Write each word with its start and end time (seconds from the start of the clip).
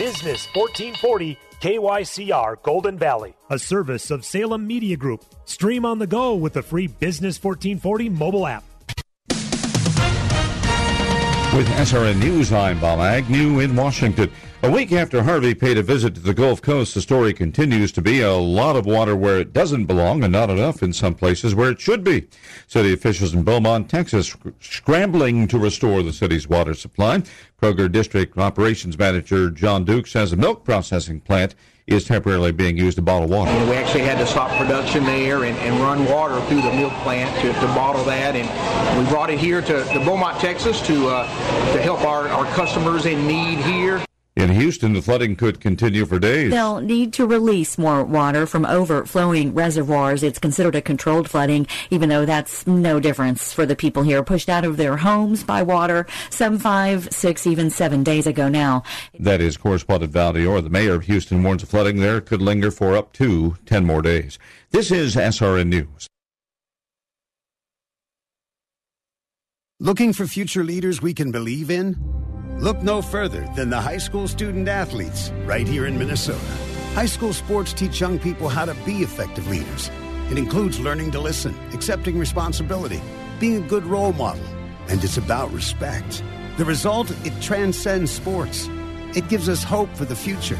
Business 0.00 0.46
1440 0.54 1.36
KYCR 1.60 2.62
Golden 2.62 2.96
Valley, 2.96 3.34
a 3.50 3.58
service 3.58 4.10
of 4.10 4.24
Salem 4.24 4.66
Media 4.66 4.96
Group. 4.96 5.26
Stream 5.44 5.84
on 5.84 5.98
the 5.98 6.06
go 6.06 6.34
with 6.34 6.54
the 6.54 6.62
free 6.62 6.86
Business 6.86 7.36
1440 7.36 8.08
mobile 8.08 8.46
app. 8.46 8.64
With 11.54 11.66
SRN 11.66 12.20
News, 12.20 12.52
I'm 12.52 12.80
Bob 12.80 13.00
Agnew 13.00 13.58
in 13.58 13.74
Washington. 13.74 14.30
A 14.62 14.70
week 14.70 14.92
after 14.92 15.22
Harvey 15.22 15.52
paid 15.52 15.78
a 15.78 15.82
visit 15.82 16.14
to 16.14 16.20
the 16.20 16.32
Gulf 16.32 16.62
Coast, 16.62 16.94
the 16.94 17.02
story 17.02 17.32
continues 17.32 17.90
to 17.92 18.00
be 18.00 18.20
a 18.20 18.34
lot 18.34 18.76
of 18.76 18.86
water 18.86 19.16
where 19.16 19.40
it 19.40 19.52
doesn't 19.52 19.86
belong 19.86 20.22
and 20.22 20.32
not 20.32 20.48
enough 20.48 20.80
in 20.80 20.92
some 20.92 21.14
places 21.14 21.54
where 21.54 21.70
it 21.70 21.80
should 21.80 22.04
be. 22.04 22.28
City 22.68 22.92
officials 22.92 23.34
in 23.34 23.42
Beaumont, 23.42 23.90
Texas, 23.90 24.36
scrambling 24.60 25.48
to 25.48 25.58
restore 25.58 26.04
the 26.04 26.12
city's 26.12 26.48
water 26.48 26.72
supply. 26.72 27.22
Kroger 27.60 27.92
District 27.92 28.36
Operations 28.38 28.96
Manager 28.96 29.50
John 29.50 29.84
Duke 29.84 30.06
says 30.06 30.32
a 30.32 30.36
milk 30.36 30.64
processing 30.64 31.20
plant 31.20 31.54
is 31.86 32.04
temporarily 32.04 32.52
being 32.52 32.78
used 32.78 32.96
to 32.96 33.02
bottle 33.02 33.28
water. 33.28 33.50
And 33.50 33.68
we 33.68 33.76
actually 33.76 34.04
had 34.04 34.16
to 34.18 34.26
stop 34.26 34.50
production 34.56 35.04
there 35.04 35.44
and, 35.44 35.58
and 35.58 35.78
run 35.80 36.06
water 36.06 36.40
through 36.46 36.62
the 36.62 36.72
milk 36.72 36.92
plant 37.02 37.34
to, 37.42 37.52
to 37.52 37.66
bottle 37.74 38.04
that. 38.04 38.34
And 38.34 38.98
we 38.98 39.10
brought 39.10 39.28
it 39.28 39.38
here 39.38 39.60
to, 39.60 39.84
to 39.84 39.98
Beaumont, 40.04 40.40
Texas 40.40 40.80
to, 40.86 41.08
uh, 41.08 41.26
to 41.74 41.82
help 41.82 42.02
our, 42.02 42.28
our 42.28 42.46
customers 42.54 43.04
in 43.04 43.26
need 43.26 43.58
here. 43.58 44.02
In 44.40 44.48
Houston, 44.48 44.94
the 44.94 45.02
flooding 45.02 45.36
could 45.36 45.60
continue 45.60 46.06
for 46.06 46.18
days. 46.18 46.50
They'll 46.50 46.80
need 46.80 47.12
to 47.12 47.26
release 47.26 47.76
more 47.76 48.02
water 48.02 48.46
from 48.46 48.64
overflowing 48.64 49.52
reservoirs. 49.52 50.22
It's 50.22 50.38
considered 50.38 50.74
a 50.74 50.80
controlled 50.80 51.28
flooding, 51.28 51.66
even 51.90 52.08
though 52.08 52.24
that's 52.24 52.66
no 52.66 52.98
difference 53.00 53.52
for 53.52 53.66
the 53.66 53.76
people 53.76 54.02
here 54.02 54.22
pushed 54.22 54.48
out 54.48 54.64
of 54.64 54.78
their 54.78 54.96
homes 54.96 55.44
by 55.44 55.62
water 55.62 56.06
some 56.30 56.58
five, 56.58 57.12
six, 57.12 57.46
even 57.46 57.68
seven 57.68 58.02
days 58.02 58.26
ago 58.26 58.48
now. 58.48 58.82
That 59.18 59.42
is 59.42 59.58
correspondent 59.58 60.10
Val 60.12 60.32
Dior. 60.32 60.64
The 60.64 60.70
mayor 60.70 60.94
of 60.94 61.04
Houston 61.04 61.42
warns 61.42 61.60
the 61.60 61.66
flooding 61.66 62.00
there 62.00 62.22
could 62.22 62.40
linger 62.40 62.70
for 62.70 62.96
up 62.96 63.12
to 63.14 63.58
10 63.66 63.84
more 63.84 64.00
days. 64.00 64.38
This 64.70 64.90
is 64.90 65.16
SRN 65.16 65.68
News. 65.68 66.06
Looking 69.78 70.14
for 70.14 70.26
future 70.26 70.64
leaders 70.64 71.02
we 71.02 71.12
can 71.12 71.30
believe 71.30 71.70
in? 71.70 72.29
Look 72.60 72.82
no 72.82 73.00
further 73.00 73.48
than 73.56 73.70
the 73.70 73.80
high 73.80 73.96
school 73.96 74.28
student 74.28 74.68
athletes 74.68 75.30
right 75.46 75.66
here 75.66 75.86
in 75.86 75.98
Minnesota. 75.98 76.44
High 76.92 77.06
school 77.06 77.32
sports 77.32 77.72
teach 77.72 78.02
young 78.02 78.18
people 78.18 78.50
how 78.50 78.66
to 78.66 78.74
be 78.84 78.98
effective 78.98 79.48
leaders. 79.48 79.90
It 80.30 80.36
includes 80.36 80.78
learning 80.78 81.12
to 81.12 81.20
listen, 81.20 81.58
accepting 81.72 82.18
responsibility, 82.18 83.00
being 83.38 83.64
a 83.64 83.66
good 83.66 83.86
role 83.86 84.12
model, 84.12 84.44
and 84.90 85.02
it's 85.02 85.16
about 85.16 85.50
respect. 85.52 86.22
The 86.58 86.66
result, 86.66 87.10
it 87.24 87.32
transcends 87.40 88.10
sports. 88.10 88.68
It 89.16 89.26
gives 89.30 89.48
us 89.48 89.62
hope 89.62 89.88
for 89.96 90.04
the 90.04 90.14
future. 90.14 90.58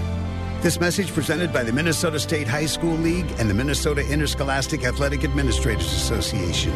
This 0.62 0.80
message 0.80 1.12
presented 1.12 1.52
by 1.52 1.64
the 1.64 1.72
Minnesota 1.72 2.18
State 2.18 2.48
High 2.48 2.64
School 2.64 2.96
League 2.96 3.30
and 3.38 3.50
the 3.50 3.54
Minnesota 3.54 4.10
Interscholastic 4.10 4.84
Athletic 4.84 5.22
Administrators 5.22 5.92
Association. 5.92 6.72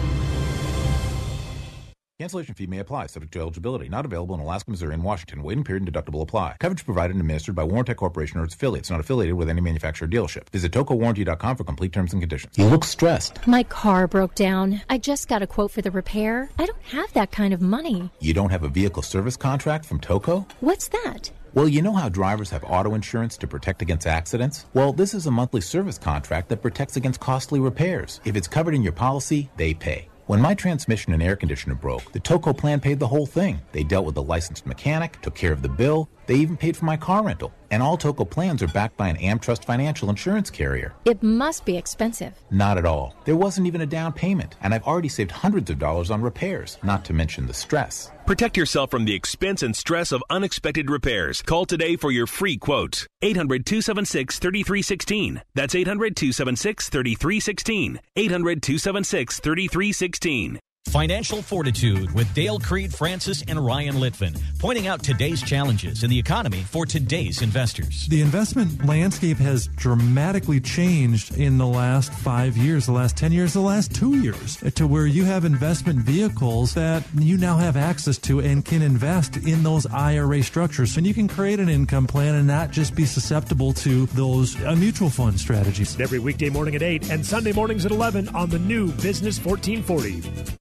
Cancellation 2.21 2.55
fee 2.55 2.69
may 2.69 2.79
apply, 2.79 3.07
subject 3.07 3.33
to 3.33 3.41
eligibility. 3.41 3.89
Not 3.89 4.05
available 4.05 4.37
in 4.37 4.41
Alaska, 4.41 4.71
Missouri, 4.71 4.95
and 4.95 5.03
Washington. 5.03 5.43
Waiting 5.43 5.65
period 5.65 5.83
and 5.83 5.93
deductible 5.93 6.23
apply. 6.23 6.55
Coverage 6.61 6.85
provided 6.85 7.17
and 7.17 7.21
administered 7.21 7.57
by 7.57 7.65
Warrantech 7.65 7.97
Corporation 7.97 8.39
or 8.39 8.45
its 8.45 8.55
affiliates. 8.55 8.89
Not 8.89 9.01
affiliated 9.01 9.35
with 9.35 9.49
any 9.49 9.61
manufacturer 9.61 10.07
dealership. 10.07 10.49
Visit 10.51 10.71
TocoWarranty.com 10.71 11.57
for 11.57 11.65
complete 11.65 11.93
terms 11.93 12.13
and 12.13 12.23
conditions. 12.23 12.57
You 12.57 12.67
look 12.67 12.85
stressed. 12.85 13.45
My 13.49 13.65
car 13.65 14.07
broke 14.07 14.37
down. 14.37 14.81
I 14.89 14.97
just 14.97 15.27
got 15.27 15.43
a 15.43 15.47
quote 15.49 15.73
for 15.73 15.83
the 15.83 15.91
repair. 15.91 16.51
I 16.57 16.67
don't 16.67 16.83
have 16.83 17.13
that 17.15 17.33
kind 17.33 17.53
of 17.53 17.61
money. 17.61 18.13
You 18.21 18.33
don't 18.33 18.51
have 18.51 18.63
a 18.63 18.69
vehicle 18.69 19.03
service 19.03 19.37
contract 19.37 19.85
from 19.85 19.99
Toco? 19.99 20.49
What's 20.61 20.87
that? 20.89 21.33
Well, 21.53 21.67
you 21.67 21.83
know 21.83 21.95
how 21.95 22.09
drivers 22.11 22.51
have 22.51 22.63
auto 22.63 22.95
insurance 22.95 23.37
to 23.39 23.49
protect 23.49 23.83
against 23.83 24.07
accidents? 24.07 24.67
Well, 24.73 24.93
this 24.93 25.15
is 25.15 25.27
a 25.27 25.33
monthly 25.33 25.63
service 25.63 25.99
contract 25.99 26.49
that 26.51 26.63
protects 26.63 26.97
against 26.97 27.19
costly 27.19 27.59
repairs. 27.59 28.21
If 28.25 28.37
it's 28.37 28.47
covered 28.47 28.77
in 28.77 28.85
your 28.85 28.93
policy, 28.93 29.51
they 29.57 29.75
pay. 29.75 30.09
When 30.27 30.41
my 30.41 30.55
transmission 30.55 31.13
and 31.13 31.23
air 31.23 31.37
conditioner 31.37 31.75
broke, 31.75 32.13
the 32.13 32.21
Toco 32.21 32.57
plan 32.57 32.81
paid 32.81 32.99
the 32.99 33.09
whole 33.09 33.27
thing. 33.27 33.61
They 33.73 33.83
dealt 33.83 34.07
with 34.07 34.15
the 34.15 34.23
licensed 34.23 34.65
mechanic, 34.65 35.21
took 35.21 35.35
care 35.35 35.53
of 35.53 35.61
the 35.61 35.69
bill, 35.69 36.09
they 36.27 36.37
even 36.37 36.57
paid 36.57 36.77
for 36.77 36.85
my 36.85 36.97
car 36.97 37.23
rental. 37.25 37.53
And 37.71 37.83
all 37.83 37.99
Toco 37.99 38.29
plans 38.29 38.63
are 38.63 38.69
backed 38.69 38.97
by 38.97 39.09
an 39.09 39.17
AmTrust 39.17 39.65
financial 39.65 40.11
insurance 40.11 40.51
carrier. 40.51 40.95
It 41.05 41.23
must 41.23 41.65
be 41.65 41.77
expensive. 41.77 42.35
Not 42.51 42.79
at 42.79 42.87
all. 42.87 43.17
There 43.25 43.37
wasn't 43.37 43.67
even 43.67 43.81
a 43.81 43.87
down 43.87 44.13
payment, 44.13 44.55
and 44.61 44.73
I've 44.73 44.85
already 44.85 45.09
saved 45.09 45.31
hundreds 45.31 45.71
of 45.71 45.79
dollars 45.79 46.11
on 46.11 46.23
repairs, 46.23 46.79
not 46.83 47.05
to 47.07 47.13
mention 47.13 47.47
the 47.47 47.55
stress. 47.55 48.11
Protect 48.27 48.57
yourself 48.57 48.91
from 48.91 49.05
the 49.05 49.15
expense 49.15 49.63
and 49.63 49.77
stress 49.77 50.13
of 50.13 50.23
unexpected 50.31 50.91
repairs. 50.91 51.43
Call 51.43 51.67
today 51.67 51.97
for 51.97 52.11
your 52.11 52.27
free 52.27 52.57
quote. 52.57 53.07
800 53.23 53.67
276 53.67 54.39
3316. 54.39 55.43
That's 55.55 55.75
800 55.75 56.17
276 56.17 56.89
3316. 56.89 58.01
800 58.17 58.63
276 58.63 59.41
3316. 59.41 60.61
Financial 60.95 61.43
Fortitude 61.43 62.13
with 62.15 62.33
Dale 62.35 62.61
Creed, 62.61 62.95
Francis, 62.95 63.43
and 63.49 63.59
Ryan 63.59 63.97
Litvin, 63.97 64.41
pointing 64.61 64.87
out 64.87 65.03
today's 65.03 65.43
challenges 65.43 66.05
in 66.05 66.09
the 66.09 66.21
economy 66.21 66.61
for 66.61 66.87
today's 66.87 67.43
investors. 67.43 68.07
The 68.07 68.21
investment 68.23 68.87
landscape 68.87 69.39
has 69.39 69.67
dramatically 69.75 70.61
changed 70.61 71.37
in 71.37 71.59
the 71.59 71.67
last 71.67 72.13
five 72.13 72.57
years, 72.57 72.87
the 72.87 72.93
last 72.93 73.17
10 73.17 73.33
years, 73.33 73.55
the 73.55 73.61
last 73.61 73.93
two 73.93 74.19
years, 74.23 74.59
to 74.77 74.87
where 74.87 75.05
you 75.09 75.25
have 75.25 75.45
investment 75.45 75.99
vehicles 75.99 76.75
that 76.75 77.03
you 77.19 77.39
now 77.39 77.57
have 77.57 77.77
access 77.77 78.17
to 78.19 78.39
and 78.39 78.65
can 78.65 78.81
invest 78.81 79.37
in 79.37 79.65
those 79.65 79.87
IRA 79.87 80.45
structures. 80.45 80.97
And 80.97 81.05
you 81.05 81.13
can 81.13 81.27
create 81.27 81.59
an 81.59 81.69
income 81.69 82.07
plan 82.07 82.37
and 82.37 82.47
not 82.47 82.71
just 82.71 82.95
be 82.95 83.05
susceptible 83.05 83.73
to 83.73 84.07
those 84.07 84.55
uh, 84.63 84.77
mutual 84.77 85.11
fund 85.11 85.41
strategies. 85.41 86.01
Every 86.01 86.21
weekday 86.21 86.51
morning 86.51 86.77
at 86.77 86.83
8 86.83 87.11
and 87.11 87.27
Sunday 87.27 87.51
mornings 87.53 87.85
at 87.85 87.91
11 87.91 88.29
on 88.29 88.49
the 88.49 88.61
new 88.61 88.93
Business 88.93 89.45
1440. 89.45 90.61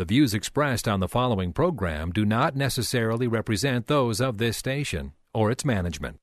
The 0.00 0.06
views 0.06 0.32
expressed 0.32 0.88
on 0.88 1.00
the 1.00 1.08
following 1.08 1.52
program 1.52 2.10
do 2.10 2.24
not 2.24 2.56
necessarily 2.56 3.28
represent 3.28 3.86
those 3.86 4.18
of 4.18 4.38
this 4.38 4.56
station 4.56 5.12
or 5.34 5.50
its 5.50 5.62
management. 5.62 6.16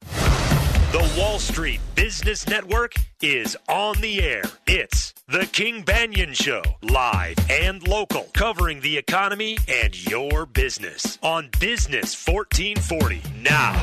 The 0.00 1.14
Wall 1.16 1.38
Street 1.38 1.78
Business 1.94 2.48
Network 2.48 2.94
is 3.22 3.56
on 3.68 4.00
the 4.00 4.20
air. 4.20 4.42
It's 4.66 5.14
The 5.28 5.46
King 5.52 5.84
Banaian 5.84 6.34
Show, 6.34 6.64
live 6.82 7.36
and 7.48 7.86
local, 7.86 8.26
covering 8.34 8.80
the 8.80 8.98
economy 8.98 9.58
and 9.68 9.94
your 10.10 10.44
business 10.44 11.16
on 11.22 11.50
Business 11.60 12.20
1440. 12.26 13.22
Now, 13.40 13.74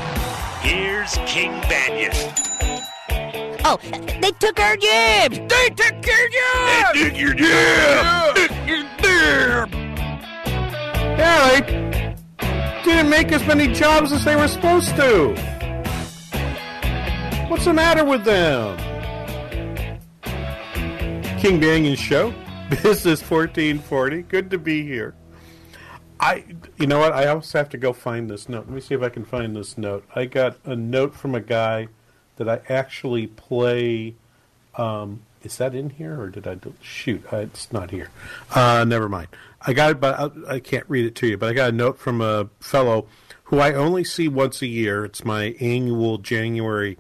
here's 0.60 1.14
King 1.26 1.52
Banaian. 1.70 2.82
Oh, 3.64 3.78
they 4.20 4.32
took 4.32 4.60
our 4.60 4.76
jobs! 4.76 5.38
They 5.38 5.70
took 5.70 6.06
your 6.06 6.30
jobs! 6.30 6.94
They 6.94 7.10
took 7.10 7.18
your 7.18 7.34
jobs! 7.34 8.61
Took! 8.72 9.72
Yeah, 11.18 11.60
didn't 12.86 13.10
make 13.10 13.32
as 13.32 13.46
many 13.46 13.68
jobs 13.68 14.12
as 14.12 14.24
they 14.24 14.36
were 14.36 14.48
supposed 14.48 14.96
to. 14.96 15.36
What's 17.50 17.66
the 17.66 17.74
matter 17.74 18.06
with 18.06 18.24
them? 18.24 18.78
King 21.42 21.60
Banaian 21.60 21.98
Show, 21.98 22.34
Business 22.70 23.22
1440. 23.22 24.22
Good 24.24 24.50
to 24.52 24.58
be 24.58 24.84
here. 24.84 25.16
I, 26.20 26.46
you 26.78 26.88
know 26.88 27.00
what? 27.00 27.14
I 27.14 27.28
also 27.28 27.58
have 27.58 27.70
to 27.70 27.78
go 27.78 27.94
find 27.94 28.30
this 28.30 28.48
note. 28.48 28.68
Let 28.68 28.76
me 28.76 28.80
see 28.80 28.96
if 28.96 29.02
I 29.02 29.10
can 29.10 29.26
find 29.26 29.56
this 29.56 29.78
note. 29.78 30.06
I 30.16 30.26
got 30.26 30.58
a 30.64 30.76
note 30.76 31.14
from 31.14 31.36
a 31.36 31.42
guy 31.42 31.90
that 32.38 32.48
I 32.48 32.62
actually 32.72 33.28
play. 33.28 34.16
Um, 34.76 35.24
is 35.44 35.58
that 35.58 35.74
in 35.74 35.92
here 35.92 36.20
or 36.20 36.30
did 36.30 36.48
I 36.48 36.56
do, 36.56 36.74
shoot? 36.82 37.24
It's 37.32 37.72
not 37.72 37.92
here. 37.92 38.10
Uh, 38.52 38.84
never 38.88 39.10
mind. 39.10 39.28
I 39.62 39.74
got 39.74 39.92
it, 39.92 40.00
but 40.00 40.20
I, 40.20 40.56
I, 40.56 40.60
can't 40.60 40.86
read 40.88 41.06
it 41.06 41.16
to 41.16 41.28
you. 41.28 41.38
But 41.38 41.50
I 41.50 41.54
got 41.54 41.70
a 41.70 41.74
note 41.74 42.00
from 42.00 42.22
a 42.22 42.50
fellow 42.60 43.08
who 43.46 43.60
I 43.60 43.74
only 43.74 44.04
see 44.04 44.28
once 44.28 44.62
a 44.62 44.68
year. 44.68 45.06
It's 45.06 45.24
my 45.24 45.56
annual 45.60 46.18
January 46.18 46.98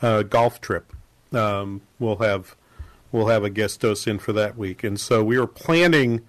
uh, 0.00 0.22
golf 0.22 0.60
trip. 0.60 0.92
Um, 1.32 1.82
we'll 1.98 2.16
have 2.16 2.56
we'll 3.10 3.28
have 3.28 3.44
a 3.44 3.50
guest 3.50 3.80
host 3.82 4.06
in 4.06 4.18
for 4.18 4.32
that 4.34 4.56
week, 4.58 4.84
and 4.84 5.00
so 5.00 5.24
we 5.24 5.38
were 5.38 5.46
planning 5.46 6.22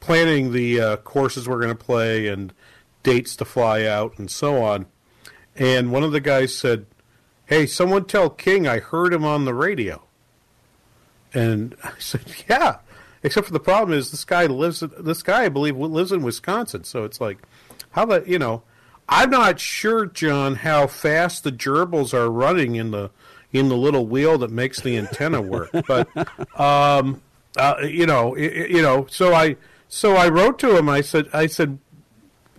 planning 0.00 0.52
the 0.52 0.80
uh, 0.80 0.96
courses 0.96 1.48
we're 1.48 1.60
going 1.60 1.68
to 1.68 1.84
play 1.84 2.26
and 2.26 2.52
dates 3.02 3.36
to 3.36 3.44
fly 3.44 3.84
out 3.84 4.18
and 4.18 4.30
so 4.30 4.62
on. 4.62 4.86
and 5.54 5.92
one 5.92 6.02
of 6.02 6.12
the 6.12 6.20
guys 6.20 6.54
said, 6.54 6.86
"Hey, 7.46 7.66
someone 7.66 8.04
tell 8.04 8.28
King 8.28 8.66
I 8.66 8.80
heard 8.80 9.14
him 9.14 9.24
on 9.24 9.44
the 9.44 9.54
radio." 9.54 10.02
And 11.34 11.76
I 11.84 11.92
said, 11.98 12.22
"Yeah." 12.48 12.78
Except 13.24 13.46
for 13.46 13.52
the 13.52 13.60
problem 13.60 13.96
is 13.96 14.10
this 14.10 14.24
guy 14.24 14.46
lives. 14.46 14.80
This 14.98 15.22
guy, 15.22 15.44
I 15.44 15.48
believe, 15.48 15.76
lives 15.76 16.10
in 16.10 16.22
Wisconsin. 16.22 16.82
So 16.84 17.04
it's 17.04 17.20
like, 17.20 17.38
how 17.92 18.02
about 18.02 18.26
you 18.26 18.38
know? 18.38 18.62
I'm 19.08 19.30
not 19.30 19.60
sure, 19.60 20.06
John, 20.06 20.56
how 20.56 20.86
fast 20.86 21.44
the 21.44 21.52
gerbils 21.52 22.14
are 22.14 22.30
running 22.30 22.76
in 22.76 22.90
the 22.90 23.10
in 23.52 23.68
the 23.68 23.76
little 23.76 24.06
wheel 24.06 24.38
that 24.38 24.50
makes 24.50 24.80
the 24.80 24.96
antenna 24.96 25.40
work. 25.40 25.70
But 25.86 26.08
um, 26.58 27.22
uh, 27.56 27.76
you 27.82 28.06
know, 28.06 28.36
you 28.36 28.82
know. 28.82 29.06
So 29.10 29.34
I 29.34 29.56
so 29.88 30.16
I 30.16 30.28
wrote 30.28 30.58
to 30.60 30.76
him. 30.76 30.88
I 30.88 31.02
said, 31.02 31.28
I 31.32 31.46
said, 31.46 31.78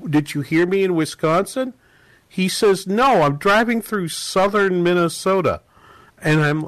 did 0.07 0.33
you 0.33 0.41
hear 0.41 0.65
me 0.65 0.83
in 0.83 0.95
Wisconsin? 0.95 1.73
He 2.29 2.47
says, 2.47 2.87
no. 2.87 3.23
I'm 3.23 3.37
driving 3.37 3.81
through 3.81 4.09
southern 4.09 4.83
Minnesota, 4.83 5.61
and 6.21 6.41
I'm 6.41 6.65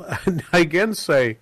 I 0.53 0.59
again 0.59 0.93
say, 0.95 1.37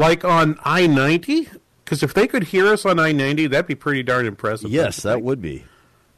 like 0.00 0.24
on 0.24 0.58
I 0.64 0.86
ninety. 0.86 1.48
Because 1.84 2.02
if 2.02 2.14
they 2.14 2.26
could 2.26 2.44
hear 2.44 2.66
us 2.68 2.84
on 2.84 2.98
I 2.98 3.12
ninety, 3.12 3.46
that'd 3.46 3.66
be 3.66 3.74
pretty 3.74 4.02
darn 4.02 4.26
impressive. 4.26 4.70
Yes, 4.70 5.02
that 5.02 5.22
would 5.22 5.40
be. 5.42 5.64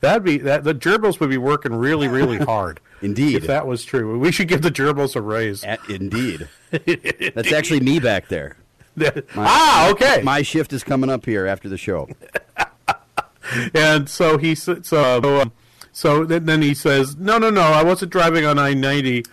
That'd 0.00 0.25
be 0.25 0.38
that. 0.38 0.64
The 0.64 0.75
gerbils 0.75 1.20
would 1.20 1.31
be 1.31 1.38
working 1.38 1.75
really, 1.75 2.08
really 2.08 2.38
hard. 2.44 2.81
Indeed, 3.00 3.37
if 3.37 3.46
that 3.49 3.67
was 3.67 3.84
true, 3.84 4.19
we 4.19 4.31
should 4.31 4.49
give 4.49 4.62
the 4.62 4.70
gerbils 4.70 5.17
a 5.17 5.20
raise. 5.20 5.64
indeed, 5.88 6.49
that's 6.70 7.52
actually 7.52 7.81
me 7.81 7.99
back 7.99 8.29
there. 8.29 8.56
My, 8.94 9.23
ah, 9.37 9.90
okay. 9.90 10.23
My 10.23 10.43
shift 10.43 10.73
is 10.73 10.84
coming 10.84 11.11
up 11.11 11.25
here 11.25 11.46
after 11.46 11.69
the 11.69 11.79
show. 11.79 12.08
and 13.75 14.08
so 14.08 14.38
he 14.38 14.55
so 14.55 14.81
uh, 14.93 15.46
so 15.93 16.25
then 16.25 16.62
he 16.62 16.75
says, 16.75 17.17
"No, 17.17 17.38
no, 17.38 17.50
no, 17.50 17.62
I 17.62 17.82
wasn't 17.82 18.12
driving 18.12 18.44
on 18.44 18.58
I 18.58 18.75
ninety. 18.75 19.25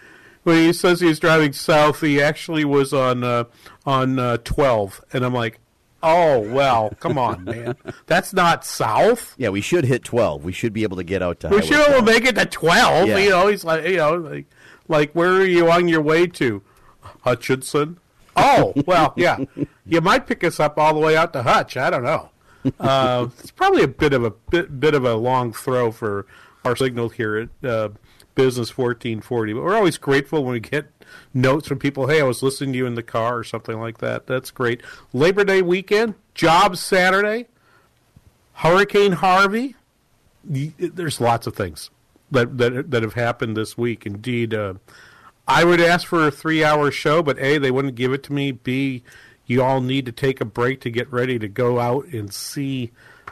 When 0.43 0.55
he 0.57 0.73
says 0.73 1.01
he 1.01 1.07
was 1.07 1.19
driving 1.19 1.53
south, 1.53 2.01
he 2.01 2.21
actually 2.21 2.65
was 2.65 2.93
on 2.93 3.23
uh, 3.23 3.45
on 3.85 4.19
uh, 4.19 4.37
twelve, 4.37 5.03
and 5.11 5.25
I'm 5.25 5.33
like, 5.33 5.59
Oh 6.01 6.39
well, 6.39 6.93
come 6.99 7.17
on, 7.17 7.43
man. 7.43 7.75
That's 8.05 8.33
not 8.33 8.63
south. 8.63 9.35
Yeah, 9.37 9.49
we 9.49 9.61
should 9.61 9.85
hit 9.85 10.03
twelve. 10.03 10.43
We 10.43 10.53
should 10.53 10.71
be 10.71 10.83
able 10.83 10.97
to 10.97 11.03
get 11.03 11.21
out 11.21 11.41
to. 11.41 11.49
We 11.49 11.61
should 11.61 11.89
able 11.89 12.03
make 12.03 12.25
it 12.25 12.35
to 12.35 12.45
twelve. 12.45 13.09
Yeah. 13.09 13.17
You 13.17 13.29
know, 13.29 13.47
he's 13.47 13.65
like, 13.65 13.85
you 13.85 13.97
know, 13.97 14.15
like, 14.15 14.45
like 14.87 15.11
where 15.13 15.31
are 15.33 15.45
you 15.45 15.69
on 15.69 15.87
your 15.87 16.01
way 16.01 16.27
to? 16.27 16.61
Hutchinson. 17.21 17.99
Oh 18.35 18.73
well, 18.85 19.13
yeah. 19.17 19.43
You 19.85 19.99
might 19.99 20.25
pick 20.25 20.43
us 20.43 20.59
up 20.59 20.77
all 20.77 20.93
the 20.93 21.01
way 21.01 21.17
out 21.17 21.33
to 21.33 21.43
Hutch. 21.43 21.75
I 21.75 21.89
don't 21.89 22.03
know. 22.03 22.29
Uh, 22.79 23.27
it's 23.39 23.51
probably 23.51 23.83
a 23.83 23.87
bit 23.87 24.13
of 24.13 24.23
a 24.23 24.31
bit 24.31 24.79
bit 24.79 24.93
of 24.93 25.03
a 25.03 25.15
long 25.15 25.51
throw 25.51 25.91
for 25.91 26.25
our 26.63 26.77
signal 26.77 27.09
here 27.09 27.37
at 27.37 27.69
uh, 27.69 27.89
Business 28.39 28.69
fourteen 28.69 29.19
forty. 29.19 29.51
But 29.51 29.63
we're 29.63 29.75
always 29.75 29.97
grateful 29.97 30.45
when 30.45 30.53
we 30.53 30.59
get 30.61 30.85
notes 31.33 31.67
from 31.67 31.77
people. 31.77 32.07
Hey, 32.07 32.21
I 32.21 32.23
was 32.23 32.41
listening 32.41 32.71
to 32.71 32.77
you 32.77 32.85
in 32.85 32.95
the 32.95 33.03
car 33.03 33.37
or 33.37 33.43
something 33.43 33.77
like 33.77 33.97
that. 33.97 34.27
That's 34.27 34.49
great. 34.49 34.81
Labor 35.11 35.43
Day 35.43 35.61
weekend, 35.61 36.15
jobs 36.33 36.79
Saturday, 36.79 37.47
Hurricane 38.53 39.11
Harvey. 39.11 39.75
There's 40.45 41.19
lots 41.19 41.47
of 41.47 41.55
things 41.55 41.89
that 42.31 42.57
that 42.57 42.91
that 42.91 43.03
have 43.03 43.15
happened 43.15 43.57
this 43.57 43.77
week. 43.77 44.05
Indeed, 44.05 44.53
uh, 44.53 44.75
I 45.45 45.65
would 45.65 45.81
ask 45.81 46.07
for 46.07 46.25
a 46.25 46.31
three-hour 46.31 46.91
show, 46.91 47.21
but 47.21 47.37
a 47.39 47.57
they 47.57 47.71
wouldn't 47.71 47.95
give 47.95 48.13
it 48.13 48.23
to 48.23 48.33
me. 48.33 48.53
B 48.53 49.03
you 49.47 49.61
all 49.61 49.81
need 49.81 50.05
to 50.05 50.13
take 50.13 50.39
a 50.39 50.45
break 50.45 50.79
to 50.81 50.89
get 50.89 51.11
ready 51.11 51.37
to 51.39 51.49
go 51.49 51.79
out 51.79 52.05
and 52.05 52.33
see 52.33 52.91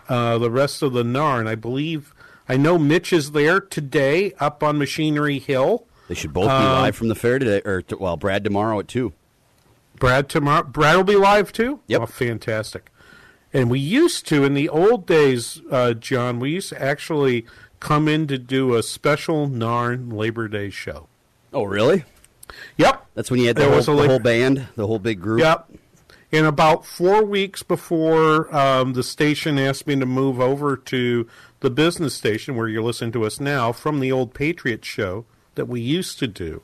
uh, 0.10 0.38
the 0.38 0.52
rest 0.52 0.82
of 0.82 0.92
the 0.92 1.04
NARN. 1.04 1.48
I 1.48 1.56
believe 1.56 2.14
I 2.50 2.58
know 2.58 2.78
Mitch 2.78 3.12
is 3.12 3.32
there 3.32 3.60
today 3.60 4.34
up 4.40 4.64
on 4.64 4.78
Machinery 4.78 5.40
Hill. 5.40 5.86
They 6.08 6.16
should 6.16 6.34
both 6.34 6.46
be 6.46 6.52
um, 6.52 6.64
live 6.64 6.96
from 6.96 7.10
the 7.10 7.16
fair 7.16 7.40
today, 7.40 7.62
or 7.66 7.82
to, 7.84 7.98
well, 7.98 8.16
Brad 8.16 8.44
tomorrow 8.44 8.80
at 8.80 8.88
two. 8.88 9.14
Brad 10.00 10.30
tomorrow. 10.30 10.64
Brad 10.64 10.96
will 10.96 11.04
be 11.04 11.16
live 11.16 11.52
too. 11.52 11.82
Yep, 11.88 12.02
oh, 12.02 12.06
fantastic. 12.06 12.92
And 13.54 13.70
we 13.70 13.80
used 13.80 14.28
to 14.28 14.44
in 14.44 14.54
the 14.54 14.70
old 14.70 15.06
days, 15.06 15.62
uh, 15.72 15.94
John. 15.94 16.40
We 16.40 16.52
used 16.52 16.70
to 16.70 16.82
actually 16.82 17.46
come 17.80 18.08
in 18.08 18.28
to 18.28 18.38
do 18.38 18.76
a 18.76 18.84
special 18.84 19.48
NARN 19.48 20.14
Labor 20.14 20.48
Day 20.48 20.70
show. 20.70 21.08
Oh, 21.52 21.64
really? 21.64 22.06
Yep. 22.78 23.06
That's 23.14 23.30
when 23.30 23.40
you 23.40 23.48
had 23.48 23.58
the, 23.58 23.70
whole, 23.70 23.82
the 23.82 24.08
whole, 24.08 24.20
band, 24.20 24.68
the 24.76 24.88
whole 24.88 25.00
big 25.00 25.22
group. 25.22 25.42
Yep. 25.42 25.72
And 26.32 26.46
about 26.46 26.86
four 26.86 27.24
weeks 27.24 27.64
before 27.64 28.54
um, 28.56 28.94
the 28.94 29.04
station 29.04 29.58
asked 29.58 29.88
me 29.88 29.96
to 29.96 30.06
move 30.06 30.42
over 30.42 30.76
to 30.76 31.28
the 31.60 31.70
business 31.70 32.14
station 32.14 32.56
where 32.56 32.68
you're 32.68 32.84
listening 32.84 33.12
to 33.14 33.26
us 33.26 33.40
now 33.40 33.72
from 33.72 34.00
the 34.00 34.12
old 34.12 34.34
Patriot 34.34 34.86
show, 34.86 35.26
that 35.56 35.68
we 35.68 35.82
used 35.82 36.20
to 36.20 36.28
do 36.28 36.62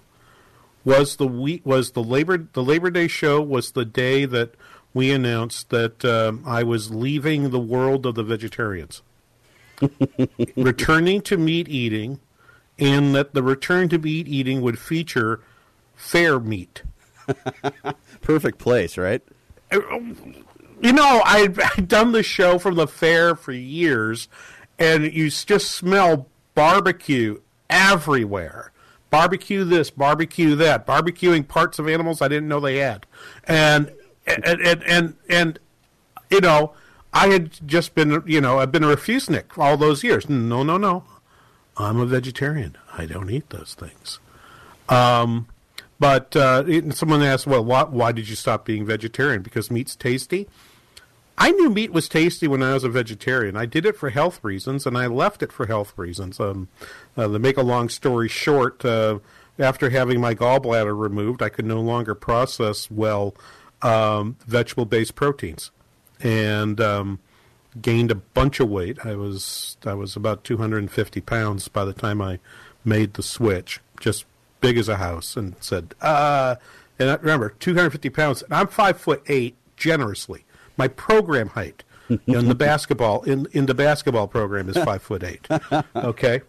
was 0.85 1.15
the 1.15 1.27
week 1.27 1.65
was 1.65 1.91
the 1.91 2.03
labor 2.03 2.37
the 2.37 2.63
Labor 2.63 2.91
Day 2.91 3.07
show 3.07 3.41
was 3.41 3.71
the 3.71 3.85
day 3.85 4.25
that 4.25 4.55
we 4.93 5.11
announced 5.11 5.69
that 5.69 6.05
um, 6.05 6.43
I 6.45 6.63
was 6.63 6.93
leaving 6.93 7.49
the 7.49 7.59
world 7.59 8.05
of 8.05 8.15
the 8.15 8.23
vegetarians, 8.23 9.01
returning 10.55 11.21
to 11.21 11.37
meat 11.37 11.67
eating, 11.67 12.19
and 12.77 13.15
that 13.15 13.33
the 13.33 13.41
return 13.41 13.89
to 13.89 13.97
meat 13.97 14.27
eating 14.27 14.61
would 14.61 14.77
feature 14.77 15.41
fair 15.95 16.39
meat. 16.39 16.83
Perfect 18.21 18.59
place, 18.59 18.97
right? 18.97 19.21
You 19.71 20.91
know, 20.91 21.21
I've, 21.25 21.59
I've 21.77 21.87
done 21.87 22.11
the 22.11 22.23
show 22.23 22.59
from 22.59 22.75
the 22.75 22.87
fair 22.87 23.35
for 23.35 23.51
years, 23.51 24.27
and 24.79 25.11
you 25.11 25.29
just 25.29 25.71
smell 25.71 26.27
barbecue 26.55 27.39
everywhere 27.69 28.73
barbecue 29.13 29.63
this, 29.63 29.91
barbecue 29.91 30.55
that, 30.55 30.87
barbecuing 30.87 31.47
parts 31.47 31.77
of 31.77 31.87
animals 31.87 32.19
I 32.19 32.27
didn't 32.27 32.47
know 32.49 32.59
they 32.59 32.77
had, 32.77 33.05
and 33.43 33.91
and 34.25 34.43
and 34.43 34.83
and, 34.83 35.15
and 35.29 35.59
you 36.31 36.41
know, 36.41 36.73
I 37.13 37.27
had 37.27 37.51
just 37.67 37.93
been 37.93 38.23
you 38.25 38.41
know 38.41 38.57
I've 38.57 38.71
been 38.71 38.83
a 38.83 38.87
refusenik 38.87 39.55
all 39.55 39.77
those 39.77 40.03
years. 40.03 40.27
No, 40.27 40.63
no, 40.63 40.77
no, 40.79 41.03
I'm 41.77 41.99
a 41.99 42.07
vegetarian. 42.07 42.75
I 42.97 43.05
don't 43.05 43.29
eat 43.29 43.51
those 43.51 43.75
things. 43.75 44.17
Um, 44.89 45.45
but 45.99 46.35
uh, 46.35 46.91
someone 46.91 47.21
asked, 47.21 47.45
well, 47.45 47.63
why, 47.63 47.83
why 47.83 48.11
did 48.11 48.27
you 48.27 48.35
stop 48.35 48.65
being 48.65 48.85
vegetarian? 48.85 49.43
Because 49.43 49.71
meat's 49.71 49.95
tasty. 49.95 50.49
I 51.38 51.51
knew 51.51 51.69
meat 51.69 51.91
was 51.91 52.07
tasty 52.07 52.47
when 52.47 52.62
I 52.62 52.74
was 52.74 52.83
a 52.83 52.89
vegetarian. 52.89 53.56
I 53.56 53.65
did 53.65 53.85
it 53.85 53.95
for 53.95 54.09
health 54.09 54.44
reasons, 54.44 54.85
and 54.85 54.97
I 54.97 55.07
left 55.07 55.41
it 55.41 55.51
for 55.51 55.65
health 55.65 55.94
reasons. 55.97 56.39
Um, 56.39 56.68
uh, 57.18 57.27
to 57.27 57.39
make 57.39 57.57
a 57.57 57.63
long 57.63 57.89
story 57.89 58.30
short, 58.30 58.85
uh, 58.85 59.19
after 59.57 59.89
having 59.89 60.22
my 60.22 60.36
gallbladder 60.36 60.98
removed, 60.98 61.41
I 61.41 61.50
could 61.50 61.65
no 61.65 61.81
longer 61.81 62.15
process 62.15 62.89
well 62.89 63.36
um, 63.81 64.38
vegetable-based 64.46 65.15
proteins, 65.15 65.72
and 66.22 66.79
um, 66.79 67.19
gained 67.81 68.12
a 68.12 68.15
bunch 68.15 68.60
of 68.60 68.69
weight. 68.69 69.03
I 69.05 69.15
was 69.15 69.77
I 69.86 69.93
was 69.93 70.15
about 70.15 70.43
250 70.43 71.22
pounds 71.22 71.67
by 71.67 71.84
the 71.84 71.93
time 71.93 72.22
I 72.22 72.39
made 72.86 73.15
the 73.15 73.24
switch, 73.24 73.79
just 74.00 74.25
big 74.62 74.77
as 74.77 74.88
a 74.88 74.98
house, 74.98 75.36
and 75.36 75.55
said, 75.60 75.96
uh, 76.01 76.55
and 77.00 77.10
I, 77.10 77.15
remember 77.15 77.50
250 77.60 78.10
pounds. 78.12 78.43
And 78.43 78.53
I'm 78.53 78.67
five 78.67 78.98
foot 78.98 79.24
eight, 79.27 79.55
generously 79.75 80.46
my 80.77 80.88
program 80.88 81.50
height 81.50 81.84
in 82.10 82.48
the 82.48 82.56
basketball 82.56 83.24
in 83.24 83.48
in 83.51 83.65
the 83.65 83.74
basketball 83.74 84.27
program 84.27 84.70
is 84.70 84.77
five 84.77 85.01
foot 85.01 85.24
eight. 85.24 85.48
Okay, 85.96 86.42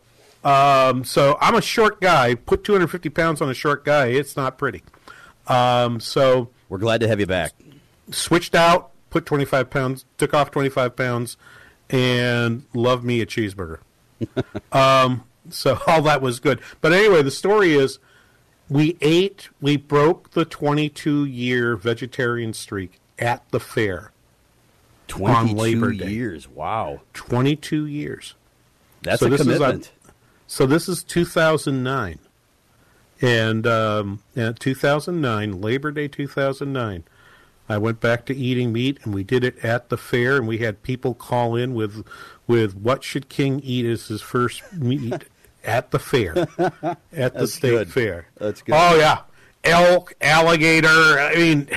um, 0.45 1.05
so 1.05 1.39
I'm 1.41 1.55
a 1.55 1.63
short 1.63 2.01
guy. 2.01 2.35
Put 2.35 2.65
250 2.65 3.09
pounds 3.11 3.41
on 3.41 3.49
a 3.49 3.55
short 3.55 3.85
guy, 3.85 4.07
it's 4.07 4.37
not 4.37 4.59
pretty. 4.59 4.83
Um, 5.47 6.01
so 6.01 6.51
we're 6.69 6.79
glad 6.79 7.01
to 7.01 7.09
have 7.09 7.21
you 7.21 7.27
back. 7.27 7.53
Switched 8.11 8.55
out, 8.55 8.91
put 9.11 9.27
25 9.27 9.71
pounds, 9.71 10.05
took 10.19 10.35
off 10.35 10.51
25 10.51 10.97
pounds, 10.97 11.37
and 11.91 12.65
love 12.75 13.05
me 13.05 13.21
a 13.21 13.27
cheeseburger. 13.27 13.79
um, 14.73 15.25
so 15.51 15.79
all 15.87 16.03
that 16.03 16.21
was 16.21 16.41
good. 16.41 16.61
But 16.81 16.93
anyway, 16.93 17.23
the 17.23 17.31
story 17.31 17.75
is 17.75 17.99
we 18.69 18.97
ate, 19.01 19.49
we 19.61 19.77
broke 19.77 20.33
the 20.33 20.45
22 20.45 21.25
year 21.25 21.77
vegetarian 21.77 22.53
streak 22.53 23.01
at 23.19 23.49
the 23.51 23.61
fair. 23.61 24.11
22 25.09 25.37
on 25.37 25.57
Labor 25.57 25.93
Day. 25.93 26.11
years. 26.11 26.49
Wow. 26.49 27.01
22 27.13 27.87
years. 27.87 28.35
That's 29.03 29.21
so 29.21 29.33
a 29.33 29.37
commitment. 29.37 29.93
A, 30.07 30.13
so 30.47 30.67
this 30.67 30.89
is 30.89 31.03
2009. 31.05 32.19
And 33.21 33.67
um, 33.67 34.23
2009, 34.35 35.61
Labor 35.61 35.91
Day 35.91 36.09
2009, 36.09 37.05
I 37.69 37.79
went 37.79 38.01
back 38.01 38.27
to 38.27 38.37
eating 38.37 38.73
meat, 38.73 38.99
and 39.03 39.15
we 39.15 39.25
did 39.25 39.45
it 39.45 39.65
at 39.65 39.89
the 39.89 39.97
fair, 39.97 40.37
and 40.37 40.47
we 40.47 40.59
had 40.59 40.83
people 40.83 41.15
call 41.15 41.57
in 41.57 41.75
with, 41.75 42.07
with 42.47 42.77
what 42.77 43.03
should 43.03 43.29
King 43.29 43.61
eat 43.61 43.87
as 43.87 44.09
his 44.09 44.21
first 44.21 44.71
meat 44.73 45.25
at 45.65 45.91
the 45.91 45.99
fair, 45.99 46.35
at 47.13 47.35
the 47.35 47.47
state 47.47 47.71
good. 47.71 47.93
fair. 47.93 48.27
That's 48.37 48.61
good. 48.61 48.75
Oh 48.77 48.97
yeah, 48.97 49.21
elk, 49.63 50.13
alligator. 50.21 50.89
I 51.19 51.35
mean, 51.37 51.69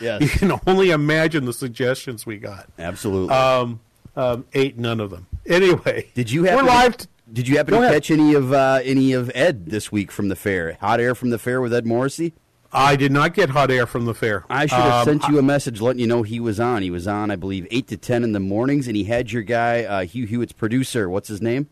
Yes. 0.00 0.22
You 0.22 0.28
can 0.28 0.60
only 0.66 0.90
imagine 0.90 1.44
the 1.44 1.52
suggestions 1.52 2.24
we 2.26 2.38
got. 2.38 2.68
Absolutely. 2.78 3.34
Um, 3.34 3.80
um, 4.16 4.44
ate 4.54 4.78
none 4.78 5.00
of 5.00 5.10
them. 5.10 5.26
Anyway, 5.46 6.08
did 6.14 6.30
you 6.30 6.44
have 6.44 6.56
we're 6.56 6.62
to 6.68 6.74
live? 6.78 6.96
Did 7.32 7.48
you 7.48 7.56
happen 7.56 7.74
to 7.74 7.80
ahead. 7.80 7.92
catch 7.94 8.10
any 8.10 8.34
of 8.34 8.52
uh, 8.52 8.80
any 8.84 9.12
of 9.12 9.30
Ed 9.34 9.66
this 9.66 9.90
week 9.90 10.10
from 10.10 10.28
the 10.28 10.36
fair? 10.36 10.74
Hot 10.80 11.00
air 11.00 11.14
from 11.14 11.30
the 11.30 11.38
fair 11.38 11.60
with 11.60 11.72
Ed 11.72 11.86
Morrissey. 11.86 12.34
I 12.74 12.96
did 12.96 13.12
not 13.12 13.34
get 13.34 13.50
hot 13.50 13.70
air 13.70 13.86
from 13.86 14.06
the 14.06 14.14
fair. 14.14 14.44
I 14.48 14.64
should 14.66 14.78
have 14.78 15.06
Um, 15.06 15.20
sent 15.20 15.28
you 15.32 15.38
a 15.38 15.42
message 15.42 15.80
letting 15.82 16.00
you 16.00 16.06
know 16.06 16.22
he 16.22 16.40
was 16.40 16.58
on. 16.58 16.82
He 16.82 16.90
was 16.90 17.06
on, 17.06 17.30
I 17.30 17.36
believe, 17.36 17.66
eight 17.70 17.86
to 17.88 17.96
ten 17.98 18.24
in 18.24 18.32
the 18.32 18.40
mornings, 18.40 18.86
and 18.86 18.96
he 18.96 19.04
had 19.04 19.30
your 19.30 19.42
guy 19.42 19.84
uh, 19.84 20.04
Hugh 20.04 20.26
Hewitt's 20.26 20.52
producer. 20.52 21.08
What's 21.08 21.28
his 21.28 21.42
name? 21.42 21.68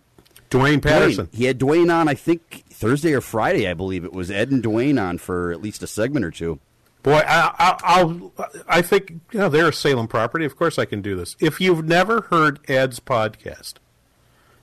Duane 0.50 0.80
Patterson. 0.80 1.28
He 1.32 1.44
had 1.44 1.58
Duane 1.58 1.90
on. 1.90 2.08
I 2.08 2.14
think 2.14 2.64
Thursday 2.70 3.12
or 3.14 3.20
Friday. 3.20 3.68
I 3.68 3.74
believe 3.74 4.04
it 4.04 4.12
was 4.12 4.30
Ed 4.30 4.50
and 4.50 4.62
Duane 4.62 4.98
on 4.98 5.16
for 5.18 5.52
at 5.52 5.62
least 5.62 5.82
a 5.82 5.86
segment 5.86 6.24
or 6.24 6.30
two. 6.30 6.58
Boy, 7.02 7.22
I, 7.26 7.54
I, 7.58 7.80
I'll. 7.82 8.32
I 8.68 8.82
think 8.82 9.20
you 9.32 9.38
know 9.38 9.48
they're 9.48 9.68
a 9.68 9.72
Salem 9.72 10.06
property. 10.06 10.44
Of 10.44 10.56
course, 10.56 10.78
I 10.78 10.84
can 10.84 11.00
do 11.00 11.16
this. 11.16 11.34
If 11.40 11.60
you've 11.60 11.84
never 11.84 12.22
heard 12.22 12.60
Ed's 12.68 13.00
podcast, 13.00 13.74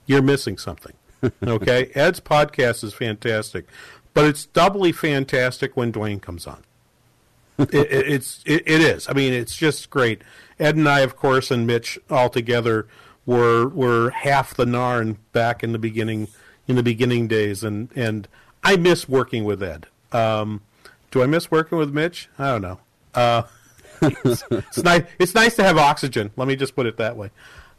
you're 0.06 0.22
missing 0.22 0.58
something. 0.58 0.92
Okay, 1.44 1.90
Ed's 1.96 2.20
podcast 2.20 2.84
is 2.84 2.94
fantastic, 2.94 3.66
but 4.14 4.24
it's 4.24 4.46
doubly 4.46 4.92
fantastic 4.92 5.76
when 5.76 5.90
Duane 5.90 6.20
comes 6.20 6.46
on. 6.46 6.62
it, 7.58 7.74
it, 7.74 7.90
it's 7.90 8.40
it, 8.46 8.62
it 8.66 8.80
is. 8.80 9.08
I 9.08 9.14
mean, 9.14 9.32
it's 9.32 9.56
just 9.56 9.90
great. 9.90 10.22
Ed 10.60 10.76
and 10.76 10.88
I, 10.88 11.00
of 11.00 11.16
course, 11.16 11.50
and 11.50 11.66
Mitch 11.66 11.98
all 12.08 12.30
together 12.30 12.86
were 13.26 13.66
were 13.66 14.10
half 14.10 14.54
the 14.54 14.64
Narn 14.64 15.16
back 15.32 15.64
in 15.64 15.72
the 15.72 15.78
beginning 15.78 16.28
in 16.68 16.76
the 16.76 16.84
beginning 16.84 17.26
days, 17.26 17.64
and 17.64 17.90
and 17.96 18.28
I 18.62 18.76
miss 18.76 19.08
working 19.08 19.42
with 19.44 19.60
Ed. 19.60 19.86
Um, 20.12 20.60
do 21.10 21.22
I 21.22 21.26
miss 21.26 21.50
working 21.50 21.78
with 21.78 21.92
Mitch? 21.92 22.28
I 22.38 22.52
don't 22.52 22.62
know. 22.62 22.80
Uh, 23.14 23.42
it's, 24.02 24.44
it's 24.50 24.82
nice. 24.82 25.04
It's 25.18 25.34
nice 25.34 25.56
to 25.56 25.62
have 25.62 25.78
oxygen. 25.78 26.30
Let 26.36 26.48
me 26.48 26.56
just 26.56 26.74
put 26.74 26.86
it 26.86 26.96
that 26.98 27.16
way. 27.16 27.30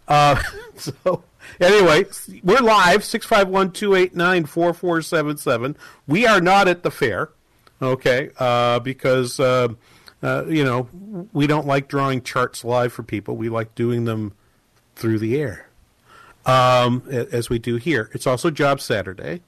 Uh, 0.07 0.41
so 0.75 1.23
anyway, 1.59 2.05
we're 2.43 2.59
live 2.59 3.03
six 3.03 3.25
five 3.25 3.47
one 3.47 3.71
two 3.71 3.95
eight 3.95 4.15
nine 4.15 4.45
four 4.45 4.73
four 4.73 5.01
seven 5.01 5.37
seven. 5.37 5.77
We 6.07 6.25
are 6.25 6.41
not 6.41 6.67
at 6.67 6.83
the 6.83 6.91
fair, 6.91 7.29
okay? 7.81 8.31
Uh, 8.37 8.79
because 8.79 9.39
uh, 9.39 9.69
uh, 10.23 10.45
you 10.47 10.63
know 10.63 10.89
we 11.31 11.47
don't 11.47 11.67
like 11.67 11.87
drawing 11.87 12.21
charts 12.21 12.65
live 12.65 12.91
for 12.91 13.03
people. 13.03 13.37
We 13.37 13.49
like 13.49 13.75
doing 13.75 14.05
them 14.05 14.33
through 14.95 15.19
the 15.19 15.39
air, 15.39 15.69
um, 16.45 17.03
as 17.09 17.49
we 17.49 17.59
do 17.59 17.77
here. 17.77 18.09
It's 18.13 18.27
also 18.27 18.49
Job 18.49 18.81
Saturday. 18.81 19.41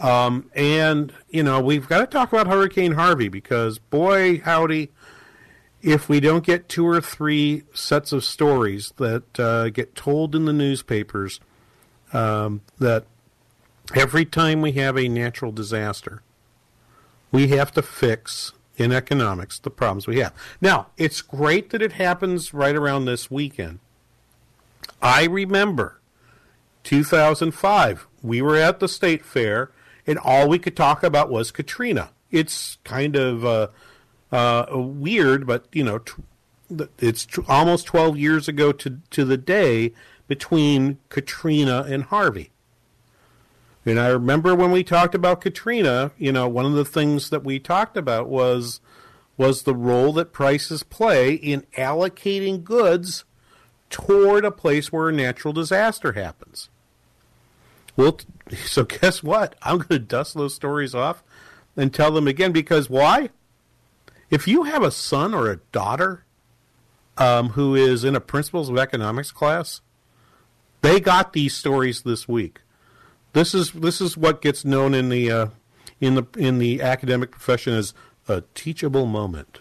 Um, 0.00 0.50
and 0.54 1.12
you 1.28 1.42
know 1.42 1.60
we've 1.60 1.86
got 1.86 1.98
to 1.98 2.06
talk 2.06 2.32
about 2.32 2.46
Hurricane 2.46 2.92
Harvey 2.92 3.28
because 3.28 3.78
boy 3.78 4.40
howdy, 4.40 4.90
if 5.82 6.08
we 6.08 6.20
don't 6.20 6.44
get 6.44 6.68
two 6.68 6.86
or 6.86 7.00
three 7.00 7.64
sets 7.74 8.10
of 8.10 8.24
stories 8.24 8.92
that 8.96 9.38
uh, 9.38 9.68
get 9.68 9.94
told 9.94 10.34
in 10.34 10.46
the 10.46 10.52
newspapers, 10.54 11.38
um, 12.14 12.62
that 12.78 13.04
every 13.94 14.24
time 14.24 14.62
we 14.62 14.72
have 14.72 14.96
a 14.96 15.06
natural 15.06 15.52
disaster, 15.52 16.22
we 17.30 17.48
have 17.48 17.70
to 17.72 17.82
fix 17.82 18.52
in 18.76 18.92
economics 18.92 19.58
the 19.58 19.70
problems 19.70 20.06
we 20.06 20.18
have. 20.20 20.32
Now 20.62 20.86
it's 20.96 21.20
great 21.20 21.70
that 21.70 21.82
it 21.82 21.92
happens 21.92 22.54
right 22.54 22.74
around 22.74 23.04
this 23.04 23.30
weekend. 23.30 23.80
I 25.02 25.24
remember 25.24 26.00
2005. 26.84 28.06
We 28.22 28.42
were 28.42 28.56
at 28.56 28.80
the 28.80 28.88
state 28.88 29.24
fair, 29.24 29.70
and 30.06 30.18
all 30.18 30.48
we 30.48 30.58
could 30.58 30.76
talk 30.76 31.02
about 31.02 31.30
was 31.30 31.50
Katrina. 31.50 32.10
It's 32.30 32.78
kind 32.84 33.16
of 33.16 33.44
uh, 33.44 33.68
uh, 34.32 34.66
weird, 34.70 35.46
but 35.46 35.66
you 35.72 35.84
know, 35.84 36.00
it's 36.98 37.26
almost 37.48 37.86
12 37.86 38.16
years 38.18 38.48
ago 38.48 38.72
to 38.72 39.00
to 39.10 39.24
the 39.24 39.36
day 39.36 39.92
between 40.28 40.98
Katrina 41.08 41.84
and 41.88 42.04
Harvey. 42.04 42.50
And 43.84 43.98
I 43.98 44.08
remember 44.08 44.54
when 44.54 44.70
we 44.70 44.84
talked 44.84 45.14
about 45.14 45.40
Katrina, 45.40 46.12
you 46.18 46.32
know, 46.32 46.46
one 46.48 46.66
of 46.66 46.74
the 46.74 46.84
things 46.84 47.30
that 47.30 47.42
we 47.42 47.58
talked 47.58 47.96
about 47.96 48.28
was 48.28 48.80
was 49.36 49.62
the 49.62 49.74
role 49.74 50.12
that 50.12 50.32
prices 50.32 50.82
play 50.82 51.32
in 51.32 51.62
allocating 51.76 52.62
goods 52.62 53.24
toward 53.88 54.44
a 54.44 54.50
place 54.50 54.92
where 54.92 55.08
a 55.08 55.12
natural 55.12 55.54
disaster 55.54 56.12
happens. 56.12 56.68
Well, 57.96 58.18
so 58.66 58.84
guess 58.84 59.22
what? 59.22 59.56
I'm 59.62 59.78
going 59.78 59.88
to 59.88 59.98
dust 59.98 60.34
those 60.34 60.54
stories 60.54 60.94
off 60.94 61.22
and 61.76 61.92
tell 61.92 62.10
them 62.10 62.26
again 62.26 62.52
because 62.52 62.90
why? 62.90 63.30
If 64.30 64.46
you 64.46 64.64
have 64.64 64.82
a 64.82 64.90
son 64.90 65.34
or 65.34 65.50
a 65.50 65.56
daughter 65.72 66.24
um, 67.16 67.50
who 67.50 67.74
is 67.74 68.04
in 68.04 68.14
a 68.14 68.20
principles 68.20 68.68
of 68.68 68.78
economics 68.78 69.32
class, 69.32 69.80
they 70.82 71.00
got 71.00 71.32
these 71.32 71.54
stories 71.54 72.02
this 72.02 72.28
week. 72.28 72.60
This 73.32 73.54
is 73.54 73.72
this 73.72 74.00
is 74.00 74.16
what 74.16 74.42
gets 74.42 74.64
known 74.64 74.94
in 74.94 75.08
the 75.08 75.30
uh, 75.30 75.46
in 76.00 76.14
the 76.14 76.26
in 76.36 76.58
the 76.58 76.80
academic 76.80 77.30
profession 77.30 77.74
as 77.74 77.94
a 78.28 78.42
teachable 78.54 79.06
moment. 79.06 79.60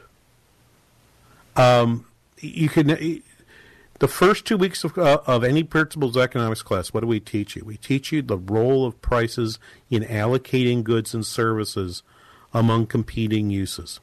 Um, 1.56 2.06
you 2.40 2.70
can 2.70 3.22
the 4.00 4.08
first 4.08 4.46
two 4.46 4.58
weeks 4.58 4.84
of, 4.84 4.98
uh, 4.98 5.20
of 5.28 5.44
any 5.44 5.64
principles 5.64 6.18
economics 6.18 6.62
class, 6.62 6.94
what 6.94 7.02
do 7.02 7.08
we 7.08 7.20
teach 7.20 7.56
you? 7.56 7.64
We 7.64 7.78
teach 7.78 8.12
you 8.12 8.22
the 8.22 8.38
role 8.38 8.86
of 8.86 9.02
prices 9.02 9.60
in 9.90 10.04
allocating 10.04 10.84
goods 10.84 11.14
and 11.14 11.26
services 11.26 12.02
among 12.54 12.88
competing 12.88 13.50
uses. 13.50 14.00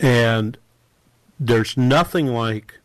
And 0.00 0.58
there's 1.40 1.76
nothing 1.76 2.26
like, 2.26 2.78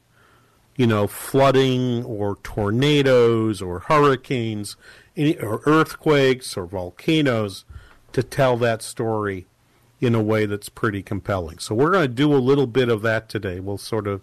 you 0.77 0.87
know, 0.87 1.07
flooding 1.07 2.03
or 2.05 2.37
tornadoes 2.43 3.61
or 3.61 3.79
hurricanes 3.79 4.77
or 5.17 5.61
earthquakes 5.65 6.55
or 6.55 6.65
volcanoes 6.65 7.65
to 8.13 8.23
tell 8.23 8.57
that 8.57 8.81
story 8.81 9.47
in 9.99 10.15
a 10.15 10.21
way 10.21 10.45
that's 10.45 10.69
pretty 10.69 11.03
compelling. 11.03 11.59
So 11.59 11.75
we're 11.75 11.91
going 11.91 12.07
to 12.07 12.13
do 12.13 12.33
a 12.33 12.37
little 12.37 12.67
bit 12.67 12.89
of 12.89 13.01
that 13.03 13.29
today. 13.29 13.59
We'll 13.59 13.77
sort 13.77 14.07
of 14.07 14.21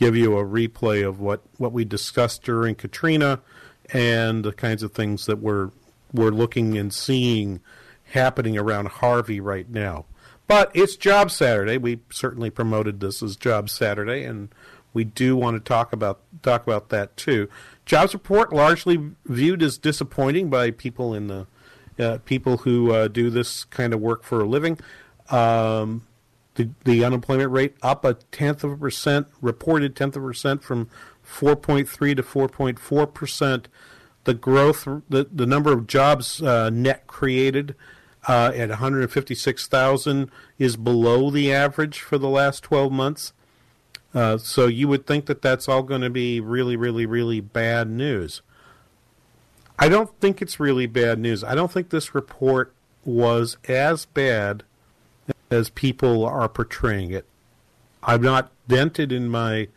give 0.00 0.16
you 0.16 0.36
a 0.36 0.44
replay 0.44 1.06
of 1.06 1.20
what, 1.20 1.42
what 1.58 1.72
we 1.72 1.84
discussed 1.84 2.42
during 2.42 2.74
Katrina 2.74 3.40
and 3.92 4.44
the 4.44 4.52
kinds 4.52 4.82
of 4.82 4.92
things 4.92 5.26
that 5.26 5.38
we're 5.38 5.70
we're 6.12 6.30
looking 6.30 6.76
and 6.76 6.92
seeing 6.92 7.60
happening 8.12 8.58
around 8.58 8.88
Harvey 8.88 9.40
right 9.40 9.68
now. 9.70 10.06
But 10.48 10.72
it's 10.74 10.96
Job 10.96 11.30
Saturday. 11.30 11.78
We 11.78 12.00
certainly 12.10 12.50
promoted 12.50 12.98
this 12.98 13.22
as 13.22 13.36
Job 13.36 13.70
Saturday, 13.70 14.24
and 14.24 14.48
we 14.92 15.04
do 15.04 15.36
want 15.36 15.54
to 15.56 15.60
talk 15.60 15.92
about 15.92 16.20
talk 16.42 16.64
about 16.64 16.88
that 16.88 17.16
too. 17.16 17.48
Jobs 17.84 18.14
report 18.14 18.52
largely 18.52 19.12
viewed 19.26 19.62
as 19.62 19.78
disappointing 19.78 20.50
by 20.50 20.72
people 20.72 21.14
in 21.14 21.28
the 21.28 21.46
uh, 21.98 22.18
people 22.24 22.58
who 22.58 22.92
uh, 22.92 23.06
do 23.06 23.30
this 23.30 23.64
kind 23.64 23.92
of 23.94 24.00
work 24.00 24.24
for 24.24 24.40
a 24.40 24.48
living. 24.48 24.78
Um, 25.28 26.02
the, 26.54 26.70
the 26.84 27.04
unemployment 27.04 27.50
rate 27.50 27.76
up 27.82 28.04
a 28.04 28.14
tenth 28.14 28.64
of 28.64 28.72
a 28.72 28.76
percent, 28.76 29.28
reported 29.40 29.94
tenth 29.94 30.16
of 30.16 30.24
a 30.24 30.26
percent 30.26 30.62
from 30.62 30.88
4.3 31.26 32.16
to 32.16 32.22
4.4 32.22 33.14
percent. 33.14 33.68
The 34.24 34.34
growth, 34.34 34.86
the, 35.08 35.28
the 35.32 35.46
number 35.46 35.72
of 35.72 35.86
jobs 35.86 36.42
uh, 36.42 36.70
net 36.70 37.06
created 37.06 37.74
uh, 38.28 38.52
at 38.54 38.68
156,000 38.68 40.30
is 40.58 40.76
below 40.76 41.30
the 41.30 41.52
average 41.52 42.00
for 42.00 42.18
the 42.18 42.28
last 42.28 42.62
12 42.62 42.92
months. 42.92 43.32
Uh, 44.12 44.36
so 44.36 44.66
you 44.66 44.88
would 44.88 45.06
think 45.06 45.26
that 45.26 45.40
that's 45.40 45.68
all 45.68 45.82
going 45.82 46.00
to 46.00 46.10
be 46.10 46.40
really, 46.40 46.76
really, 46.76 47.06
really 47.06 47.40
bad 47.40 47.88
news. 47.88 48.42
I 49.78 49.88
don't 49.88 50.10
think 50.20 50.42
it's 50.42 50.60
really 50.60 50.86
bad 50.86 51.18
news. 51.18 51.42
I 51.42 51.54
don't 51.54 51.72
think 51.72 51.88
this 51.88 52.14
report 52.14 52.74
was 53.04 53.56
as 53.66 54.04
bad 54.04 54.64
as 55.50 55.70
people 55.70 56.24
are 56.24 56.48
portraying 56.48 57.10
it. 57.10 57.26
I'm 58.02 58.22
not 58.22 58.50
dented 58.68 59.12
in 59.12 59.28
my 59.28 59.68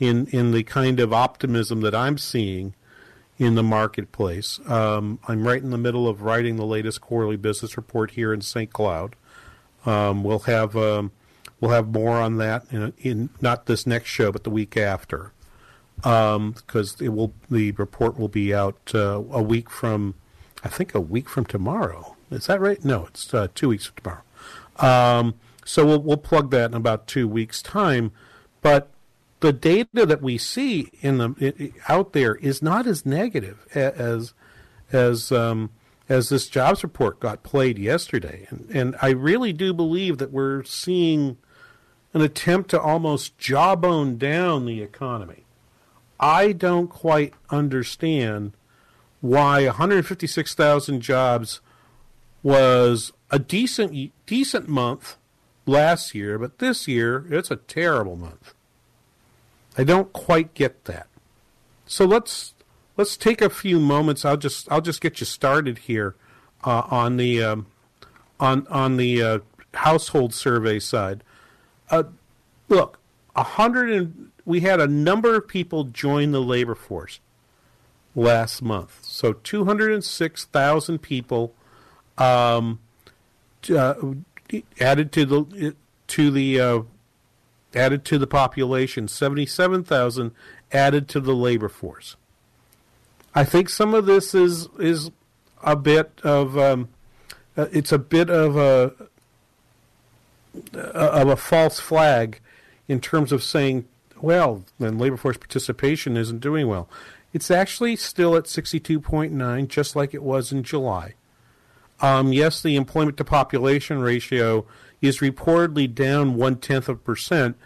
in 0.00 0.26
in 0.28 0.52
the 0.52 0.62
kind 0.64 0.98
of 0.98 1.12
optimism 1.12 1.80
that 1.82 1.94
I'm 1.94 2.18
seeing 2.18 2.74
in 3.38 3.54
the 3.54 3.62
marketplace. 3.62 4.60
Um, 4.66 5.18
I'm 5.26 5.46
right 5.46 5.62
in 5.62 5.70
the 5.70 5.78
middle 5.78 6.08
of 6.08 6.22
writing 6.22 6.56
the 6.56 6.66
latest 6.66 7.00
quarterly 7.00 7.36
business 7.36 7.76
report 7.76 8.12
here 8.12 8.32
in 8.32 8.40
St. 8.40 8.72
Cloud. 8.72 9.16
Um, 9.84 10.22
we'll 10.22 10.40
have 10.40 10.76
um, 10.76 11.12
we'll 11.60 11.70
have 11.70 11.88
more 11.88 12.20
on 12.20 12.36
that 12.38 12.64
in, 12.70 12.92
in 12.98 13.30
not 13.40 13.66
this 13.66 13.86
next 13.86 14.08
show, 14.08 14.32
but 14.32 14.44
the 14.44 14.50
week 14.50 14.76
after, 14.76 15.32
because 15.96 17.00
it 17.00 17.08
will 17.08 17.32
the 17.50 17.72
report 17.72 18.18
will 18.18 18.28
be 18.28 18.54
out 18.54 18.92
uh, 18.94 19.22
a 19.30 19.42
week 19.42 19.70
from, 19.70 20.14
I 20.62 20.68
think 20.68 20.94
a 20.94 21.00
week 21.00 21.28
from 21.28 21.46
tomorrow. 21.46 22.16
Is 22.30 22.46
that 22.46 22.60
right? 22.60 22.82
No, 22.84 23.06
it's 23.06 23.32
uh, 23.32 23.48
two 23.54 23.68
weeks 23.68 23.86
from 23.86 23.96
tomorrow. 23.96 24.22
Um, 24.76 25.34
so 25.64 25.86
we'll 25.86 26.02
we'll 26.02 26.16
plug 26.16 26.50
that 26.50 26.70
in 26.70 26.76
about 26.76 27.06
two 27.06 27.28
weeks' 27.28 27.62
time. 27.62 28.12
But 28.60 28.90
the 29.40 29.52
data 29.52 30.06
that 30.06 30.22
we 30.22 30.38
see 30.38 30.90
in 31.00 31.18
the 31.18 31.34
it, 31.38 31.72
out 31.88 32.12
there 32.12 32.36
is 32.36 32.62
not 32.62 32.86
as 32.86 33.04
negative 33.04 33.66
as 33.74 34.34
as 34.92 35.32
um, 35.32 35.70
as 36.08 36.28
this 36.28 36.48
jobs 36.48 36.82
report 36.82 37.20
got 37.20 37.42
played 37.42 37.78
yesterday, 37.78 38.46
and 38.50 38.68
and 38.72 38.96
I 39.02 39.10
really 39.10 39.52
do 39.52 39.72
believe 39.72 40.18
that 40.18 40.32
we're 40.32 40.64
seeing 40.64 41.36
an 42.14 42.20
attempt 42.20 42.70
to 42.70 42.80
almost 42.80 43.38
jawbone 43.38 44.18
down 44.18 44.66
the 44.66 44.82
economy. 44.82 45.44
I 46.20 46.52
don't 46.52 46.88
quite 46.88 47.34
understand 47.50 48.52
why 49.20 49.64
156,000 49.64 51.00
jobs 51.00 51.60
was 52.42 53.12
a 53.32 53.38
decent 53.38 54.12
decent 54.26 54.68
month 54.68 55.16
last 55.66 56.14
year, 56.14 56.38
but 56.38 56.58
this 56.58 56.86
year 56.86 57.26
it's 57.30 57.50
a 57.50 57.56
terrible 57.56 58.14
month. 58.14 58.54
I 59.76 59.84
don't 59.84 60.12
quite 60.12 60.52
get 60.54 60.84
that. 60.84 61.08
So 61.86 62.04
let's 62.04 62.54
let's 62.96 63.16
take 63.16 63.40
a 63.40 63.50
few 63.50 63.80
moments. 63.80 64.24
I'll 64.24 64.36
just 64.36 64.70
I'll 64.70 64.82
just 64.82 65.00
get 65.00 65.18
you 65.18 65.26
started 65.26 65.78
here 65.78 66.14
uh, 66.62 66.82
on 66.90 67.16
the 67.16 67.42
um, 67.42 67.66
on 68.38 68.66
on 68.68 68.98
the 68.98 69.22
uh, 69.22 69.38
household 69.74 70.34
survey 70.34 70.78
side. 70.78 71.24
Uh, 71.90 72.04
look, 72.68 72.98
a 73.34 73.42
hundred 73.42 73.90
and 73.90 74.30
we 74.44 74.60
had 74.60 74.78
a 74.78 74.86
number 74.86 75.36
of 75.36 75.48
people 75.48 75.84
join 75.84 76.32
the 76.32 76.42
labor 76.42 76.74
force 76.74 77.20
last 78.14 78.60
month. 78.60 78.98
So 79.02 79.32
two 79.32 79.64
hundred 79.64 79.92
and 79.92 80.04
six 80.04 80.44
thousand 80.44 80.98
people 80.98 81.54
um, 82.18 82.78
uh, 83.70 83.94
added 84.80 85.12
to 85.12 85.24
the 85.24 85.74
to 86.08 86.30
the 86.30 86.60
uh, 86.60 86.82
added 87.74 88.04
to 88.06 88.18
the 88.18 88.26
population. 88.26 89.08
Seventy 89.08 89.46
seven 89.46 89.84
thousand 89.84 90.32
added 90.72 91.08
to 91.08 91.20
the 91.20 91.34
labor 91.34 91.68
force. 91.68 92.16
I 93.34 93.44
think 93.44 93.68
some 93.68 93.94
of 93.94 94.06
this 94.06 94.34
is 94.34 94.68
is 94.78 95.10
a 95.62 95.76
bit 95.76 96.20
of 96.22 96.58
um, 96.58 96.88
uh, 97.56 97.66
it's 97.72 97.92
a 97.92 97.98
bit 97.98 98.30
of 98.30 98.56
a 98.56 98.92
of 100.74 101.28
a 101.28 101.36
false 101.36 101.80
flag 101.80 102.40
in 102.88 103.00
terms 103.00 103.32
of 103.32 103.42
saying, 103.42 103.86
well, 104.20 104.64
then 104.78 104.98
labor 104.98 105.16
force 105.16 105.36
participation 105.36 106.16
isn't 106.16 106.40
doing 106.40 106.68
well. 106.68 106.88
It's 107.32 107.50
actually 107.50 107.96
still 107.96 108.36
at 108.36 108.44
62.9, 108.44 109.68
just 109.68 109.96
like 109.96 110.12
it 110.12 110.22
was 110.22 110.52
in 110.52 110.62
July. 110.62 111.14
Um, 112.02 112.32
yes, 112.32 112.60
the 112.60 112.76
employment 112.76 113.16
to 113.18 113.24
population 113.24 114.00
ratio 114.00 114.66
is 115.00 115.18
reportedly 115.20 115.92
down 115.92 116.34
one 116.34 116.56
tenth 116.56 116.88
of 116.88 116.96
a 116.96 117.00
percent, 117.00 117.56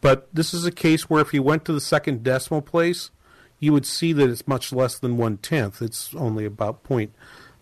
but 0.00 0.28
this 0.32 0.54
is 0.54 0.64
a 0.64 0.72
case 0.72 1.08
where 1.10 1.20
if 1.20 1.34
you 1.34 1.42
went 1.42 1.64
to 1.66 1.72
the 1.72 1.80
second 1.80 2.22
decimal 2.22 2.62
place, 2.62 3.10
you 3.58 3.72
would 3.72 3.86
see 3.86 4.12
that 4.14 4.30
it's 4.30 4.48
much 4.48 4.72
less 4.72 4.98
than 4.98 5.16
one 5.16 5.36
tenth. 5.36 5.80
It's 5.82 6.14
only 6.14 6.44
about 6.44 6.82
point 6.82 7.12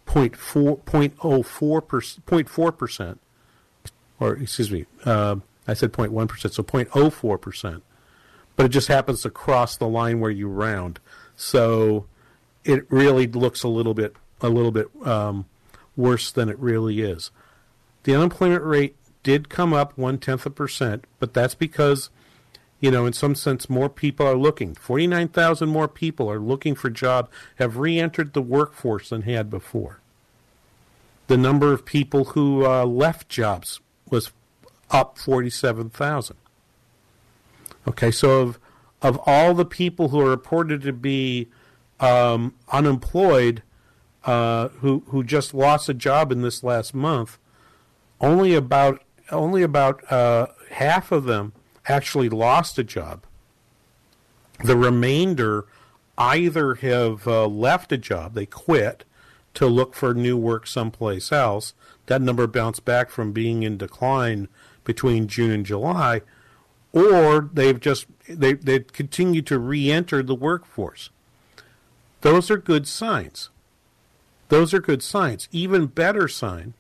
point 0.07 0.37
four 0.37 0.79
point 0.79 1.15
oh 1.23 1.43
four 1.43 1.83
percent 1.83 2.27
point 2.27 2.49
percent, 2.79 3.21
or 4.21 4.37
excuse 4.37 4.71
me, 4.71 4.87
uh, 5.05 5.37
I 5.67 5.75
said 5.75 5.93
point 5.93 6.13
one 6.13 6.29
percent, 6.29 6.55
so 6.55 6.63
point 6.63 6.89
oh 6.95 7.11
four 7.11 7.39
percent. 7.39 7.83
But 8.57 8.67
it 8.67 8.69
just 8.71 8.89
happens 8.89 9.23
to 9.23 9.31
cross 9.31 9.77
the 9.77 9.89
line 9.89 10.21
where 10.21 10.31
you 10.31 10.47
round, 10.47 11.01
so 11.35 12.07
it 12.65 12.87
really 12.89 13.27
looks 13.27 13.65
a 13.65 13.69
little 13.69 13.95
bit 13.95 14.15
a 14.41 14.49
little 14.49 14.71
bit 14.71 14.89
um, 15.05 15.47
worse 15.97 16.31
than 16.31 16.49
it 16.49 16.59
really 16.59 17.01
is. 17.01 17.31
The 18.05 18.15
unemployment 18.15 18.65
rate 18.65 18.97
did 19.23 19.49
come 19.49 19.73
up 19.73 19.97
one 19.97 20.19
tenth 20.19 20.47
of 20.47 20.53
a 20.53 20.55
percent, 20.55 21.05
but 21.19 21.33
that's 21.35 21.55
because 21.55 22.11
you 22.85 22.91
know, 22.91 23.07
in 23.07 23.15
some 23.15 23.35
sense, 23.35 23.71
more 23.71 23.89
people 23.89 24.27
are 24.27 24.37
looking. 24.37 24.75
49,000 24.75 25.71
more 25.71 25.89
people 25.89 26.31
are 26.31 26.39
looking 26.39 26.75
for 26.75 26.91
jobs, 26.91 27.31
have 27.57 27.79
re 27.79 27.99
entered 27.99 28.35
the 28.35 28.43
workforce 28.43 29.09
than 29.09 29.23
had 29.23 29.49
before. 29.49 30.01
The 31.29 31.39
number 31.39 31.73
of 31.73 31.87
people 31.87 32.25
who 32.25 32.67
uh, 32.67 32.85
left 32.85 33.31
jobs 33.31 33.81
was 34.11 34.33
up 34.91 35.17
47,000. 35.17 36.37
Okay, 37.89 38.11
so 38.11 38.43
of, 38.43 38.59
of 39.01 39.19
all 39.25 39.55
the 39.55 39.65
people 39.65 40.09
who 40.09 40.21
are 40.21 40.29
reported 40.29 40.83
to 40.83 40.93
be 40.93 41.49
um, 42.01 42.55
unemployed, 42.71 43.63
uh, 44.25 44.69
who 44.81 45.03
who 45.09 45.23
just 45.23 45.55
lost 45.55 45.89
a 45.89 45.95
job 45.95 46.33
in 46.33 46.43
this 46.43 46.63
last 46.63 46.95
month, 46.95 47.39
only 48.21 48.55
about 48.55 49.03
only 49.31 49.63
about 49.63 50.11
uh, 50.11 50.47
half 50.71 51.13
of 51.13 51.25
them 51.25 51.53
actually 51.87 52.29
lost 52.29 52.79
a 52.79 52.85
job. 52.85 53.25
The 54.63 54.77
remainder 54.77 55.67
either 56.17 56.77
have 56.77 57.27
uh, 57.27 57.47
left 57.47 57.93
a 57.93 57.99
job, 57.99 58.35
they 58.35 58.47
quit 58.47 59.05
to 59.55 59.67
look 59.67 59.95
for 59.95 60.15
new 60.15 60.37
work 60.37 60.67
someplace 60.67 61.33
else. 61.33 61.75
That 62.07 62.23
number 62.23 62.47
bounced 62.47 62.85
back 62.85 63.11
from 63.11 63.33
being 63.33 63.63
in 63.63 63.79
decline 63.79 64.49
between 64.85 65.29
June 65.29 65.51
and 65.51 65.67
July, 65.67 66.21
or 66.93 67.49
they've 67.53 67.81
just 67.81 68.07
they 68.29 68.55
they 68.55 68.81
continue 68.81 69.43
to 69.43 69.59
re-enter 69.59 70.23
the 70.23 70.35
workforce. 70.35 71.11
Those 72.21 72.51
are 72.51 72.57
good 72.57 72.87
signs. 72.87 73.51
Those 74.49 74.75
are 74.75 74.81
good 74.81 75.03
signs. 75.03 75.49
Even 75.53 75.87
better 75.87 76.29
sign, 76.29 76.75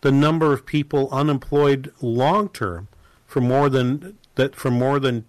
the 0.00 0.12
number 0.12 0.52
of 0.52 0.66
people 0.66 1.08
unemployed 1.10 1.92
long 2.00 2.48
term 2.48 2.88
for 3.26 3.40
more 3.40 3.68
than 3.68 4.18
that 4.34 4.54
for 4.54 4.70
more 4.70 4.98
than 4.98 5.24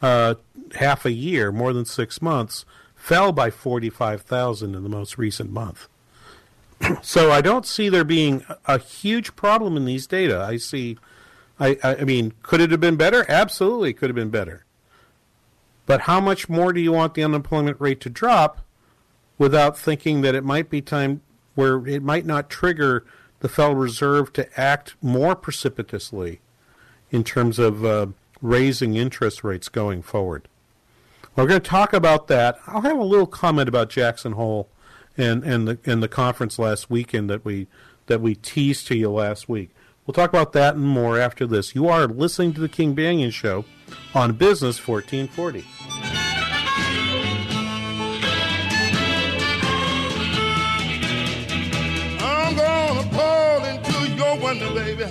uh, 0.00 0.34
half 0.76 1.04
a 1.04 1.12
year, 1.12 1.52
more 1.52 1.72
than 1.72 1.84
six 1.84 2.22
months, 2.22 2.64
fell 2.94 3.32
by 3.32 3.50
45,000 3.50 4.74
in 4.74 4.82
the 4.82 4.88
most 4.88 5.18
recent 5.18 5.50
month. 5.50 5.88
so 7.02 7.30
I 7.30 7.40
don't 7.40 7.66
see 7.66 7.88
there 7.88 8.04
being 8.04 8.44
a 8.66 8.78
huge 8.78 9.36
problem 9.36 9.76
in 9.76 9.84
these 9.84 10.06
data. 10.06 10.40
I 10.40 10.56
see, 10.56 10.98
I, 11.58 11.76
I 11.82 12.04
mean, 12.04 12.32
could 12.42 12.60
it 12.60 12.70
have 12.70 12.80
been 12.80 12.96
better? 12.96 13.24
Absolutely, 13.28 13.92
could 13.92 14.08
have 14.08 14.16
been 14.16 14.30
better. 14.30 14.64
But 15.84 16.02
how 16.02 16.20
much 16.20 16.48
more 16.48 16.72
do 16.72 16.80
you 16.80 16.92
want 16.92 17.14
the 17.14 17.24
unemployment 17.24 17.80
rate 17.80 18.00
to 18.02 18.10
drop 18.10 18.60
without 19.38 19.78
thinking 19.78 20.20
that 20.22 20.34
it 20.34 20.44
might 20.44 20.70
be 20.70 20.80
time 20.80 21.20
where 21.54 21.86
it 21.86 22.02
might 22.02 22.24
not 22.24 22.48
trigger 22.48 23.04
the 23.40 23.48
Federal 23.48 23.74
Reserve 23.74 24.32
to 24.34 24.60
act 24.60 24.94
more 25.02 25.34
precipitously 25.34 26.40
in 27.10 27.24
terms 27.24 27.58
of 27.58 27.84
uh, 27.84 28.06
raising 28.40 28.94
interest 28.94 29.44
rates 29.44 29.68
going 29.68 30.02
forward. 30.02 30.48
We're 31.34 31.46
going 31.46 31.60
to 31.60 31.68
talk 31.68 31.92
about 31.92 32.28
that. 32.28 32.58
I'll 32.66 32.82
have 32.82 32.98
a 32.98 33.04
little 33.04 33.26
comment 33.26 33.68
about 33.68 33.88
Jackson 33.88 34.32
Hole 34.32 34.68
and, 35.16 35.42
and 35.44 35.68
the 35.68 35.78
and 35.84 36.02
the 36.02 36.08
conference 36.08 36.58
last 36.58 36.90
weekend 36.90 37.28
that 37.30 37.44
we 37.44 37.66
that 38.06 38.20
we 38.20 38.34
teased 38.34 38.86
to 38.88 38.96
you 38.96 39.10
last 39.10 39.48
week. 39.48 39.70
We'll 40.06 40.14
talk 40.14 40.30
about 40.30 40.52
that 40.52 40.74
and 40.74 40.84
more 40.84 41.18
after 41.18 41.46
this. 41.46 41.74
You 41.74 41.88
are 41.88 42.06
listening 42.06 42.52
to 42.54 42.60
the 42.60 42.68
King 42.68 42.94
Banaian 42.94 43.32
Show 43.32 43.64
on 44.14 44.32
Business 44.32 44.86
1440. 44.86 45.64
Window, 54.52 54.74
baby. 54.74 55.04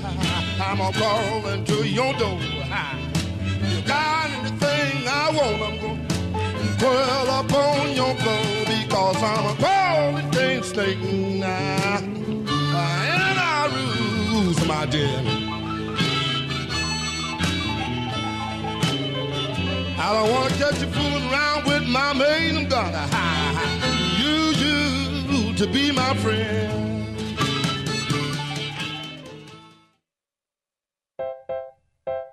I'm 0.59 0.77
gonna 0.77 0.97
call 0.97 1.47
into 1.47 1.87
your 1.87 2.13
door 2.13 2.39
You 2.39 3.81
got 3.87 4.29
anything 4.29 5.07
I 5.07 5.31
want, 5.35 5.61
I'm 5.67 5.77
gonna 5.81 6.77
curl 6.79 7.29
up 7.29 7.53
on 7.53 7.95
your 7.95 8.13
floor 8.15 8.65
because 8.65 9.23
I'm 9.23 9.45
a 9.45 9.55
cold 9.65 10.35
thing 10.35 10.63
snake 10.63 10.99
now. 11.39 11.97
And 11.97 13.39
I 13.39 13.69
rules, 13.73 14.67
my 14.67 14.85
dear. 14.85 15.21
I 20.03 20.13
don't 20.13 20.31
wanna 20.31 20.55
catch 20.55 20.81
you 20.81 20.87
fooling 20.87 21.31
around 21.31 21.65
with 21.65 21.87
my 21.87 22.13
maid. 22.13 22.57
I'm 22.57 22.67
gonna 22.67 23.07
use 24.19 24.61
you 24.61 25.53
to 25.55 25.67
be 25.67 25.91
my 25.91 26.13
friend. 26.17 26.90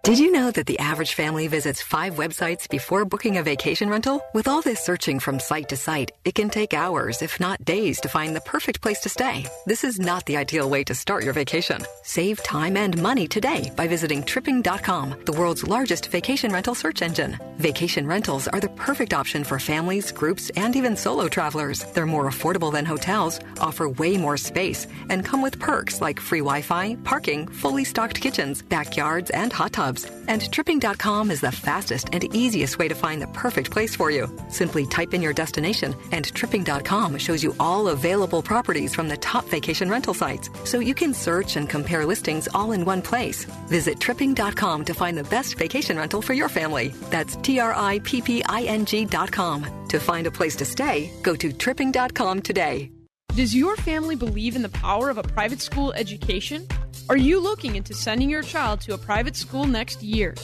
Did 0.08 0.18
you 0.18 0.32
know 0.32 0.50
that 0.52 0.64
the 0.64 0.78
average 0.78 1.12
family 1.12 1.48
visits 1.48 1.82
five 1.82 2.14
websites 2.14 2.66
before 2.66 3.04
booking 3.04 3.36
a 3.36 3.42
vacation 3.42 3.90
rental? 3.90 4.24
With 4.32 4.48
all 4.48 4.62
this 4.62 4.80
searching 4.80 5.20
from 5.20 5.38
site 5.38 5.68
to 5.68 5.76
site, 5.76 6.12
it 6.24 6.34
can 6.34 6.48
take 6.48 6.72
hours, 6.72 7.20
if 7.20 7.38
not 7.38 7.62
days, 7.62 8.00
to 8.00 8.08
find 8.08 8.34
the 8.34 8.40
perfect 8.40 8.80
place 8.80 9.00
to 9.00 9.10
stay. 9.10 9.44
This 9.66 9.84
is 9.84 10.00
not 10.00 10.24
the 10.24 10.38
ideal 10.38 10.70
way 10.70 10.82
to 10.84 10.94
start 10.94 11.24
your 11.24 11.34
vacation. 11.34 11.84
Save 12.04 12.42
time 12.42 12.78
and 12.78 12.96
money 13.02 13.28
today 13.28 13.70
by 13.76 13.86
visiting 13.86 14.22
tripping.com, 14.22 15.14
the 15.26 15.32
world's 15.32 15.68
largest 15.68 16.10
vacation 16.10 16.54
rental 16.54 16.74
search 16.74 17.02
engine. 17.02 17.38
Vacation 17.58 18.06
rentals 18.06 18.48
are 18.48 18.60
the 18.60 18.74
perfect 18.86 19.12
option 19.12 19.44
for 19.44 19.58
families, 19.58 20.10
groups, 20.10 20.50
and 20.56 20.74
even 20.74 20.96
solo 20.96 21.28
travelers. 21.28 21.84
They're 21.92 22.06
more 22.06 22.30
affordable 22.30 22.72
than 22.72 22.86
hotels, 22.86 23.40
offer 23.60 23.90
way 23.90 24.16
more 24.16 24.38
space, 24.38 24.86
and 25.10 25.22
come 25.22 25.42
with 25.42 25.58
perks 25.58 26.00
like 26.00 26.18
free 26.18 26.40
Wi 26.40 26.62
Fi, 26.62 26.96
parking, 27.04 27.46
fully 27.46 27.84
stocked 27.84 28.18
kitchens, 28.18 28.62
backyards, 28.62 29.28
and 29.32 29.52
hot 29.52 29.74
tubs 29.74 29.97
jobs. 29.98 30.18
And 30.28 30.52
tripping.com 30.52 31.30
is 31.30 31.40
the 31.40 31.52
fastest 31.52 32.08
and 32.12 32.24
easiest 32.34 32.78
way 32.78 32.88
to 32.88 32.94
find 32.94 33.22
the 33.22 33.26
perfect 33.28 33.70
place 33.70 33.96
for 33.96 34.10
you. 34.10 34.28
Simply 34.48 34.86
type 34.86 35.14
in 35.14 35.22
your 35.22 35.32
destination, 35.32 35.94
and 36.12 36.32
tripping.com 36.34 37.18
shows 37.18 37.42
you 37.42 37.54
all 37.58 37.88
available 37.88 38.42
properties 38.42 38.94
from 38.94 39.08
the 39.08 39.16
top 39.16 39.44
vacation 39.48 39.90
rental 39.90 40.14
sites, 40.14 40.50
so 40.64 40.80
you 40.80 40.94
can 40.94 41.14
search 41.14 41.56
and 41.56 41.68
compare 41.68 42.04
listings 42.04 42.48
all 42.54 42.72
in 42.72 42.84
one 42.84 43.02
place. 43.02 43.46
Visit 43.68 44.00
tripping.com 44.00 44.84
to 44.84 44.94
find 44.94 45.16
the 45.16 45.24
best 45.24 45.56
vacation 45.56 45.96
rental 45.96 46.22
for 46.22 46.34
your 46.34 46.48
family. 46.48 46.88
That's 47.10 47.36
T 47.36 47.60
R 47.60 47.74
I 47.74 48.00
P 48.00 48.20
P 48.20 48.42
I 48.44 48.62
N 48.62 48.84
G.com. 48.84 49.66
To 49.88 49.98
find 49.98 50.26
a 50.26 50.30
place 50.30 50.56
to 50.56 50.64
stay, 50.64 51.10
go 51.22 51.34
to 51.36 51.52
tripping.com 51.52 52.42
today. 52.42 52.90
Does 53.38 53.54
your 53.54 53.76
family 53.76 54.16
believe 54.16 54.56
in 54.56 54.62
the 54.62 54.68
power 54.68 55.10
of 55.10 55.16
a 55.16 55.22
private 55.22 55.60
school 55.60 55.92
education? 55.92 56.66
Are 57.08 57.16
you 57.16 57.38
looking 57.38 57.76
into 57.76 57.94
sending 57.94 58.28
your 58.28 58.42
child 58.42 58.80
to 58.80 58.94
a 58.94 58.98
private 58.98 59.36
school 59.36 59.64
next 59.64 60.02
year? 60.02 60.34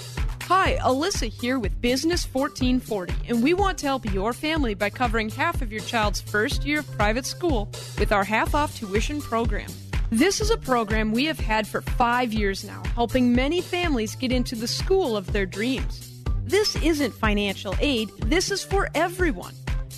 Hi, 0.42 0.76
Alyssa 0.76 1.28
here 1.28 1.58
with 1.58 1.80
Business 1.80 2.24
1440, 2.32 3.12
and 3.28 3.42
we 3.42 3.52
want 3.52 3.78
to 3.78 3.86
help 3.86 4.04
your 4.12 4.32
family 4.32 4.74
by 4.74 4.90
covering 4.90 5.28
half 5.28 5.60
of 5.60 5.72
your 5.72 5.80
child's 5.80 6.20
first 6.20 6.64
year 6.64 6.78
of 6.78 6.92
private 6.92 7.26
school 7.26 7.68
with 7.98 8.12
our 8.12 8.22
half 8.22 8.54
off 8.54 8.76
tuition 8.76 9.20
program. 9.20 9.70
This 10.10 10.40
is 10.40 10.52
a 10.52 10.56
program 10.56 11.10
we 11.10 11.24
have 11.24 11.40
had 11.40 11.66
for 11.66 11.80
five 11.80 12.32
years 12.32 12.62
now, 12.62 12.80
helping 12.94 13.34
many 13.34 13.60
families 13.60 14.14
get 14.14 14.30
into 14.30 14.54
the 14.54 14.68
school 14.68 15.16
of 15.16 15.32
their 15.32 15.46
dreams. 15.46 16.22
This 16.44 16.76
isn't 16.76 17.12
financial 17.12 17.74
aid, 17.80 18.10
this 18.26 18.52
is 18.52 18.62
for 18.62 18.88
everyone. 18.94 19.54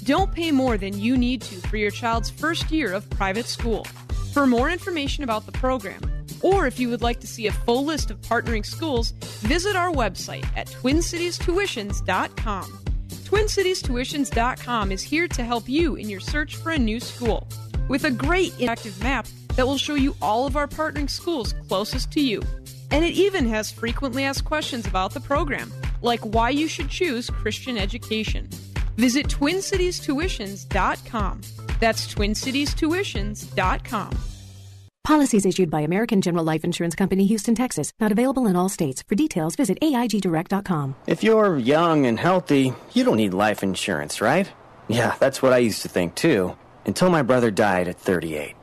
Don't 0.07 0.31
pay 0.31 0.53
more 0.53 0.79
than 0.79 0.97
you 0.97 1.17
need 1.17 1.43
to 1.43 1.57
for 1.69 1.77
your 1.77 1.91
child's 1.91 2.31
first 2.31 2.71
year 2.71 2.93
of 2.93 3.11
private 3.11 3.47
school. 3.47 3.83
For 4.33 4.47
more 4.47 4.71
information 4.71 5.25
about 5.25 5.47
the 5.47 5.53
program, 5.53 6.01
or 6.43 6.69
if 6.69 6.79
you 6.79 6.89
would 6.91 7.03
like 7.03 7.19
to 7.21 7.27
see 7.27 7.49
a 7.49 7.53
full 7.53 7.85
list 7.85 8.13
of 8.13 8.21
partnering 8.21 8.65
schools, 8.65 9.11
visit 9.43 9.75
our 9.75 9.93
website 9.93 10.47
at 10.57 10.69
twincitiestuitions.com. 10.69 12.85
TwinCitiesTuitions.com 13.09 14.93
is 14.93 15.03
here 15.03 15.27
to 15.27 15.43
help 15.43 15.69
you 15.69 15.97
in 15.97 16.09
your 16.09 16.21
search 16.21 16.55
for 16.55 16.71
a 16.71 16.79
new 16.79 17.01
school 17.01 17.49
with 17.89 18.05
a 18.05 18.11
great 18.13 18.53
interactive 18.53 19.03
map 19.03 19.27
that 19.57 19.67
will 19.67 19.77
show 19.77 19.97
you 19.97 20.15
all 20.23 20.47
of 20.47 20.57
our 20.57 20.69
partnering 20.69 21.11
schools 21.11 21.53
closest 21.67 22.13
to 22.13 22.21
you. 22.21 22.41
And 22.93 23.05
it 23.05 23.15
even 23.15 23.49
has 23.49 23.73
frequently 23.73 24.23
asked 24.23 24.45
questions 24.45 24.87
about 24.87 25.15
the 25.15 25.21
program, 25.21 25.73
like 26.01 26.21
why 26.21 26.51
you 26.51 26.69
should 26.69 26.91
choose 26.91 27.29
Christian 27.29 27.77
education. 27.77 28.49
Visit 28.97 29.29
TwinCitiesTuitions.com. 29.29 31.41
That's 31.81 32.15
TwinCitiesTuitions.com. 32.15 34.11
Policies 35.05 35.47
issued 35.47 35.71
by 35.71 35.83
American 35.83 36.21
General 36.21 36.43
Life 36.43 36.65
Insurance 36.65 36.97
Company, 36.97 37.27
Houston, 37.27 37.55
Texas. 37.55 37.93
Not 38.01 38.11
available 38.11 38.49
in 38.49 38.57
all 38.57 38.69
states. 38.69 39.05
For 39.07 39.15
details, 39.15 39.55
visit 39.55 39.79
AIGDirect.com. 39.81 40.97
If 41.07 41.23
you're 41.23 41.57
young 41.59 42.07
and 42.07 42.19
healthy, 42.19 42.73
you 42.93 43.05
don't 43.05 43.19
need 43.19 43.33
life 43.33 43.63
insurance, 43.63 44.21
right? 44.21 44.51
Yeah, 44.89 45.15
that's 45.21 45.41
what 45.41 45.53
I 45.53 45.59
used 45.59 45.83
to 45.83 45.89
think 45.89 46.17
too, 46.17 46.57
until 46.87 47.09
my 47.09 47.23
brother 47.23 47.53
died 47.53 47.87
at 47.87 48.01
38. 48.01 48.57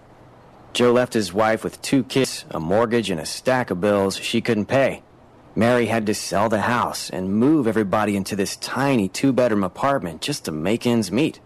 Joe 0.74 0.92
left 0.92 1.14
his 1.14 1.32
wife 1.32 1.64
with 1.64 1.82
two 1.82 2.04
kids, 2.04 2.44
a 2.50 2.60
mortgage, 2.60 3.10
and 3.10 3.22
a 3.22 3.26
stack 3.26 3.72
of 3.72 3.80
bills 3.80 4.18
she 4.18 4.42
couldn't 4.42 4.66
pay. 4.66 5.02
Mary 5.56 5.86
had 5.86 6.08
to 6.08 6.14
sell 6.16 6.50
the 6.50 6.62
house 6.62 7.10
and 7.12 7.34
move 7.34 7.68
everybody 7.68 8.16
into 8.16 8.36
this 8.36 8.56
tiny 8.56 9.08
two 9.08 9.32
bedroom 9.32 9.64
apartment 9.64 10.22
just 10.22 10.46
to 10.46 10.52
make 10.52 10.88
ends 10.88 11.12
meet. 11.12 11.40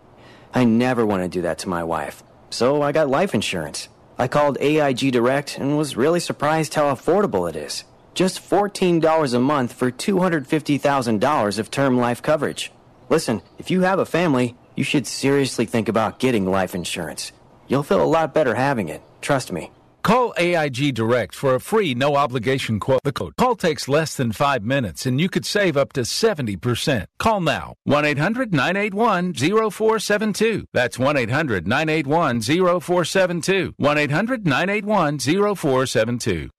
I 0.54 0.64
never 0.64 1.06
want 1.06 1.24
to 1.24 1.30
do 1.30 1.42
that 1.42 1.60
to 1.60 1.70
my 1.70 1.84
wife, 1.84 2.24
so 2.50 2.82
I 2.82 2.94
got 2.94 3.10
life 3.10 3.34
insurance. 3.34 3.90
I 4.18 4.28
called 4.28 4.58
AIG 4.62 5.12
Direct 5.12 5.58
and 5.58 5.78
was 5.78 5.98
really 5.98 6.22
surprised 6.22 6.74
how 6.74 6.94
affordable 6.94 7.50
it 7.50 7.56
is. 7.56 7.84
Just 8.14 8.42
$14 8.42 9.34
a 9.34 9.40
month 9.40 9.74
for 9.74 9.92
$250,000 9.92 11.60
of 11.60 11.70
term 11.70 11.98
life 11.98 12.22
coverage. 12.22 12.72
Listen, 13.10 13.42
if 13.60 13.70
you 13.70 13.82
have 13.82 14.00
a 14.00 14.06
family, 14.06 14.56
you 14.76 14.84
should 14.84 15.06
seriously 15.06 15.66
think 15.66 15.90
about 15.90 16.18
getting 16.18 16.50
life 16.50 16.74
insurance. 16.74 17.32
You'll 17.68 17.84
feel 17.84 18.02
a 18.02 18.06
lot 18.06 18.34
better 18.34 18.56
having 18.56 18.90
it, 18.90 19.02
trust 19.22 19.52
me. 19.52 19.72
Call 20.08 20.34
AIG 20.38 20.96
Direct 20.96 21.36
for 21.36 21.56
a 21.56 21.60
free 21.60 21.94
no 21.94 22.16
obligation 22.16 22.80
quote. 22.80 23.04
The 23.04 23.12
code 23.12 23.36
call 23.36 23.58
takes 23.58 23.90
less 23.90 24.16
than 24.16 24.32
five 24.32 24.64
minutes 24.64 25.06
and 25.06 25.20
you 25.20 25.28
could 25.28 25.46
save 25.46 25.76
up 25.76 25.92
to 25.92 26.04
70%. 26.04 27.08
Call 27.20 27.42
now 27.42 27.74
1 27.84 28.06
800 28.06 28.54
981 28.54 29.34
0472. 29.34 30.66
That's 30.72 30.98
1 30.98 31.18
800 31.18 31.68
981 31.68 32.40
0472. 32.40 33.74
1 33.76 33.98
800 33.98 34.46
981 34.46 35.20
0472. 35.20 36.50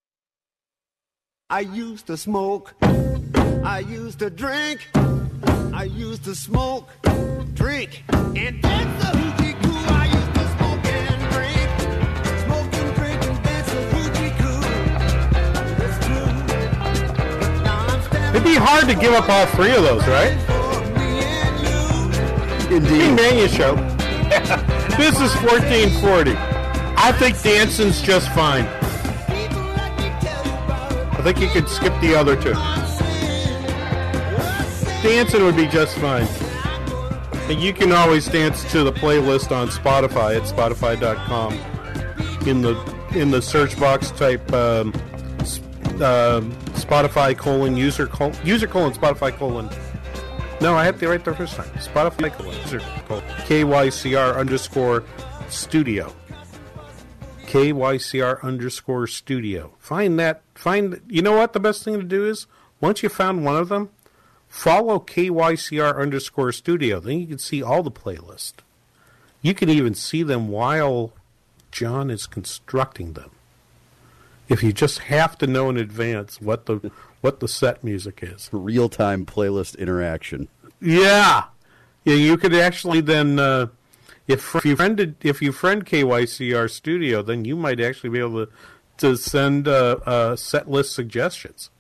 I 1.49 1.61
used 1.61 2.07
to 2.09 2.19
smoke. 2.19 2.75
I 2.83 3.83
used 3.89 4.19
to 4.19 4.29
drink. 4.29 4.91
I 5.73 5.85
used 5.85 6.25
to 6.25 6.35
smoke, 6.35 6.91
drink, 7.55 8.05
and 8.13 8.61
dance 8.61 9.05
the 9.05 9.19
hoochie 9.19 9.63
coo. 9.63 10.18
It'd 18.39 18.51
be 18.53 18.55
hard 18.55 18.87
to 18.87 18.95
give 18.95 19.13
up 19.15 19.29
all 19.29 19.47
three 19.47 19.75
of 19.75 19.83
those, 19.83 20.07
right? 20.07 20.31
Indeed. 22.71 23.17
Mania 23.17 23.49
Show. 23.49 23.75
this 24.97 25.21
is 25.21 25.35
1440. 25.43 26.35
I 26.37 27.11
think 27.19 27.43
dancing's 27.43 28.01
just 28.01 28.31
fine. 28.35 28.65
I 31.17 31.21
think 31.25 31.41
you 31.41 31.49
could 31.49 31.69
skip 31.69 31.93
the 32.01 32.15
other 32.15 32.37
two. 32.37 32.53
Dancing 35.03 35.43
would 35.43 35.57
be 35.57 35.67
just 35.67 35.99
fine. 35.99 36.29
And 37.51 37.61
you 37.61 37.73
can 37.73 37.91
always 37.91 38.29
dance 38.29 38.63
to 38.71 38.85
the 38.85 38.93
playlist 38.93 39.51
on 39.51 39.67
Spotify 39.67 40.37
at 40.37 40.45
spotify.com. 40.45 41.55
In 42.47 42.63
the 42.63 42.77
in 43.17 43.33
the 43.33 43.43
search 43.43 43.77
box, 43.81 44.13
type 44.13 44.53
um, 44.53 44.93
um, 46.03 46.53
Spotify 46.75 47.37
colon 47.37 47.77
user 47.77 48.07
colon 48.07 48.37
user 48.45 48.67
colon 48.67 48.93
Spotify 48.93 49.37
colon. 49.37 49.69
No, 50.61 50.75
I 50.75 50.85
had 50.85 50.99
to 50.99 51.09
right 51.09 51.25
there 51.25 51.35
first 51.35 51.55
time. 51.55 51.69
Spotify 51.77 52.33
colon 52.33 52.57
user 52.63 52.81
colon 53.07 53.25
KYCR 53.47 54.37
underscore 54.37 55.05
studio. 55.49 56.13
KYCR 57.47 58.43
underscore 58.43 59.07
studio. 59.07 59.73
Find 59.79 60.19
that. 60.19 60.43
Find. 60.55 61.01
You 61.09 61.23
know 61.23 61.37
what? 61.37 61.53
The 61.53 61.61
best 61.61 61.85
thing 61.85 61.95
to 61.95 62.03
do 62.03 62.27
is 62.27 62.47
once 62.81 63.03
you 63.03 63.09
found 63.09 63.45
one 63.45 63.57
of 63.57 63.69
them, 63.69 63.91
follow 64.49 64.99
KYCR 64.99 65.99
underscore 65.99 66.53
studio. 66.53 67.01
Then 67.01 67.21
you 67.21 67.27
can 67.27 67.39
see 67.39 67.63
all 67.63 67.83
the 67.83 67.91
playlist. 67.91 68.55
You 69.41 69.55
can 69.55 69.69
even 69.69 69.95
see 69.95 70.23
them 70.23 70.49
while 70.49 71.13
John 71.71 72.11
is 72.11 72.27
constructing 72.27 73.13
them. 73.15 73.31
If 74.49 74.63
you 74.63 74.73
just 74.73 75.01
have 75.01 75.37
to 75.39 75.47
know 75.47 75.69
in 75.69 75.77
advance 75.77 76.41
what 76.41 76.67
the 76.67 76.91
what 77.21 77.41
the 77.41 77.49
set 77.49 77.83
music 77.83 78.21
is. 78.23 78.49
Real 78.53 78.89
time 78.89 79.27
playlist 79.27 79.77
interaction. 79.79 80.49
Yeah, 80.81 81.45
yeah. 82.05 82.15
You 82.15 82.37
could 82.37 82.55
actually 82.55 83.01
then, 83.01 83.39
uh, 83.39 83.67
if 84.27 84.55
if 84.55 84.65
you 84.65 84.77
friended 84.77 85.17
if 85.21 85.43
you 85.43 85.53
friend 85.53 85.85
KYCR 85.85 86.71
Studio, 86.71 87.23
then 87.23 87.45
you 87.45 87.57
might 87.57 87.81
actually 87.81 88.11
be 88.11 88.21
able 88.21 88.47
to 88.47 88.53
to 88.99 89.17
send 89.17 89.69
uh, 89.69 89.99
uh, 90.07 90.37
set 90.37 90.69
list 90.71 90.93
suggestions. 90.93 91.71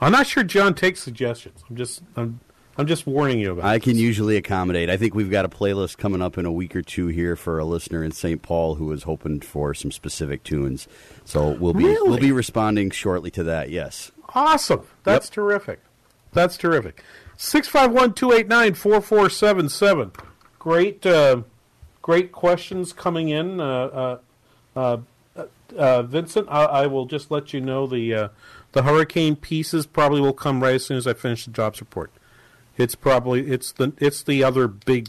I'm 0.00 0.12
not 0.12 0.26
sure 0.26 0.44
John 0.44 0.74
takes 0.74 1.00
suggestions. 1.00 1.62
I'm 1.68 1.76
just 1.76 2.02
I'm 2.16 2.40
I'm 2.78 2.86
just 2.86 3.06
warning 3.08 3.40
you 3.40 3.50
about. 3.52 3.64
I 3.64 3.80
can 3.80 3.96
usually 3.96 4.36
accommodate. 4.36 4.88
I 4.88 4.96
think 4.96 5.12
we've 5.14 5.30
got 5.32 5.44
a 5.44 5.48
playlist 5.48 5.98
coming 5.98 6.22
up 6.22 6.38
in 6.38 6.46
a 6.46 6.52
week 6.52 6.76
or 6.76 6.82
two 6.82 7.08
here 7.08 7.34
for 7.34 7.58
a 7.58 7.64
listener 7.64 8.04
in 8.04 8.12
St. 8.12 8.40
Paul 8.40 8.76
who 8.76 8.92
is 8.92 9.02
hoping 9.02 9.40
for 9.40 9.74
some 9.74 9.90
specific 9.90 10.44
tunes. 10.44 10.86
So 11.24 11.50
we'll 11.50 11.74
be 11.74 11.84
Really? 11.86 12.08
we'll 12.08 12.20
be 12.20 12.30
responding 12.30 12.90
shortly 12.90 13.32
to 13.32 13.42
that. 13.44 13.70
Yes. 13.70 14.12
Awesome. 14.32 14.86
That's 15.02 15.28
terrific. 15.28 15.80
That's 16.32 16.56
terrific. 16.56 17.02
651-289-4477. 17.36 20.14
Great 20.60 21.04
uh, 21.06 21.42
great 22.02 22.30
questions 22.32 22.92
coming 22.92 23.28
in. 23.30 23.60
Uh, 23.60 24.18
uh, 24.76 24.76
uh, 24.76 24.98
uh, 25.76 26.02
Vincent, 26.02 26.48
I, 26.50 26.64
I 26.64 26.86
will 26.86 27.06
just 27.06 27.30
let 27.30 27.52
you 27.52 27.60
know 27.60 27.86
the 27.86 28.14
uh, 28.14 28.28
the 28.72 28.82
hurricane 28.82 29.36
pieces 29.36 29.86
probably 29.86 30.20
will 30.20 30.32
come 30.32 30.62
right 30.62 30.74
as 30.76 30.86
soon 30.86 30.96
as 30.96 31.06
I 31.06 31.12
finish 31.14 31.44
the 31.44 31.50
jobs 31.50 31.80
report. 31.80 32.10
It's 32.78 32.94
probably 32.94 33.50
it's 33.50 33.72
the 33.72 33.92
it's 33.98 34.22
the 34.22 34.44
other 34.44 34.68
big 34.68 35.08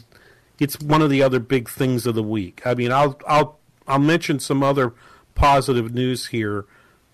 it's 0.58 0.78
one 0.78 1.00
of 1.00 1.08
the 1.08 1.22
other 1.22 1.40
big 1.40 1.68
things 1.68 2.06
of 2.06 2.14
the 2.14 2.22
week. 2.22 2.60
I 2.66 2.74
mean, 2.74 2.92
I'll 2.92 3.18
I'll 3.26 3.58
I'll 3.88 3.98
mention 3.98 4.38
some 4.40 4.62
other 4.62 4.92
positive 5.34 5.94
news 5.94 6.26
here, 6.26 6.66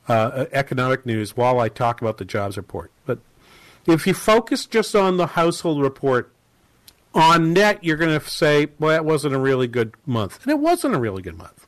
uh, 0.09 0.47
economic 0.53 1.07
news, 1.07 1.37
while 1.37 1.61
I 1.61 1.69
talk 1.69 2.01
about 2.01 2.19
the 2.19 2.25
jobs 2.25 2.57
report. 2.57 2.91
But 3.05 3.19
if 3.87 4.07
you 4.07 4.15
focus 4.15 4.67
just 4.67 4.97
on 4.97 5.17
the 5.17 5.29
household 5.29 5.81
report, 5.81 6.33
on 7.15 7.53
net, 7.53 7.83
you're 7.85 7.97
going 7.97 8.19
to 8.19 8.29
say, 8.29 8.69
"Well, 8.79 8.91
that 8.91 9.05
wasn't 9.05 9.35
a 9.35 9.39
really 9.39 9.69
good 9.69 9.95
month," 10.05 10.43
and 10.43 10.51
it 10.51 10.59
wasn't 10.59 10.95
a 10.95 10.99
really 10.99 11.23
good 11.23 11.39
month. 11.39 11.67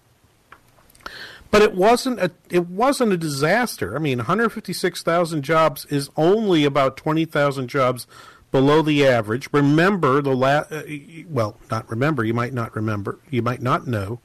But 1.51 1.63
it 1.63 1.75
wasn't 1.75 2.19
a 2.19 2.33
it 2.51 2.67
wasn't 2.67 3.13
a 3.13 3.17
disaster. 3.17 3.95
I 3.95 3.99
mean, 3.99 4.19
156,000 4.19 5.43
jobs 5.43 5.87
is 5.87 6.11
only 6.17 6.65
about 6.65 6.97
20,000 6.97 7.69
jobs 7.69 8.07
below 8.51 8.83
the 8.83 9.07
average. 9.07 9.49
Remember 9.53 10.23
the 10.23 10.35
la- 10.35 10.65
uh, 10.71 10.83
well, 11.29 11.57
not 11.71 11.89
remember, 11.91 12.25
you 12.25 12.35
might 12.35 12.53
not 12.53 12.75
remember, 12.75 13.19
you 13.31 13.43
might 13.43 13.63
not 13.63 13.87
know 13.87 14.21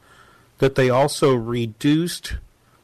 that 0.59 0.75
they 0.75 0.89
also 0.89 1.33
reduced 1.33 2.36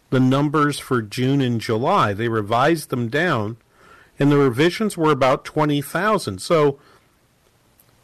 the 0.09 0.19
numbers 0.19 0.79
for 0.79 1.01
June 1.01 1.39
and 1.41 1.61
July. 1.61 2.13
They 2.13 2.27
revised 2.27 2.89
them 2.89 3.07
down 3.09 3.57
and 4.19 4.31
the 4.31 4.37
revisions 4.37 4.97
were 4.97 5.11
about 5.11 5.45
20,000. 5.45 6.39
So 6.39 6.77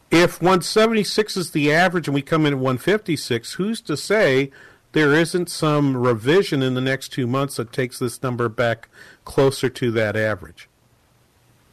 if 0.10 0.42
176 0.42 1.36
is 1.36 1.52
the 1.52 1.74
average 1.74 2.08
and 2.08 2.16
we 2.16 2.22
come 2.22 2.46
in 2.46 2.54
at 2.54 2.60
156, 2.60 3.54
who's 3.54 3.82
to 3.82 3.98
say 3.98 4.50
there 4.94 5.14
isn't 5.14 5.50
some 5.50 5.98
revision 5.98 6.64
in 6.64 6.74
the 6.74 6.82
next 6.82 7.10
two 7.10 7.28
months 7.28 7.58
that 7.58 7.74
takes 7.74 8.00
this 8.00 8.24
number 8.24 8.48
back 8.48 8.88
closer 9.26 9.68
to 9.70 9.92
that 9.92 10.16
average? 10.16 10.70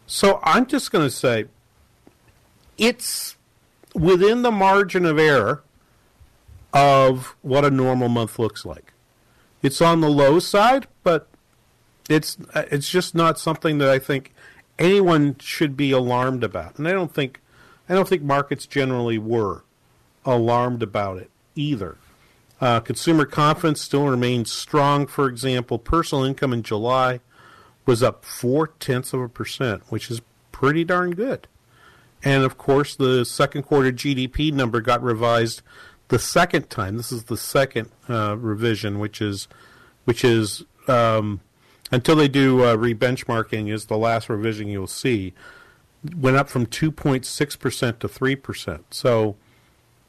So 0.07 0.41
I'm 0.43 0.67
just 0.67 0.91
going 0.91 1.07
to 1.07 1.11
say 1.11 1.47
it's 2.79 3.37
within 3.95 4.43
the 4.43 4.51
margin 4.51 5.05
of 5.05 5.19
error 5.19 5.63
of 6.73 7.37
what 7.43 7.65
a 7.65 7.71
normal 7.71 8.09
month 8.09 8.39
looks 8.39 8.65
like. 8.65 8.93
It's 9.63 9.81
on 9.81 10.01
the 10.01 10.09
low 10.09 10.39
side, 10.39 10.87
but 11.05 11.29
it's 12.09 12.37
it's 12.55 12.91
just 12.91 13.15
not 13.15 13.39
something 13.39 13.79
that 13.79 13.89
I 13.89 13.99
think 13.99 14.33
anyone 14.79 15.37
should 15.39 15.77
be 15.77 15.93
alarmed 15.93 16.43
about. 16.43 16.79
And 16.79 16.89
I 16.89 16.93
don't 16.93 17.15
think 17.15 17.41
I 17.89 17.95
don't 17.95 18.09
think 18.09 18.23
markets 18.23 18.67
generally 18.67 19.19
were 19.19 19.65
alarmed 20.25 20.83
about 20.83 21.19
it 21.19 21.31
either. 21.55 21.97
Uh, 22.61 22.81
consumer 22.81 23.25
confidence 23.25 23.81
still 23.81 24.07
remains 24.07 24.51
strong. 24.53 25.07
For 25.07 25.29
example, 25.29 25.79
personal 25.79 26.25
income 26.25 26.53
in 26.53 26.63
July 26.63 27.21
was 27.87 28.03
up 28.03 28.25
four 28.25 28.69
tenths 28.69 29.13
of 29.13 29.21
a 29.21 29.29
percent, 29.29 29.83
which 29.89 30.11
is 30.11 30.21
pretty 30.51 30.85
darn 30.85 31.13
good. 31.13 31.49
And 32.25 32.45
of 32.45 32.57
course, 32.57 32.95
the 32.95 33.25
second 33.25 33.65
quarter 33.65 33.91
GDP 33.91 34.53
number 34.53 34.81
got 34.81 35.03
revised 35.03 35.63
the 36.09 36.19
second 36.19 36.71
time. 36.71 36.97
This 36.97 37.11
is 37.11 37.25
the 37.25 37.37
second 37.37 37.91
uh, 38.09 38.37
revision, 38.39 38.99
which 38.99 39.21
is 39.21 39.49
which 40.05 40.25
is 40.25 40.65
um, 40.87 41.41
until 41.91 42.17
they 42.17 42.29
do 42.29 42.63
uh, 42.63 42.77
rebenchmarking 42.77 43.73
is 43.73 43.87
the 43.87 43.99
last 43.99 44.29
revision 44.29 44.69
you'll 44.69 44.87
see. 44.87 45.33
Went 46.17 46.37
up 46.37 46.49
from 46.49 46.67
2.6 46.67 47.59
percent 47.59 48.01
to 48.01 48.09
three 48.09 48.37
percent. 48.37 48.87
So, 48.91 49.37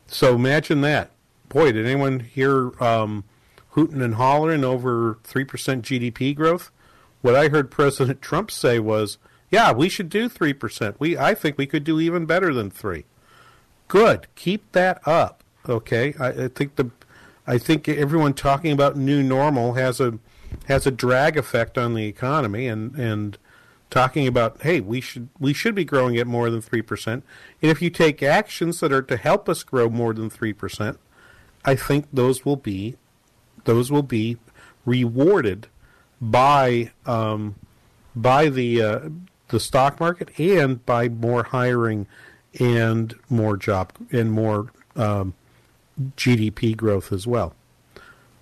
so 0.07 0.35
imagine 0.35 0.81
that. 0.81 1.11
Boy, 1.49 1.71
did 1.71 1.85
anyone 1.85 2.19
hear 2.19 2.71
um, 2.83 3.23
hooting 3.69 4.01
and 4.01 4.15
hollering 4.15 4.63
over 4.63 5.19
three 5.23 5.45
percent 5.45 5.85
GDP 5.85 6.35
growth? 6.35 6.71
What 7.23 7.35
I 7.35 7.47
heard 7.47 7.71
President 7.71 8.21
Trump 8.21 8.51
say 8.51 8.79
was, 8.79 9.17
"Yeah, 9.49 9.71
we 9.71 9.87
should 9.87 10.09
do 10.09 10.27
three 10.27 10.51
percent. 10.51 10.99
We, 10.99 11.17
I 11.17 11.33
think 11.33 11.57
we 11.57 11.65
could 11.65 11.85
do 11.85 12.01
even 12.01 12.25
better 12.25 12.53
than 12.53 12.69
three. 12.69 13.05
Good, 13.87 14.27
keep 14.35 14.69
that 14.73 15.01
up. 15.07 15.41
Okay, 15.69 16.13
I, 16.19 16.27
I 16.27 16.47
think 16.49 16.75
the, 16.75 16.91
I 17.47 17.57
think 17.57 17.87
everyone 17.87 18.33
talking 18.33 18.73
about 18.73 18.97
new 18.97 19.23
normal 19.23 19.75
has 19.75 20.01
a, 20.01 20.19
has 20.67 20.85
a 20.85 20.91
drag 20.91 21.37
effect 21.37 21.77
on 21.77 21.93
the 21.93 22.07
economy, 22.07 22.67
and 22.67 22.93
and 22.95 23.37
talking 23.89 24.27
about 24.27 24.61
hey, 24.63 24.81
we 24.81 24.99
should 24.99 25.29
we 25.39 25.53
should 25.53 25.75
be 25.75 25.85
growing 25.85 26.17
at 26.17 26.27
more 26.27 26.49
than 26.49 26.61
three 26.61 26.81
percent, 26.81 27.23
and 27.61 27.71
if 27.71 27.81
you 27.81 27.89
take 27.89 28.21
actions 28.21 28.81
that 28.81 28.91
are 28.91 29.01
to 29.01 29.15
help 29.15 29.47
us 29.47 29.63
grow 29.63 29.89
more 29.89 30.13
than 30.13 30.29
three 30.29 30.51
percent, 30.51 30.99
I 31.63 31.75
think 31.75 32.07
those 32.11 32.43
will 32.43 32.57
be, 32.57 32.97
those 33.63 33.89
will 33.89 34.03
be 34.03 34.39
rewarded 34.85 35.69
by 36.31 36.91
um, 37.05 37.55
by 38.15 38.49
the 38.49 38.81
uh, 38.81 38.99
the 39.49 39.59
stock 39.59 39.99
market 39.99 40.37
and 40.39 40.85
by 40.85 41.09
more 41.09 41.43
hiring 41.43 42.07
and 42.59 43.13
more 43.29 43.57
job 43.57 43.91
and 44.11 44.31
more 44.31 44.71
um, 44.95 45.33
GDP 46.15 46.75
growth 46.75 47.11
as 47.11 47.27
well. 47.27 47.53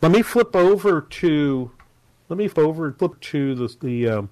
Let 0.02 0.12
me 0.12 0.22
flip 0.22 0.56
over 0.56 1.02
to 1.02 1.72
let 2.30 2.38
me 2.38 2.48
flip 2.48 2.68
over 2.68 2.92
flip 2.94 3.20
to 3.20 3.56
the 3.56 3.76
the 3.82 4.08
um, 4.08 4.30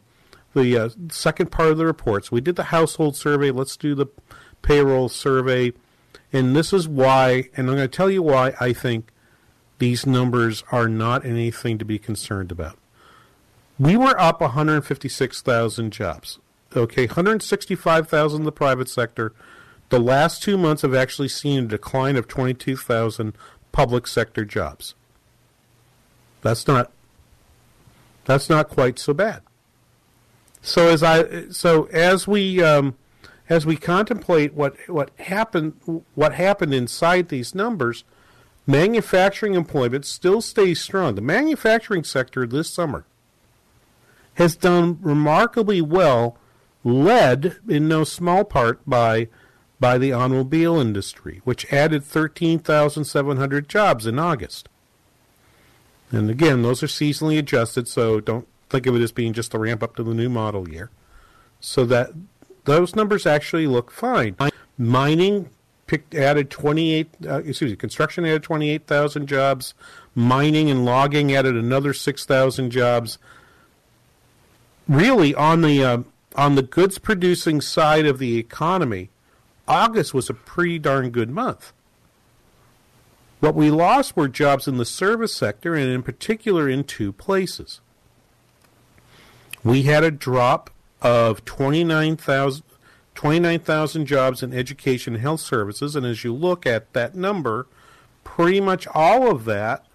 the 0.54 0.78
uh, 0.78 0.90
second 1.10 1.52
part 1.52 1.70
of 1.70 1.78
the 1.78 1.86
reports. 1.86 2.32
We 2.32 2.42
did 2.42 2.56
the 2.56 2.66
household 2.66 3.16
survey. 3.16 3.52
Let's 3.52 3.78
do 3.78 3.96
the 3.96 4.08
payroll 4.62 5.10
survey, 5.10 5.74
and 6.32 6.56
this 6.56 6.72
is 6.72 6.88
why. 6.88 7.50
And 7.56 7.70
I'm 7.70 7.76
going 7.76 7.90
to 7.90 7.98
tell 7.98 8.12
you 8.12 8.22
why 8.22 8.54
I 8.60 8.74
think 8.74 9.12
these 9.80 10.06
numbers 10.06 10.64
are 10.72 10.88
not 10.88 11.26
anything 11.26 11.78
to 11.78 11.86
be 11.86 11.98
concerned 11.98 12.52
about. 12.52 12.78
We 13.80 13.96
were 13.96 14.20
up 14.20 14.42
156,000 14.42 15.92
jobs. 15.92 16.40
Okay, 16.76 17.08
165,000 17.08 18.42
in 18.42 18.46
the 18.46 18.52
private 18.52 18.90
sector. 18.90 19.34
The 19.88 20.00
last 20.00 20.44
two 20.44 20.58
months 20.58 20.82
have 20.82 20.94
actually 20.94 21.30
seen 21.30 21.64
a 21.64 21.68
decline 21.68 22.18
of 22.18 22.28
22,000 22.28 23.34
public 23.72 24.06
sector 24.06 24.44
jobs. 24.44 24.96
That's 26.42 26.68
not 26.68 26.92
that's 28.26 28.50
not 28.50 28.70
quite 28.70 29.00
so 29.00 29.14
bad. 29.14 29.42
So 30.62 30.90
as 30.90 31.02
I 31.02 31.50
so 31.50 31.86
as 31.86 32.28
we 32.28 32.62
um, 32.62 32.96
as 33.50 33.66
we 33.66 33.78
contemplate 33.78 34.54
what 34.54 34.76
what 34.88 35.10
happened 35.20 36.04
what 36.14 36.34
happened 36.34 36.74
inside 36.74 37.30
these 37.30 37.56
numbers, 37.56 38.04
manufacturing 38.68 39.56
employment 39.56 40.06
still 40.06 40.42
stays 40.42 40.80
strong. 40.80 41.16
The 41.16 41.22
manufacturing 41.22 42.04
sector 42.04 42.46
this 42.46 42.70
summer 42.70 43.06
has 44.40 44.56
done 44.56 44.98
remarkably 45.02 45.82
well, 45.82 46.38
led 46.86 47.58
in 47.68 47.90
no 47.90 48.06
small 48.06 48.46
part 48.46 48.80
by 48.88 49.28
by 49.82 49.98
the 49.98 50.12
automobile 50.12 50.78
industry, 50.78 51.42
which 51.46 51.72
added 51.72 52.04
13,700 52.04 53.70
jobs 53.70 54.06
in 54.06 54.20
August. 54.20 54.68
And 56.12 56.30
again, 56.30 56.64
those 56.64 56.84
are 56.84 56.88
seasonally 56.88 57.38
adjusted, 57.38 57.88
so 57.88 58.20
don't 58.20 58.46
think 58.70 58.86
of 58.88 58.96
it 58.96 59.02
as 59.02 59.14
being 59.14 59.32
just 59.32 59.54
a 59.54 59.60
ramp 59.60 59.82
up 59.82 59.96
to 59.96 60.04
the 60.04 60.14
new 60.14 60.28
model 60.28 60.68
year. 60.68 60.90
So 61.62 61.86
that 61.86 62.12
those 62.66 62.96
numbers 62.96 63.26
actually 63.26 63.68
look 63.68 63.90
fine. 63.90 64.36
Mining 64.78 65.50
picked 65.88 66.14
added 66.14 66.50
28 66.50 67.10
uh, 67.26 67.42
excuse 67.44 67.72
me, 67.72 67.76
construction 67.76 68.26
added 68.26 68.44
28,000 68.44 69.28
jobs, 69.28 69.74
mining 70.16 70.70
and 70.70 70.84
logging 70.86 71.34
added 71.34 71.56
another 71.56 71.94
6,000 71.94 72.72
jobs 72.72 73.18
really 74.90 75.34
on 75.36 75.62
the 75.62 75.84
uh, 75.84 75.98
on 76.36 76.56
the 76.56 76.64
goods 76.64 76.98
producing 76.98 77.62
side 77.62 78.06
of 78.06 78.20
the 78.20 78.38
economy, 78.38 79.10
August 79.68 80.14
was 80.14 80.30
a 80.30 80.34
pretty 80.34 80.80
darn 80.80 81.12
good 81.12 81.30
month. 81.30 81.72
What 83.40 83.56
we 83.56 83.72
lost 83.72 84.18
were 84.18 84.28
jobs 84.28 84.68
in 84.68 84.78
the 84.78 84.86
service 84.86 85.34
sector, 85.34 85.76
and 85.76 85.90
in 85.90 86.04
particular 86.04 86.68
in 86.68 86.84
two 86.84 87.14
places. 87.14 87.80
We 89.64 89.84
had 89.84 90.04
a 90.04 90.12
drop 90.12 90.70
of 91.02 91.46
29,000 91.46 92.64
29, 93.16 94.06
jobs 94.06 94.44
in 94.44 94.54
education 94.54 95.14
and 95.16 95.22
health 95.22 95.42
services, 95.42 95.94
and 95.94 96.06
as 96.06 96.24
you 96.24 96.34
look 96.34 96.66
at 96.66 96.94
that 96.94 97.16
number, 97.16 97.68
pretty 98.24 98.62
much 98.62 98.88
all 98.94 99.30
of 99.30 99.44
that 99.44 99.86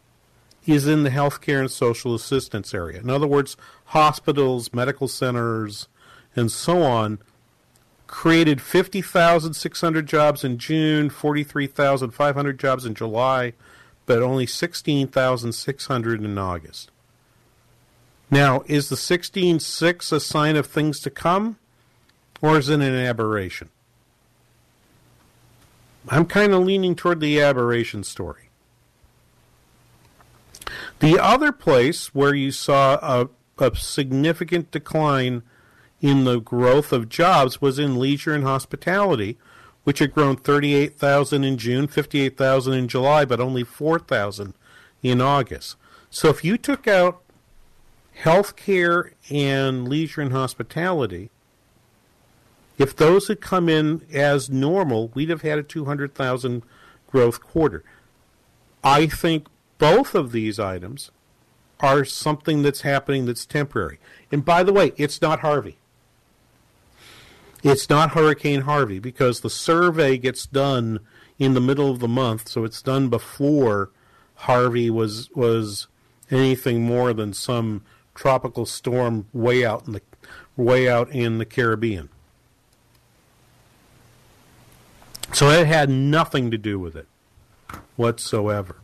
is 0.66 0.86
in 0.86 1.02
the 1.02 1.10
healthcare 1.10 1.60
and 1.60 1.70
social 1.70 2.14
assistance 2.14 2.74
area. 2.74 3.00
In 3.00 3.10
other 3.10 3.26
words, 3.26 3.56
hospitals, 3.86 4.72
medical 4.72 5.08
centers, 5.08 5.88
and 6.34 6.50
so 6.50 6.82
on 6.82 7.18
created 8.06 8.60
50,600 8.60 10.06
jobs 10.06 10.44
in 10.44 10.58
June, 10.58 11.10
43,500 11.10 12.58
jobs 12.58 12.86
in 12.86 12.94
July, 12.94 13.54
but 14.06 14.22
only 14.22 14.46
16,600 14.46 16.24
in 16.24 16.38
August. 16.38 16.90
Now, 18.30 18.62
is 18.66 18.88
the 18.88 18.96
16.6 18.96 20.12
a 20.12 20.20
sign 20.20 20.56
of 20.56 20.66
things 20.66 21.00
to 21.00 21.10
come, 21.10 21.56
or 22.40 22.58
is 22.58 22.68
it 22.68 22.74
an 22.74 22.82
aberration? 22.82 23.70
I'm 26.08 26.26
kind 26.26 26.52
of 26.52 26.64
leaning 26.64 26.94
toward 26.94 27.20
the 27.20 27.40
aberration 27.40 28.04
story. 28.04 28.43
The 31.00 31.18
other 31.18 31.52
place 31.52 32.14
where 32.14 32.34
you 32.34 32.50
saw 32.50 32.98
a, 33.02 33.28
a 33.58 33.76
significant 33.76 34.70
decline 34.70 35.42
in 36.00 36.24
the 36.24 36.40
growth 36.40 36.92
of 36.92 37.08
jobs 37.08 37.60
was 37.60 37.78
in 37.78 37.98
leisure 37.98 38.34
and 38.34 38.44
hospitality, 38.44 39.38
which 39.84 39.98
had 39.98 40.14
grown 40.14 40.36
38,000 40.36 41.44
in 41.44 41.58
June, 41.58 41.86
58,000 41.86 42.74
in 42.74 42.88
July, 42.88 43.24
but 43.24 43.40
only 43.40 43.64
4,000 43.64 44.54
in 45.02 45.20
August. 45.20 45.76
So 46.10 46.28
if 46.28 46.44
you 46.44 46.56
took 46.56 46.86
out 46.86 47.22
healthcare 48.22 49.12
and 49.30 49.88
leisure 49.88 50.20
and 50.20 50.32
hospitality, 50.32 51.30
if 52.78 52.94
those 52.96 53.28
had 53.28 53.40
come 53.40 53.68
in 53.68 54.02
as 54.12 54.50
normal, 54.50 55.08
we'd 55.14 55.30
have 55.30 55.42
had 55.42 55.58
a 55.58 55.62
200,000 55.62 56.62
growth 57.06 57.40
quarter. 57.40 57.84
I 58.82 59.06
think 59.06 59.46
both 59.78 60.14
of 60.14 60.32
these 60.32 60.58
items 60.58 61.10
are 61.80 62.04
something 62.04 62.62
that's 62.62 62.82
happening 62.82 63.26
that's 63.26 63.46
temporary. 63.46 63.98
And 64.30 64.44
by 64.44 64.62
the 64.62 64.72
way, 64.72 64.92
it's 64.96 65.20
not 65.20 65.40
Harvey. 65.40 65.78
It's 67.62 67.88
not 67.88 68.10
Hurricane 68.10 68.62
Harvey 68.62 68.98
because 68.98 69.40
the 69.40 69.50
survey 69.50 70.18
gets 70.18 70.46
done 70.46 71.00
in 71.38 71.54
the 71.54 71.60
middle 71.60 71.90
of 71.90 71.98
the 71.98 72.08
month, 72.08 72.48
so 72.48 72.64
it's 72.64 72.82
done 72.82 73.08
before 73.08 73.90
Harvey 74.34 74.90
was 74.90 75.30
was 75.34 75.86
anything 76.30 76.82
more 76.82 77.12
than 77.12 77.32
some 77.32 77.82
tropical 78.14 78.66
storm 78.66 79.26
way 79.32 79.64
out 79.64 79.86
in 79.86 79.94
the 79.94 80.02
way 80.56 80.88
out 80.88 81.10
in 81.10 81.38
the 81.38 81.44
Caribbean. 81.44 82.08
So 85.32 85.48
it 85.48 85.66
had 85.66 85.88
nothing 85.88 86.50
to 86.50 86.58
do 86.58 86.78
with 86.78 86.94
it 86.94 87.08
whatsoever. 87.96 88.83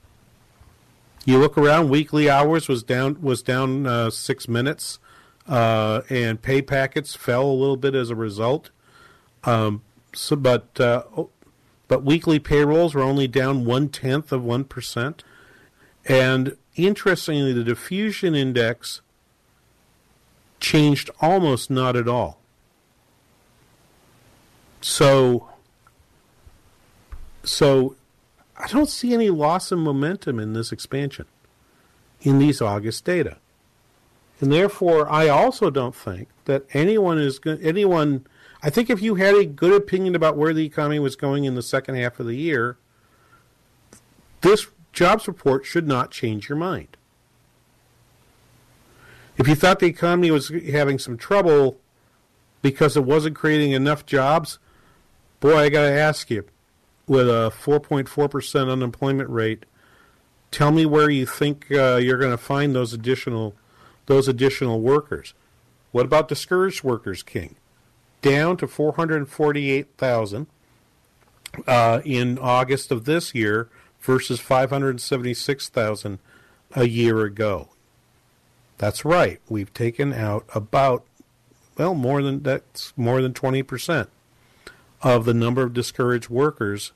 You 1.25 1.39
look 1.39 1.59
around, 1.59 1.91
weekly 1.91 2.31
hours 2.31 2.67
was 2.69 2.83
down 2.83 3.21
was 3.21 3.43
down 3.43 3.87
uh, 3.87 4.11
six 4.11 4.49
minutes, 4.49 4.99
uh, 5.47 6.01
and 6.09 6.41
pay 6.41 6.63
packets 6.63 7.15
fell 7.15 7.45
a 7.45 7.53
little 7.53 7.77
bit 7.77 7.95
as 7.95 8.11
a 8.11 8.15
result. 8.15 8.71
Um, 9.45 9.83
so, 10.15 10.35
but 10.37 10.81
uh, 10.81 11.03
but 11.89 12.05
weekly 12.05 12.39
payrolls 12.39 12.95
were 12.95 13.03
only 13.03 13.29
down 13.29 13.65
one 13.65 13.89
tenth 13.91 14.33
of 14.33 14.43
one 14.43 14.65
percent, 14.65 15.23
and 16.07 16.57
interestingly, 16.75 17.53
the 17.53 17.65
diffusion 17.65 18.35
index 18.35 19.03
changed 20.59 21.11
almost 21.21 21.71
not 21.71 21.97
at 21.97 22.09
all. 22.09 22.41
So, 24.81 25.51
so 27.43 27.97
I 28.63 28.67
don't 28.67 28.89
see 28.89 29.15
any 29.15 29.31
loss 29.31 29.73
of 29.73 29.79
momentum 29.79 30.39
in 30.39 30.53
this 30.53 30.71
expansion 30.73 31.27
in 32.21 32.39
these 32.39 32.61
August 32.61 33.05
data. 33.05 33.39
And 34.41 34.53
therefore, 34.53 35.11
I 35.11 35.29
also 35.29 35.71
don't 35.71 35.95
think 35.95 36.29
that 36.45 36.65
anyone 36.73 37.19
is 37.19 37.39
go- 37.39 37.59
anyone. 37.63 38.27
I 38.63 38.71
think 38.71 38.91
if 38.91 39.03
you 39.03 39.17
had 39.17 39.35
a 39.35 39.45
good 39.45 39.73
opinion 39.73 40.15
about 40.15 40.37
where 40.37 40.53
the 40.53 40.65
economy 40.65 40.99
was 40.99 41.17
going 41.17 41.45
in 41.45 41.55
the 41.55 41.63
second 41.63 41.97
half 41.97 42.21
of 42.21 42.27
the 42.27 42.37
year, 42.37 42.77
this 44.43 44.67
jobs 44.93 45.29
report 45.29 45.65
should 45.65 45.87
not 45.87 46.11
change 46.11 46.49
your 46.49 46.59
mind. 46.59 46.97
If 49.37 49.49
you 49.49 49.55
thought 49.55 49.79
the 49.79 49.87
economy 49.87 50.31
was 50.31 50.49
having 50.71 50.99
some 50.99 51.17
trouble 51.17 51.79
because 52.61 52.97
it 52.97 53.05
wasn't 53.05 53.37
creating 53.37 53.73
enough 53.73 54.05
jobs, 54.05 54.59
boy, 55.41 55.57
I 55.57 55.69
got 55.71 55.83
to 55.83 55.93
ask 55.93 56.31
you, 56.31 56.45
with 57.07 57.29
a 57.29 57.53
4.4% 57.63 58.71
unemployment 58.71 59.31
rate, 59.31 59.65
tell 60.51 60.71
me 60.71 60.87
where 60.87 61.11
you 61.11 61.27
think 61.27 61.67
uh, 61.71 61.97
you're 61.97 62.19
going 62.19 62.31
to 62.31 62.39
find 62.39 62.75
those 62.75 62.93
additional 62.93 63.55
those 64.07 64.27
additional 64.27 64.81
workers. 64.81 65.35
What 65.93 66.05
about 66.05 66.27
discouraged 66.27 66.83
workers, 66.83 67.23
King? 67.23 67.55
Down 68.23 68.57
to 68.57 68.67
448,000 68.67 70.47
uh, 71.67 72.01
in 72.05 72.39
August 72.39 72.91
of 72.91 73.05
this 73.05 73.35
year 73.35 73.69
versus 74.01 74.41
576,000 74.41 76.19
a 76.75 76.89
year 76.89 77.21
ago. 77.23 77.69
That's 78.79 79.05
right. 79.05 79.41
We've 79.49 79.73
taken 79.73 80.13
out 80.13 80.45
about 80.55 81.05
well 81.77 81.95
more 81.95 82.23
than 82.23 82.43
that's 82.43 82.93
more 82.97 83.23
than 83.23 83.33
20% 83.33 84.09
of 85.03 85.25
the 85.25 85.35
number 85.35 85.63
of 85.63 85.73
discouraged 85.73 86.29
workers 86.29 86.93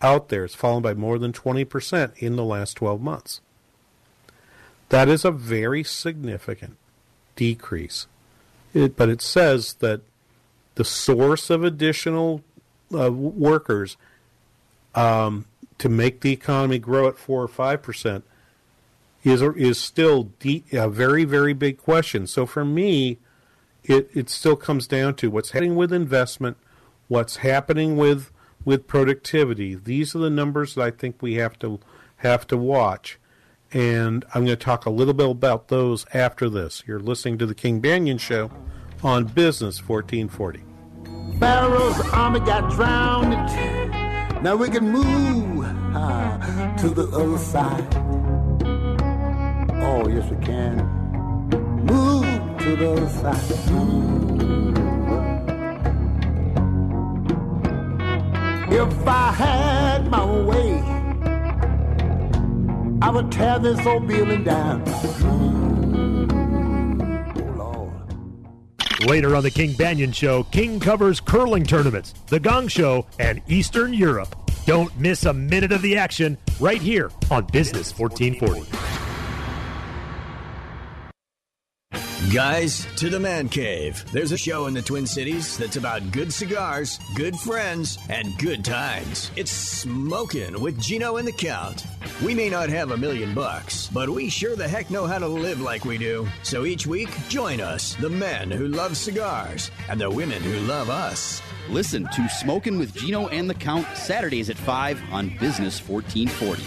out 0.00 0.28
there. 0.28 0.44
It's 0.44 0.54
fallen 0.54 0.82
by 0.82 0.94
more 0.94 1.18
than 1.18 1.32
20% 1.32 2.16
in 2.18 2.36
the 2.36 2.44
last 2.44 2.74
12 2.74 3.00
months. 3.00 3.40
That 4.90 5.08
is 5.08 5.24
a 5.24 5.30
very 5.30 5.84
significant 5.84 6.76
decrease. 7.36 8.06
It, 8.74 8.96
but 8.96 9.08
it 9.08 9.20
says 9.20 9.74
that 9.74 10.02
the 10.76 10.84
source 10.84 11.50
of 11.50 11.64
additional 11.64 12.42
uh, 12.94 13.10
workers 13.12 13.96
um, 14.94 15.46
to 15.78 15.88
make 15.88 16.20
the 16.20 16.32
economy 16.32 16.78
grow 16.78 17.08
at 17.08 17.18
4 17.18 17.42
or 17.42 17.48
5% 17.48 18.22
is, 19.24 19.42
is 19.42 19.78
still 19.78 20.30
a 20.72 20.88
very, 20.88 21.24
very 21.24 21.52
big 21.52 21.78
question. 21.78 22.26
So 22.26 22.46
for 22.46 22.64
me, 22.64 23.18
it, 23.84 24.08
it 24.14 24.30
still 24.30 24.56
comes 24.56 24.86
down 24.86 25.14
to 25.16 25.30
what's 25.30 25.50
happening 25.50 25.76
with 25.76 25.92
investment, 25.92 26.56
what's 27.08 27.36
happening 27.36 27.96
with 27.96 28.30
with 28.64 28.86
productivity. 28.86 29.74
These 29.74 30.14
are 30.14 30.18
the 30.18 30.30
numbers 30.30 30.74
that 30.74 30.82
I 30.82 30.90
think 30.90 31.22
we 31.22 31.34
have 31.34 31.58
to 31.60 31.80
have 32.16 32.46
to 32.48 32.56
watch. 32.56 33.18
And 33.72 34.24
I'm 34.34 34.44
going 34.44 34.56
to 34.58 34.64
talk 34.64 34.86
a 34.86 34.90
little 34.90 35.14
bit 35.14 35.28
about 35.28 35.68
those 35.68 36.06
after 36.14 36.48
this. 36.48 36.82
You're 36.86 37.00
listening 37.00 37.38
to 37.38 37.46
the 37.46 37.54
King 37.54 37.82
Banaian 37.82 38.18
Show 38.18 38.50
on 39.02 39.24
Business 39.24 39.86
1440. 39.86 41.38
Pharaoh's 41.38 42.00
army 42.12 42.40
got 42.40 42.70
drowned. 42.70 43.30
Now 44.42 44.56
we 44.56 44.68
can 44.68 44.90
move 44.90 45.66
uh, 45.94 46.76
to 46.78 46.88
the 46.90 47.08
other 47.08 47.38
side. 47.38 47.94
Oh, 49.80 50.08
yes, 50.08 50.30
we 50.30 50.44
can. 50.44 50.76
Move 51.84 52.58
to 52.60 52.76
the 52.76 52.92
other 52.92 53.08
side. 53.08 54.47
If 58.70 59.08
I 59.08 59.32
had 59.32 60.10
my 60.10 60.24
way, 60.24 60.82
I 63.00 63.10
would 63.10 63.32
tear 63.32 63.58
this 63.58 63.84
old 63.86 64.06
building 64.06 64.44
down. 64.44 64.82
Oh, 67.58 67.90
Later 69.06 69.34
on 69.34 69.42
the 69.42 69.50
King 69.50 69.70
Banaian 69.70 70.14
Show, 70.14 70.42
King 70.44 70.78
covers 70.80 71.18
curling 71.18 71.64
tournaments, 71.64 72.12
the 72.26 72.40
Gong 72.40 72.68
Show, 72.68 73.06
and 73.18 73.40
Eastern 73.48 73.94
Europe. 73.94 74.36
Don't 74.66 74.94
miss 74.98 75.24
a 75.24 75.32
minute 75.32 75.72
of 75.72 75.80
the 75.80 75.96
action 75.96 76.36
right 76.60 76.82
here 76.82 77.10
on 77.30 77.46
Business 77.46 77.98
1440. 77.98 78.97
Guys, 82.32 82.86
to 82.96 83.08
the 83.08 83.18
Man 83.18 83.48
Cave. 83.48 84.04
There's 84.12 84.32
a 84.32 84.36
show 84.36 84.66
in 84.66 84.74
the 84.74 84.82
Twin 84.82 85.06
Cities 85.06 85.56
that's 85.56 85.76
about 85.76 86.12
good 86.12 86.30
cigars, 86.30 86.98
good 87.14 87.34
friends, 87.34 87.98
and 88.10 88.36
good 88.36 88.62
times. 88.66 89.30
It's 89.34 89.50
Smoking 89.50 90.60
with 90.60 90.78
Gino 90.78 91.16
and 91.16 91.26
the 91.26 91.32
Count. 91.32 91.86
We 92.22 92.34
may 92.34 92.50
not 92.50 92.68
have 92.68 92.90
a 92.90 92.98
million 92.98 93.34
bucks, 93.34 93.88
but 93.94 94.10
we 94.10 94.28
sure 94.28 94.56
the 94.56 94.68
heck 94.68 94.90
know 94.90 95.06
how 95.06 95.18
to 95.18 95.26
live 95.26 95.62
like 95.62 95.86
we 95.86 95.96
do. 95.96 96.28
So 96.42 96.66
each 96.66 96.86
week, 96.86 97.08
join 97.30 97.62
us, 97.62 97.94
the 97.94 98.10
men 98.10 98.50
who 98.50 98.68
love 98.68 98.98
cigars, 98.98 99.70
and 99.88 99.98
the 99.98 100.10
women 100.10 100.42
who 100.42 100.58
love 100.66 100.90
us. 100.90 101.40
Listen 101.70 102.06
to 102.12 102.28
Smoking 102.28 102.78
with 102.78 102.94
Gino 102.94 103.28
and 103.28 103.48
the 103.48 103.54
Count 103.54 103.86
Saturdays 103.96 104.50
at 104.50 104.58
5 104.58 105.00
on 105.12 105.30
Business 105.40 105.80
1440. 105.80 106.62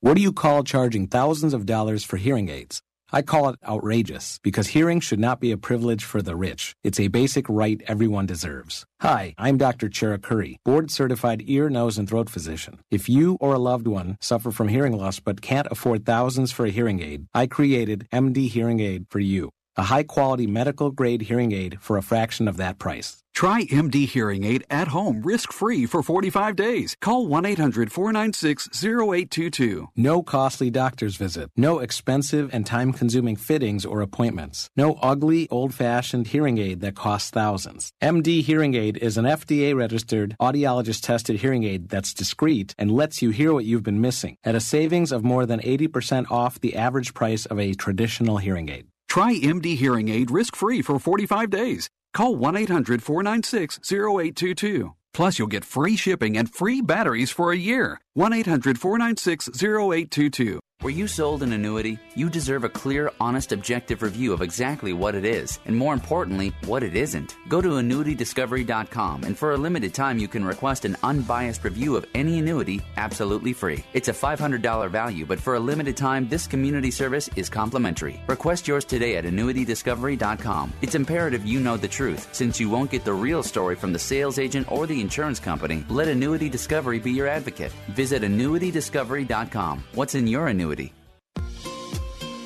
What 0.00 0.14
do 0.14 0.22
you 0.22 0.32
call 0.32 0.62
charging 0.62 1.08
thousands 1.08 1.52
of 1.52 1.66
dollars 1.66 2.04
for 2.04 2.16
hearing 2.16 2.48
aids? 2.48 2.80
I 3.10 3.22
call 3.22 3.48
it 3.48 3.58
outrageous 3.66 4.38
because 4.42 4.68
hearing 4.68 5.00
should 5.00 5.18
not 5.18 5.40
be 5.40 5.50
a 5.50 5.56
privilege 5.56 6.04
for 6.04 6.20
the 6.20 6.36
rich. 6.36 6.74
It's 6.84 7.00
a 7.00 7.08
basic 7.08 7.48
right 7.48 7.80
everyone 7.86 8.26
deserves. 8.26 8.84
Hi, 9.00 9.34
I'm 9.38 9.56
Dr. 9.56 9.88
Cherukuri, 9.88 10.56
board 10.62 10.90
certified 10.90 11.42
ear, 11.46 11.70
nose, 11.70 11.96
and 11.96 12.06
throat 12.06 12.28
physician. 12.28 12.80
If 12.90 13.08
you 13.08 13.38
or 13.40 13.54
a 13.54 13.58
loved 13.58 13.86
one 13.86 14.18
suffer 14.20 14.50
from 14.50 14.68
hearing 14.68 14.94
loss 14.94 15.20
but 15.20 15.40
can't 15.40 15.68
afford 15.70 16.04
thousands 16.04 16.52
for 16.52 16.66
a 16.66 16.70
hearing 16.70 17.00
aid, 17.00 17.26
I 17.32 17.46
created 17.46 18.06
MD 18.12 18.46
Hearing 18.48 18.80
Aid 18.80 19.06
for 19.08 19.20
you. 19.20 19.50
A 19.78 19.84
high 19.84 20.02
quality 20.02 20.48
medical 20.48 20.90
grade 20.90 21.22
hearing 21.22 21.52
aid 21.52 21.78
for 21.80 21.96
a 21.96 22.02
fraction 22.02 22.48
of 22.48 22.56
that 22.56 22.80
price. 22.80 23.22
Try 23.32 23.62
MD 23.66 24.08
Hearing 24.08 24.42
Aid 24.42 24.64
at 24.68 24.88
home 24.88 25.22
risk 25.22 25.52
free 25.52 25.86
for 25.86 26.02
45 26.02 26.56
days. 26.56 26.96
Call 27.00 27.28
1 27.28 27.46
800 27.46 27.92
496 27.92 28.68
0822. 28.84 29.90
No 29.94 30.24
costly 30.24 30.68
doctor's 30.68 31.14
visit. 31.14 31.52
No 31.56 31.78
expensive 31.78 32.50
and 32.52 32.66
time 32.66 32.92
consuming 32.92 33.36
fittings 33.36 33.86
or 33.86 34.00
appointments. 34.00 34.68
No 34.76 34.94
ugly, 34.94 35.46
old 35.48 35.72
fashioned 35.72 36.26
hearing 36.26 36.58
aid 36.58 36.80
that 36.80 36.96
costs 36.96 37.30
thousands. 37.30 37.92
MD 38.02 38.42
Hearing 38.42 38.74
Aid 38.74 38.96
is 38.96 39.16
an 39.16 39.26
FDA 39.26 39.76
registered, 39.76 40.34
audiologist 40.42 41.02
tested 41.02 41.36
hearing 41.36 41.62
aid 41.62 41.88
that's 41.88 42.12
discreet 42.12 42.74
and 42.76 42.90
lets 42.90 43.22
you 43.22 43.30
hear 43.30 43.54
what 43.54 43.64
you've 43.64 43.84
been 43.84 44.00
missing 44.00 44.38
at 44.42 44.56
a 44.56 44.60
savings 44.60 45.12
of 45.12 45.22
more 45.22 45.46
than 45.46 45.60
80% 45.60 46.32
off 46.32 46.58
the 46.58 46.74
average 46.74 47.14
price 47.14 47.46
of 47.46 47.60
a 47.60 47.74
traditional 47.74 48.38
hearing 48.38 48.68
aid. 48.68 48.88
Try 49.08 49.40
MD 49.40 49.74
Hearing 49.74 50.10
Aid 50.10 50.30
risk 50.30 50.54
free 50.54 50.82
for 50.82 50.98
45 50.98 51.48
days. 51.48 51.88
Call 52.12 52.36
1 52.36 52.56
800 52.56 53.02
496 53.02 53.80
0822. 53.90 54.94
Plus, 55.14 55.38
you'll 55.38 55.48
get 55.48 55.64
free 55.64 55.96
shipping 55.96 56.36
and 56.36 56.52
free 56.52 56.82
batteries 56.82 57.30
for 57.30 57.50
a 57.50 57.56
year. 57.56 58.00
1 58.14 58.32
800 58.34 58.78
496 58.78 59.48
0822. 59.62 60.60
Were 60.80 60.90
you 60.90 61.08
sold 61.08 61.42
an 61.42 61.52
annuity? 61.52 61.98
You 62.14 62.30
deserve 62.30 62.62
a 62.62 62.68
clear, 62.68 63.10
honest, 63.18 63.50
objective 63.50 64.00
review 64.00 64.32
of 64.32 64.42
exactly 64.42 64.92
what 64.92 65.16
it 65.16 65.24
is, 65.24 65.58
and 65.66 65.76
more 65.76 65.92
importantly, 65.92 66.52
what 66.66 66.84
it 66.84 66.94
isn't. 66.94 67.34
Go 67.48 67.60
to 67.60 67.70
annuitydiscovery.com, 67.70 69.24
and 69.24 69.36
for 69.36 69.54
a 69.54 69.56
limited 69.56 69.92
time, 69.92 70.20
you 70.20 70.28
can 70.28 70.44
request 70.44 70.84
an 70.84 70.96
unbiased 71.02 71.64
review 71.64 71.96
of 71.96 72.06
any 72.14 72.38
annuity 72.38 72.80
absolutely 72.96 73.52
free. 73.52 73.84
It's 73.92 74.06
a 74.06 74.12
$500 74.12 74.88
value, 74.88 75.26
but 75.26 75.40
for 75.40 75.56
a 75.56 75.60
limited 75.60 75.96
time, 75.96 76.28
this 76.28 76.46
community 76.46 76.92
service 76.92 77.28
is 77.34 77.48
complimentary. 77.48 78.22
Request 78.28 78.68
yours 78.68 78.84
today 78.84 79.16
at 79.16 79.24
annuitydiscovery.com. 79.24 80.72
It's 80.80 80.94
imperative 80.94 81.44
you 81.44 81.58
know 81.58 81.76
the 81.76 81.88
truth, 81.88 82.28
since 82.30 82.60
you 82.60 82.70
won't 82.70 82.92
get 82.92 83.04
the 83.04 83.12
real 83.12 83.42
story 83.42 83.74
from 83.74 83.92
the 83.92 83.98
sales 83.98 84.38
agent 84.38 84.70
or 84.70 84.86
the 84.86 85.00
insurance 85.00 85.40
company. 85.40 85.84
Let 85.88 86.06
Annuity 86.06 86.48
Discovery 86.48 87.00
be 87.00 87.10
your 87.10 87.26
advocate. 87.26 87.72
Visit 87.96 88.22
annuitydiscovery.com. 88.22 89.82
What's 89.94 90.14
in 90.14 90.28
your 90.28 90.46
annuity? 90.46 90.67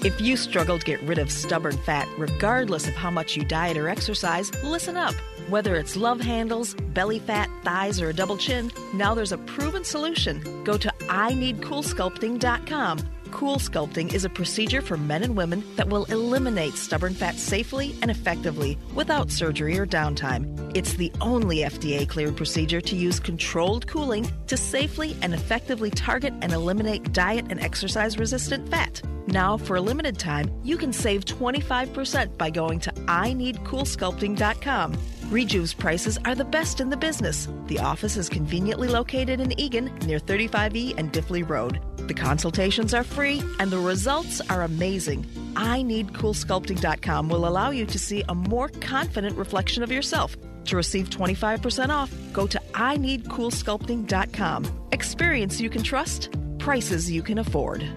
If 0.05 0.21
you 0.21 0.37
struggle 0.37 0.79
to 0.81 0.85
get 0.85 1.01
rid 1.03 1.19
of 1.19 1.31
stubborn 1.31 1.77
fat, 1.77 2.09
regardless 2.19 2.89
of 2.89 2.95
how 2.95 3.11
much 3.11 3.37
you 3.37 3.45
diet 3.45 3.77
or 3.77 3.89
exercise, 3.89 4.53
listen 4.65 4.97
up. 4.97 5.15
Whether 5.49 5.77
it's 5.77 5.97
love 5.97 6.21
handles, 6.21 6.75
belly 6.75 7.21
fat, 7.21 7.49
thighs, 7.63 8.01
or 8.01 8.09
a 8.09 8.13
double 8.13 8.37
chin, 8.37 8.73
now 8.95 9.15
there's 9.15 9.31
a 9.31 9.39
proven 9.39 9.85
solution. 9.85 10.65
Go 10.65 10.77
to 10.77 10.93
IneedCoolSculpting.com. 11.03 12.99
Cool 12.99 13.22
Sculpting 13.33 14.13
is 14.13 14.25
a 14.25 14.31
procedure 14.31 14.83
for 14.83 14.97
men 14.97 15.23
and 15.23 15.37
women 15.37 15.65
that 15.77 15.89
will 15.89 16.05
eliminate 16.05 16.75
stubborn 16.75 17.15
fat 17.15 17.37
safely 17.37 17.95
and 18.03 18.11
effectively 18.11 18.79
without 18.95 19.31
surgery 19.31 19.79
or 19.79 19.87
downtime. 19.87 20.71
It's 20.77 20.95
the 20.95 21.13
only 21.21 21.59
FDA 21.59 22.09
cleared 22.09 22.37
procedure 22.37 22.81
to 22.81 22.97
use 22.97 23.19
controlled 23.19 23.87
cooling 23.87 24.31
to 24.47 24.57
safely 24.57 25.17
and 25.23 25.35
effectively 25.35 25.91
target 25.91 26.35
and 26.43 26.53
eliminate 26.53 27.13
diet 27.13 27.47
and 27.51 27.61
exercise 27.61 28.19
resistant 28.19 28.69
fat. 28.69 29.03
Now, 29.27 29.57
for 29.57 29.77
a 29.77 29.81
limited 29.81 30.19
time, 30.19 30.51
you 30.63 30.77
can 30.77 30.93
save 30.93 31.25
25% 31.25 32.37
by 32.37 32.51
going 32.51 32.81
to 32.81 32.93
IneedCoolSculpting.com. 32.93 34.99
Rejuve's 35.33 35.73
prices 35.73 36.19
are 36.27 36.35
the 36.35 36.45
best 36.45 36.79
in 36.79 36.91
the 36.91 36.97
business. 36.99 37.49
The 37.67 37.79
office 37.79 38.19
is 38.19 38.29
conveniently 38.29 38.87
located 38.87 39.41
in 39.41 39.59
Eagan 39.59 39.91
near 40.05 40.19
35E 40.19 40.93
and 40.99 41.11
Diffley 41.11 41.43
Road. 41.49 41.81
The 41.97 42.13
consultations 42.13 42.93
are 42.93 43.03
free 43.03 43.43
and 43.59 43.71
the 43.71 43.79
results 43.79 44.43
are 44.51 44.61
amazing. 44.61 45.27
I 45.57 45.81
Need 45.81 46.09
IneedCoolSculpting.com 46.09 47.31
will 47.31 47.49
allow 47.49 47.71
you 47.71 47.87
to 47.87 47.99
see 47.99 48.23
a 48.29 48.35
more 48.35 48.69
confident 48.83 49.39
reflection 49.39 49.83
of 49.83 49.91
yourself. 49.91 50.37
To 50.67 50.77
receive 50.77 51.09
25% 51.09 51.89
off, 51.89 52.13
go 52.35 52.47
to 52.47 52.61
I 52.75 52.99
Need 52.99 53.25
IneedCoolSculpting.com. 53.25 54.89
Experience 54.93 55.63
you 55.63 55.71
can 55.71 55.83
trust, 55.83 56.29
prices 56.59 57.11
you 57.11 57.23
can 57.23 57.39
afford. 57.39 57.89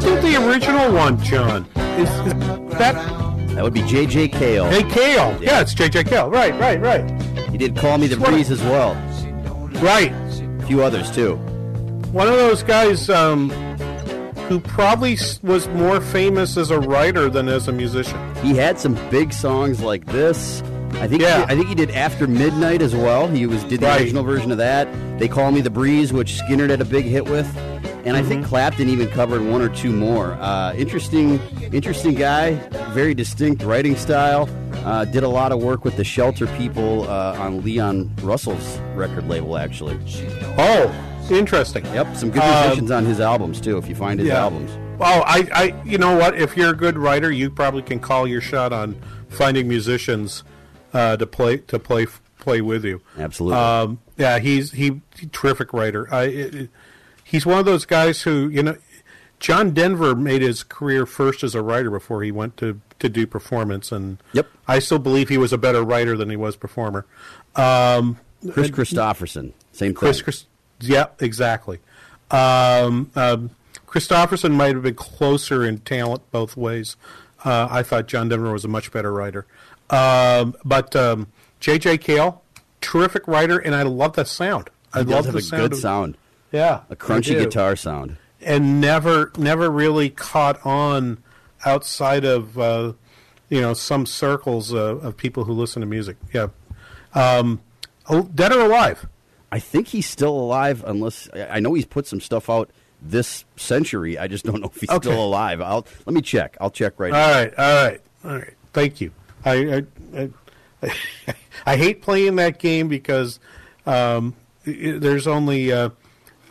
Did 0.00 0.22
the 0.22 0.36
original 0.48 0.92
one, 0.92 1.22
John? 1.22 1.66
Is, 1.76 2.08
is 2.08 2.32
that 2.78 2.94
That 3.54 3.62
would 3.64 3.74
be 3.74 3.82
J.J. 3.82 4.28
Cale. 4.28 4.68
Hey 4.68 4.82
Kale? 4.82 5.36
Yeah, 5.42 5.60
it's 5.60 5.74
J.J. 5.74 6.04
Cale. 6.04 6.30
Right, 6.30 6.58
right, 6.58 6.80
right. 6.80 7.08
He 7.50 7.58
did 7.58 7.76
Call 7.76 7.98
Me 7.98 8.06
the 8.06 8.14
It's 8.14 8.20
one 8.22 8.30
of- 8.30 8.34
Breeze 8.36 8.50
as 8.50 8.62
well. 8.62 8.94
Right. 9.82 10.12
A 10.12 10.64
few 10.66 10.82
others, 10.82 11.10
too. 11.10 11.36
One 12.12 12.26
of 12.28 12.34
those 12.34 12.62
guys 12.62 13.08
um, 13.10 13.50
who 14.48 14.58
probably 14.60 15.16
was 15.42 15.68
more 15.68 16.00
famous 16.00 16.56
as 16.56 16.70
a 16.70 16.80
writer 16.80 17.28
than 17.28 17.48
as 17.48 17.68
a 17.68 17.72
musician. 17.72 18.18
He 18.36 18.56
had 18.56 18.78
some 18.78 18.94
big 19.10 19.32
songs 19.32 19.80
like 19.82 20.06
this. 20.06 20.62
I 20.94 21.06
think 21.06 21.22
Yeah. 21.22 21.44
I 21.48 21.54
think 21.54 21.68
he 21.68 21.74
did 21.74 21.90
After 21.92 22.26
Midnight 22.26 22.82
as 22.82 22.94
well. 22.96 23.28
He 23.28 23.46
was 23.46 23.62
did 23.64 23.80
the 23.80 23.86
Right. 23.86 24.00
original 24.00 24.24
version 24.24 24.50
of 24.50 24.58
that. 24.58 24.88
They 25.18 25.28
Call 25.28 25.52
Me 25.52 25.60
the 25.60 25.70
Breeze, 25.70 26.12
which 26.12 26.32
Skynyrd 26.40 26.70
had 26.70 26.80
a 26.80 26.84
big 26.84 27.04
hit 27.04 27.26
with. 27.28 27.46
And 28.04 28.16
I 28.16 28.20
Mm-hmm. 28.20 28.28
think 28.28 28.46
Clapton 28.46 28.88
even 28.88 29.08
covered 29.08 29.42
one 29.42 29.60
or 29.62 29.68
two 29.68 29.92
more. 29.92 30.32
Uh, 30.34 30.72
interesting, 30.74 31.38
interesting 31.72 32.14
guy. 32.14 32.54
Very 32.92 33.14
distinct 33.14 33.62
writing 33.62 33.94
style. 33.96 34.48
Uh, 34.84 35.04
did 35.04 35.22
a 35.22 35.28
lot 35.28 35.52
of 35.52 35.62
work 35.62 35.84
with 35.84 35.96
the 35.96 36.04
Shelter 36.04 36.46
people 36.56 37.08
uh, 37.08 37.36
on 37.38 37.62
Leon 37.62 38.10
Russell's 38.22 38.78
record 38.94 39.28
label, 39.28 39.58
actually. 39.58 39.98
Oh, 40.58 41.26
interesting. 41.30 41.84
Yep, 41.86 42.16
some 42.16 42.30
good 42.30 42.42
Um, 42.42 42.62
musicians 42.64 42.90
on 42.90 43.04
his 43.04 43.20
albums 43.20 43.60
too. 43.60 43.76
If 43.78 43.88
you 43.88 43.94
find 43.94 44.18
his 44.18 44.28
yeah. 44.28 44.40
albums. 44.40 44.70
Oh, 45.02 45.22
I, 45.26 45.48
I, 45.54 45.82
you 45.84 45.96
know 45.98 46.16
what? 46.16 46.36
If 46.38 46.56
you're 46.56 46.70
a 46.70 46.76
good 46.76 46.96
writer, 46.98 47.30
you 47.30 47.50
probably 47.50 47.82
can 47.82 48.00
call 48.00 48.26
your 48.26 48.40
shot 48.40 48.72
on 48.72 49.00
finding 49.28 49.66
musicians 49.68 50.42
uh, 50.92 51.16
to 51.16 51.26
play 51.26 51.58
to 51.58 51.78
play 51.78 52.06
play 52.38 52.60
with 52.62 52.84
you. 52.84 53.00
Absolutely. 53.18 53.58
Um, 53.58 53.98
yeah, 54.16 54.38
he's 54.38 54.72
he 54.72 55.00
terrific 55.32 55.72
writer. 55.72 56.08
I, 56.12 56.22
it- 56.24 56.70
he's 57.30 57.46
one 57.46 57.58
of 57.58 57.64
those 57.64 57.86
guys 57.86 58.22
who 58.22 58.48
you 58.48 58.62
know. 58.62 58.76
John 59.38 59.70
Denver 59.70 60.14
made 60.14 60.42
his 60.42 60.62
career 60.62 61.06
first 61.06 61.42
as 61.42 61.54
a 61.54 61.62
writer 61.62 61.90
before 61.90 62.22
he 62.22 62.30
went 62.30 62.58
to, 62.58 62.78
to 62.98 63.08
do 63.08 63.26
performance, 63.26 63.90
and 63.90 64.18
yep. 64.34 64.46
I 64.68 64.80
still 64.80 64.98
believe 64.98 65.30
he 65.30 65.38
was 65.38 65.50
a 65.50 65.56
better 65.56 65.82
writer 65.82 66.14
than 66.14 66.28
he 66.28 66.36
was 66.36 66.56
performer. 66.56 67.06
Um, 67.56 68.18
Kris 68.52 68.70
Kristofferson, 68.70 69.54
same 69.72 69.92
thing. 69.92 69.94
Chris, 69.94 70.20
Chris 70.20 70.44
yeah, 70.80 71.06
exactly. 71.20 71.78
Um, 72.30 73.10
um, 73.16 73.50
Kristofferson 73.86 74.52
might 74.52 74.74
have 74.74 74.82
been 74.82 74.94
closer 74.94 75.64
in 75.64 75.78
talent 75.78 76.20
both 76.30 76.54
ways. 76.56 76.96
Uh, 77.42 77.66
I 77.70 77.82
thought 77.82 78.06
John 78.08 78.28
Denver 78.28 78.52
was 78.52 78.66
a 78.66 78.68
much 78.68 78.92
better 78.92 79.10
writer. 79.10 79.46
Um, 79.88 80.54
but 80.64 80.94
um, 80.94 81.28
J.J. 81.60 81.96
Cale, 81.98 82.42
terrific 82.82 83.26
writer, 83.26 83.58
and 83.58 83.74
I 83.74 83.82
love 83.84 84.16
the 84.16 84.24
sound. 84.24 84.68
I 84.92 84.98
He 84.98 85.04
does 85.06 85.14
love 85.14 85.24
have 85.24 85.34
the 85.34 85.38
a 85.38 85.42
sound 85.42 85.62
good 85.62 85.72
of- 85.72 85.78
sound. 85.78 86.16
Yeah, 86.52 86.80
a 86.90 86.96
crunchy 86.96 87.38
guitar 87.38 87.76
sound. 87.76 88.16
and 88.40 88.80
never 88.80 89.30
never 89.36 89.70
really 89.70 90.10
caught 90.10 90.64
on 90.66 91.18
outside 91.64 92.24
of 92.24 92.58
uh, 92.58 92.92
you 93.48 93.60
know 93.60 93.74
some 93.74 94.06
circles 94.06 94.72
uh, 94.74 94.96
of 94.96 95.16
people 95.16 95.44
who 95.44 95.52
listen 95.52 95.80
to 95.80 95.86
music. 95.86 96.16
Yeah, 96.32 96.48
um, 97.14 97.60
oh, 98.08 98.22
dead 98.34 98.52
or 98.52 98.60
alive? 98.62 99.06
I 99.52 99.58
think 99.58 99.88
he's 99.88 100.06
still 100.06 100.36
alive, 100.38 100.84
unless 100.86 101.28
I 101.34 101.60
know 101.60 101.74
he's 101.74 101.86
put 101.86 102.06
some 102.06 102.20
stuff 102.20 102.48
out 102.50 102.70
this 103.02 103.44
century. 103.56 104.18
I 104.18 104.26
just 104.28 104.44
don't 104.44 104.60
know 104.60 104.68
if 104.74 104.80
he's 104.80 104.90
Okay. 104.90 105.08
still 105.08 105.24
alive. 105.24 105.60
I'll 105.60 105.86
let 106.06 106.14
me 106.14 106.20
check. 106.22 106.56
I'll 106.60 106.70
check 106.70 106.98
right 106.98 107.12
All 107.12 107.18
now. 107.18 107.26
All 107.28 107.34
right, 107.34 107.54
all 107.58 107.84
right, 107.84 108.00
all 108.24 108.30
right. 108.38 108.54
Thank 108.72 109.00
you. 109.00 109.12
I 109.44 109.84
I, 110.14 110.30
I, 110.82 110.92
I 111.66 111.76
hate 111.76 112.02
playing 112.02 112.36
that 112.36 112.58
game 112.58 112.88
because 112.88 113.40
um, 113.86 114.34
there's 114.64 115.26
only 115.26 115.72
uh, 115.72 115.90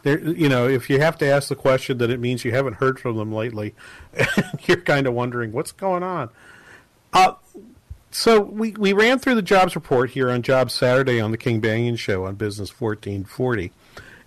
there. 0.04 0.20
You 0.20 0.50
know, 0.50 0.68
if 0.68 0.90
you 0.90 1.00
have 1.00 1.18
to 1.20 1.26
ask 1.26 1.50
the 1.50 1.56
question, 1.56 1.98
that 2.00 2.10
it 2.10 2.20
means 2.20 2.46
you 2.46 2.52
haven't 2.52 2.76
heard 2.76 3.00
from 3.00 3.18
them 3.18 3.32
lately. 3.32 3.76
You're 4.66 4.82
kind 4.82 5.08
of 5.08 5.14
wondering 5.14 5.52
what's 5.52 5.72
going 5.72 6.04
on. 6.04 6.30
Uh, 7.14 7.34
so 8.12 8.42
we 8.42 8.72
we 8.72 8.94
ran 8.94 9.20
through 9.20 9.36
the 9.36 9.42
jobs 9.42 9.76
report 9.76 10.12
here 10.12 10.30
on 10.32 10.42
Jobs 10.42 10.74
Saturday 10.74 11.20
on 11.20 11.32
the 11.32 11.38
King 11.38 11.62
Banaian 11.62 11.98
Show 11.98 12.26
on 12.26 12.36
Business 12.36 12.70
1440, 12.80 13.72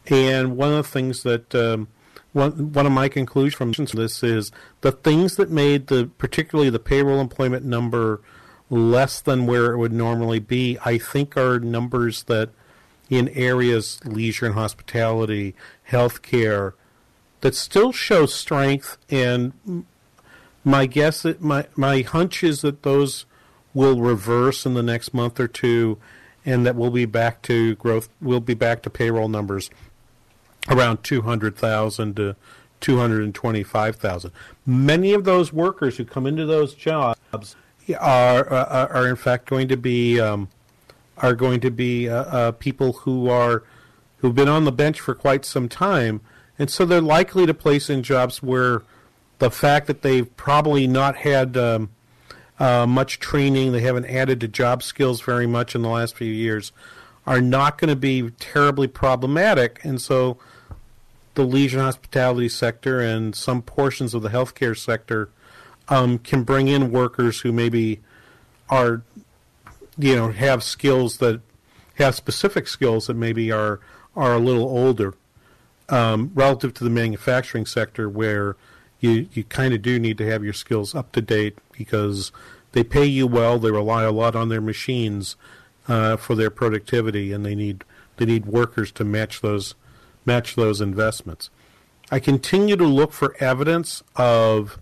and 0.07 0.57
one 0.57 0.71
of 0.71 0.77
the 0.77 0.83
things 0.85 1.23
that 1.25 1.55
um, 1.55 1.89
one 2.33 2.73
one 2.73 2.87
of 2.87 2.93
my 2.93 3.09
conclusions 3.09 3.55
from 3.55 3.73
this 3.73 4.23
is 4.23 4.53
the 4.83 4.93
things 4.93 5.37
that 5.37 5.51
made 5.51 5.89
the 5.89 6.11
particularly 6.19 6.71
the 6.71 6.79
payroll 6.79 7.21
employment 7.21 7.65
number 7.65 8.21
less 8.71 9.21
than 9.21 9.47
where 9.47 9.73
it 9.73 9.79
would 9.79 9.93
normally 9.93 10.39
be. 10.39 10.79
I 10.85 10.99
think 10.99 11.37
are 11.37 11.59
numbers 11.59 12.23
that 12.25 12.51
in 13.13 13.29
areas 13.29 14.01
leisure 14.07 14.47
and 14.47 14.55
hospitality, 14.55 15.55
healthcare, 15.91 16.73
that 17.43 17.55
still 17.55 17.93
show 17.93 18.25
strength. 18.25 18.97
And 19.11 19.85
my 20.65 20.87
guess 20.87 21.21
that 21.21 21.43
my 21.43 21.67
my 21.77 22.01
hunch 22.01 22.43
is 22.43 22.63
that 22.63 22.85
those 22.85 23.27
will 23.75 24.01
reverse 24.01 24.65
in 24.65 24.73
the 24.73 24.83
next 24.83 25.13
month 25.13 25.39
or 25.39 25.47
two 25.47 25.99
and 26.47 26.65
that 26.65 26.75
we'll 26.75 26.91
be 26.91 27.05
back 27.05 27.43
to 27.43 27.75
growth 27.75 28.09
we'll 28.21 28.41
be 28.41 28.55
back 28.55 28.83
to 28.83 28.91
payroll 28.91 29.29
numbers 29.29 29.71
around 30.69 31.03
200,000 31.03 32.17
to 32.17 32.37
225,000 32.81 34.31
many 34.67 35.13
of 35.13 35.25
those 35.25 35.53
workers 35.53 35.97
who 35.97 36.05
come 36.05 36.27
into 36.27 36.47
those 36.47 36.75
jobs 36.75 37.57
are 37.99 38.49
are, 38.49 38.93
are 38.93 39.09
in 39.09 39.17
fact 39.17 39.49
going 39.49 39.69
to 39.69 39.77
be 39.77 40.21
um, 40.21 40.49
are 41.23 41.35
going 41.35 41.61
to 41.61 41.71
be 41.71 42.09
uh, 42.09 42.25
uh, 42.25 42.53
people 42.53 42.93
who 42.93 43.31
are 43.31 43.63
who've 44.19 44.35
been 44.35 44.49
on 44.49 44.65
the 44.65 44.73
bench 44.73 45.01
for 45.01 45.15
quite 45.15 45.45
some 45.45 45.69
time, 45.69 46.21
and 46.59 46.69
so 46.69 46.85
they're 46.85 47.01
likely 47.01 47.47
to 47.47 47.55
place 47.55 47.89
in 47.89 48.03
jobs 48.03 48.43
where 48.43 48.83
the 49.39 49.51
fact 49.51 49.87
that 49.87 50.03
they've 50.03 50.37
probably 50.37 50.87
not 50.87 51.17
had 51.17 51.57
um, 51.57 51.91
uh, 52.61 52.87
much 52.87 53.19
training, 53.19 53.73
they 53.73 53.81
haven't 53.81 54.07
added 54.07 54.41
to 54.41 54.49
job 54.49 54.83
skills 54.83 55.21
very 55.21 55.47
much 55.47 55.75
in 55.75 55.83
the 55.83 55.89
last 55.89 56.17
few 56.17 56.31
years, 56.31 56.73
are 57.27 57.41
not 57.41 57.79
going 57.79 57.89
to 57.89 57.97
be 57.97 58.31
terribly 58.39 58.87
problematic, 58.87 59.81
and 59.85 60.01
so 60.01 60.37
the 61.35 61.45
leisure 61.45 61.79
and 61.79 61.87
hospitality 61.87 62.49
sector 62.49 63.01
and 63.01 63.35
some 63.35 63.63
portions 63.63 64.13
of 64.13 64.23
the 64.23 64.29
healthcare 64.29 64.77
sector 64.77 65.31
um, 65.89 66.19
can 66.19 66.43
bring 66.43 66.69
in 66.69 66.93
workers 66.93 67.41
who 67.41 67.53
maybe 67.53 68.01
are 68.69 69.03
you 69.99 70.17
know 70.17 70.31
have 70.33 70.63
skills 70.63 71.19
that 71.19 71.41
have 71.97 72.15
specific 72.15 72.67
skills 72.67 73.07
that 73.07 73.15
maybe 73.15 73.53
are 73.53 73.81
are 74.17 74.35
a 74.35 74.39
little 74.39 74.65
older 74.65 75.15
um, 75.89 76.31
relative 76.35 76.73
to 76.75 76.85
the 76.85 76.91
manufacturing 76.91 77.67
sector 77.67 78.09
where 78.09 78.57
you 79.01 79.29
you 79.33 79.45
kind 79.45 79.75
of 79.75 79.83
do 79.83 79.99
need 79.99 80.19
to 80.19 80.27
have 80.27 80.45
your 80.45 80.53
skills 80.53 80.95
up 80.95 81.13
to 81.13 81.21
date 81.21 81.59
because 81.73 82.33
they 82.73 82.83
pay 82.83 83.05
you 83.05 83.27
well. 83.27 83.59
They 83.59 83.71
rely 83.71 84.05
a 84.05 84.13
lot 84.13 84.35
on 84.35 84.49
their 84.49 84.61
machines 84.61 85.37
uh, 85.89 86.17
for 86.17 86.35
their 86.35 86.51
productivity, 86.51 87.33
and 87.33 87.45
they 87.45 87.55
need 87.55 87.85
they 88.17 88.25
need 88.25 88.47
workers 88.47 88.91
to 88.93 89.05
match 89.05 89.41
those 89.41 89.75
match 90.25 90.55
those 90.55 90.81
investments. 90.81 91.51
I 92.11 92.19
continue 92.21 92.77
to 92.77 92.87
look 92.87 93.13
for 93.13 93.37
evidence 93.41 94.03
of 94.17 94.79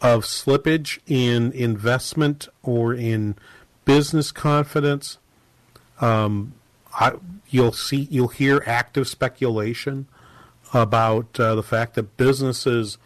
of 0.00 0.24
slippage 0.24 0.98
in 1.06 1.52
investment 1.52 2.48
or 2.62 2.92
in 2.94 3.34
business 3.86 4.30
confidence. 4.30 5.16
Um, 6.02 6.52
I, 6.92 7.14
you'll 7.48 7.72
see 7.72 8.06
you'll 8.10 8.28
hear 8.28 8.62
active 8.66 9.08
speculation 9.08 10.06
about 10.74 11.40
uh, 11.40 11.54
the 11.54 11.62
fact 11.62 11.94
that 11.94 12.18
businesses 12.18 12.98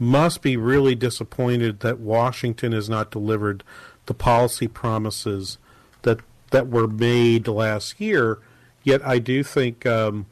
must 0.00 0.42
be 0.42 0.56
really 0.56 0.96
disappointed 0.96 1.80
that 1.80 2.00
Washington 2.00 2.72
has 2.72 2.88
not 2.88 3.12
delivered 3.12 3.62
the 4.06 4.14
policy 4.14 4.66
promises 4.66 5.58
that 6.02 6.18
that 6.50 6.68
were 6.68 6.88
made 6.88 7.46
last 7.46 8.00
year. 8.00 8.38
Yet 8.82 9.06
I 9.06 9.18
do 9.18 9.44
think 9.44 9.86
um, 9.86 10.26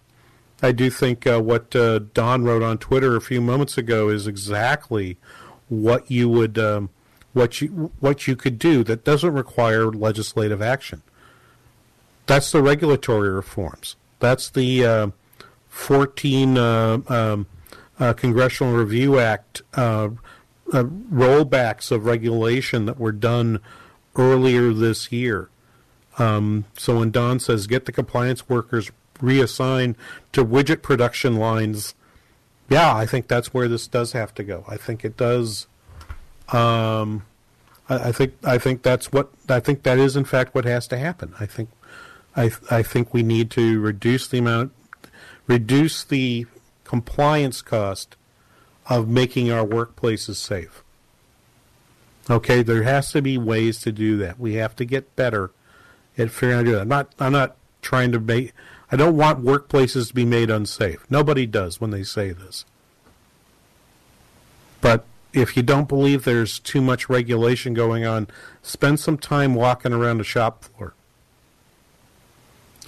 I 0.62 0.72
do 0.72 0.90
think 0.90 1.26
uh, 1.26 1.40
what 1.40 1.74
uh, 1.74 2.00
Don 2.14 2.44
wrote 2.44 2.62
on 2.62 2.78
Twitter 2.78 3.16
a 3.16 3.20
few 3.20 3.40
moments 3.40 3.76
ago 3.76 4.08
is 4.08 4.26
exactly 4.26 5.16
what 5.68 6.10
you 6.10 6.28
would 6.28 6.58
um, 6.58 6.90
what 7.32 7.60
you 7.60 7.92
what 8.00 8.26
you 8.26 8.36
could 8.36 8.58
do 8.58 8.84
that 8.84 9.04
doesn't 9.04 9.32
require 9.32 9.86
legislative 9.86 10.60
action. 10.60 11.02
That's 12.26 12.52
the 12.52 12.62
regulatory 12.62 13.30
reforms. 13.30 13.96
That's 14.20 14.50
the 14.50 14.84
uh, 14.84 15.06
14 15.68 16.58
uh, 16.58 16.98
um, 17.08 17.46
uh, 17.98 18.12
Congressional 18.12 18.74
Review 18.74 19.18
Act 19.18 19.62
uh, 19.74 20.10
uh, 20.72 20.84
rollbacks 20.84 21.90
of 21.90 22.04
regulation 22.04 22.86
that 22.86 22.98
were 22.98 23.12
done 23.12 23.60
earlier 24.16 24.72
this 24.72 25.10
year. 25.10 25.48
Um, 26.18 26.66
so 26.76 26.98
when 26.98 27.10
Don 27.10 27.40
says 27.40 27.66
get 27.66 27.86
the 27.86 27.92
compliance 27.92 28.48
workers 28.48 28.90
reassigned 29.20 29.96
to 30.32 30.44
widget 30.44 30.82
production 30.82 31.36
lines, 31.36 31.94
yeah, 32.68 32.94
I 32.94 33.06
think 33.06 33.28
that's 33.28 33.54
where 33.54 33.68
this 33.68 33.86
does 33.86 34.12
have 34.12 34.34
to 34.34 34.44
go. 34.44 34.64
I 34.68 34.76
think 34.76 35.04
it 35.04 35.16
does. 35.16 35.66
Um, 36.52 37.24
I, 37.88 38.08
I 38.08 38.12
think 38.12 38.34
I 38.44 38.58
think 38.58 38.82
that's 38.82 39.10
what 39.10 39.30
I 39.48 39.60
think 39.60 39.82
that 39.82 39.98
is 39.98 40.16
in 40.16 40.24
fact 40.24 40.54
what 40.54 40.64
has 40.64 40.86
to 40.88 40.98
happen. 40.98 41.34
I 41.40 41.46
think 41.46 41.70
I 42.36 42.52
I 42.70 42.82
think 42.82 43.12
we 43.12 43.22
need 43.22 43.50
to 43.52 43.80
reduce 43.80 44.28
the 44.28 44.38
amount, 44.38 44.72
reduce 45.46 46.04
the 46.04 46.46
compliance 46.84 47.62
cost 47.62 48.16
of 48.86 49.08
making 49.08 49.50
our 49.50 49.66
workplaces 49.66 50.36
safe. 50.36 50.82
Okay, 52.30 52.62
there 52.62 52.82
has 52.82 53.10
to 53.12 53.22
be 53.22 53.36
ways 53.38 53.80
to 53.80 53.92
do 53.92 54.16
that. 54.18 54.38
We 54.38 54.54
have 54.54 54.76
to 54.76 54.84
get 54.84 55.16
better 55.16 55.50
at 56.16 56.30
figuring 56.30 56.58
out 56.58 56.62
to 56.62 56.64
do 56.66 56.72
that. 56.72 56.82
I'm 56.82 56.88
not 56.88 57.14
I'm 57.18 57.32
not 57.32 57.56
trying 57.80 58.12
to 58.12 58.20
make 58.20 58.52
I 58.90 58.96
don't 58.96 59.16
want 59.16 59.42
workplaces 59.42 60.08
to 60.08 60.14
be 60.14 60.26
made 60.26 60.50
unsafe. 60.50 61.06
Nobody 61.10 61.46
does 61.46 61.80
when 61.80 61.90
they 61.90 62.02
say 62.02 62.30
this. 62.30 62.64
But 64.80 65.06
if 65.32 65.56
you 65.56 65.62
don't 65.62 65.88
believe 65.88 66.24
there's 66.24 66.58
too 66.58 66.80
much 66.80 67.08
regulation 67.08 67.74
going 67.74 68.04
on, 68.04 68.28
spend 68.62 69.00
some 69.00 69.18
time 69.18 69.54
walking 69.54 69.92
around 69.92 70.18
the 70.18 70.24
shop 70.24 70.64
floor. 70.64 70.94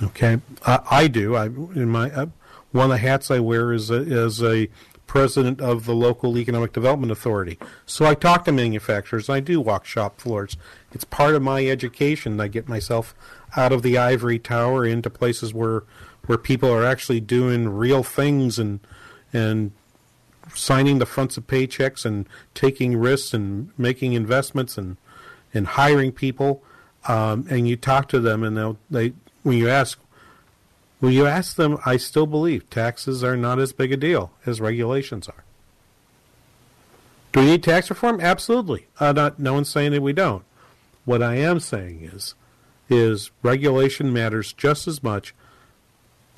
Okay, 0.02 0.40
uh, 0.64 0.78
I 0.90 1.06
do. 1.06 1.36
I 1.36 1.46
in 1.46 1.88
my 1.88 2.10
uh, 2.10 2.26
one 2.72 2.86
of 2.86 2.90
the 2.90 2.98
hats 2.98 3.30
I 3.30 3.38
wear 3.38 3.72
is 3.72 3.90
a, 3.90 4.02
is 4.02 4.42
a 4.42 4.68
president 5.06 5.60
of 5.60 5.86
the 5.86 5.94
local 5.94 6.36
economic 6.36 6.72
development 6.72 7.12
authority. 7.12 7.58
So 7.86 8.04
I 8.04 8.14
talk 8.14 8.44
to 8.46 8.52
manufacturers. 8.52 9.28
I 9.28 9.38
do 9.38 9.60
walk 9.60 9.84
shop 9.84 10.20
floors. 10.20 10.56
It's 10.92 11.04
part 11.04 11.36
of 11.36 11.42
my 11.42 11.64
education. 11.66 12.40
I 12.40 12.48
get 12.48 12.68
myself 12.68 13.14
out 13.56 13.72
of 13.72 13.82
the 13.82 13.96
ivory 13.96 14.40
tower 14.40 14.84
into 14.84 15.10
places 15.10 15.54
where 15.54 15.84
where 16.26 16.38
people 16.38 16.70
are 16.72 16.84
actually 16.84 17.20
doing 17.20 17.68
real 17.68 18.02
things 18.02 18.58
and 18.58 18.80
and 19.32 19.70
signing 20.54 20.98
the 20.98 21.06
fronts 21.06 21.36
of 21.36 21.46
paychecks 21.46 22.04
and 22.04 22.28
taking 22.54 22.96
risks 22.96 23.32
and 23.34 23.70
making 23.78 24.12
investments 24.12 24.76
and 24.76 24.96
and 25.52 25.66
hiring 25.68 26.12
people. 26.12 26.62
Um, 27.06 27.46
and 27.50 27.68
you 27.68 27.76
talk 27.76 28.08
to 28.08 28.20
them, 28.20 28.42
and 28.42 28.56
they'll 28.56 28.78
they 28.90 29.12
when 29.42 29.58
you 29.58 29.68
ask 29.68 29.98
when 31.00 31.12
you 31.12 31.26
ask 31.26 31.56
them, 31.56 31.78
I 31.84 31.98
still 31.98 32.26
believe 32.26 32.70
taxes 32.70 33.22
are 33.22 33.36
not 33.36 33.58
as 33.58 33.72
big 33.72 33.92
a 33.92 33.96
deal 33.96 34.32
as 34.46 34.60
regulations 34.60 35.28
are. 35.28 35.44
Do 37.32 37.40
we 37.40 37.46
need 37.46 37.62
tax 37.62 37.90
reform? 37.90 38.20
Absolutely. 38.20 38.86
Uh, 38.98 39.12
not, 39.12 39.38
no 39.38 39.54
one's 39.54 39.68
saying 39.68 39.92
that 39.92 40.02
we 40.02 40.12
don't. 40.12 40.44
What 41.04 41.22
I 41.22 41.34
am 41.34 41.60
saying 41.60 42.08
is, 42.10 42.34
is 42.88 43.32
regulation 43.42 44.12
matters 44.12 44.52
just 44.52 44.86
as 44.86 45.02
much. 45.02 45.34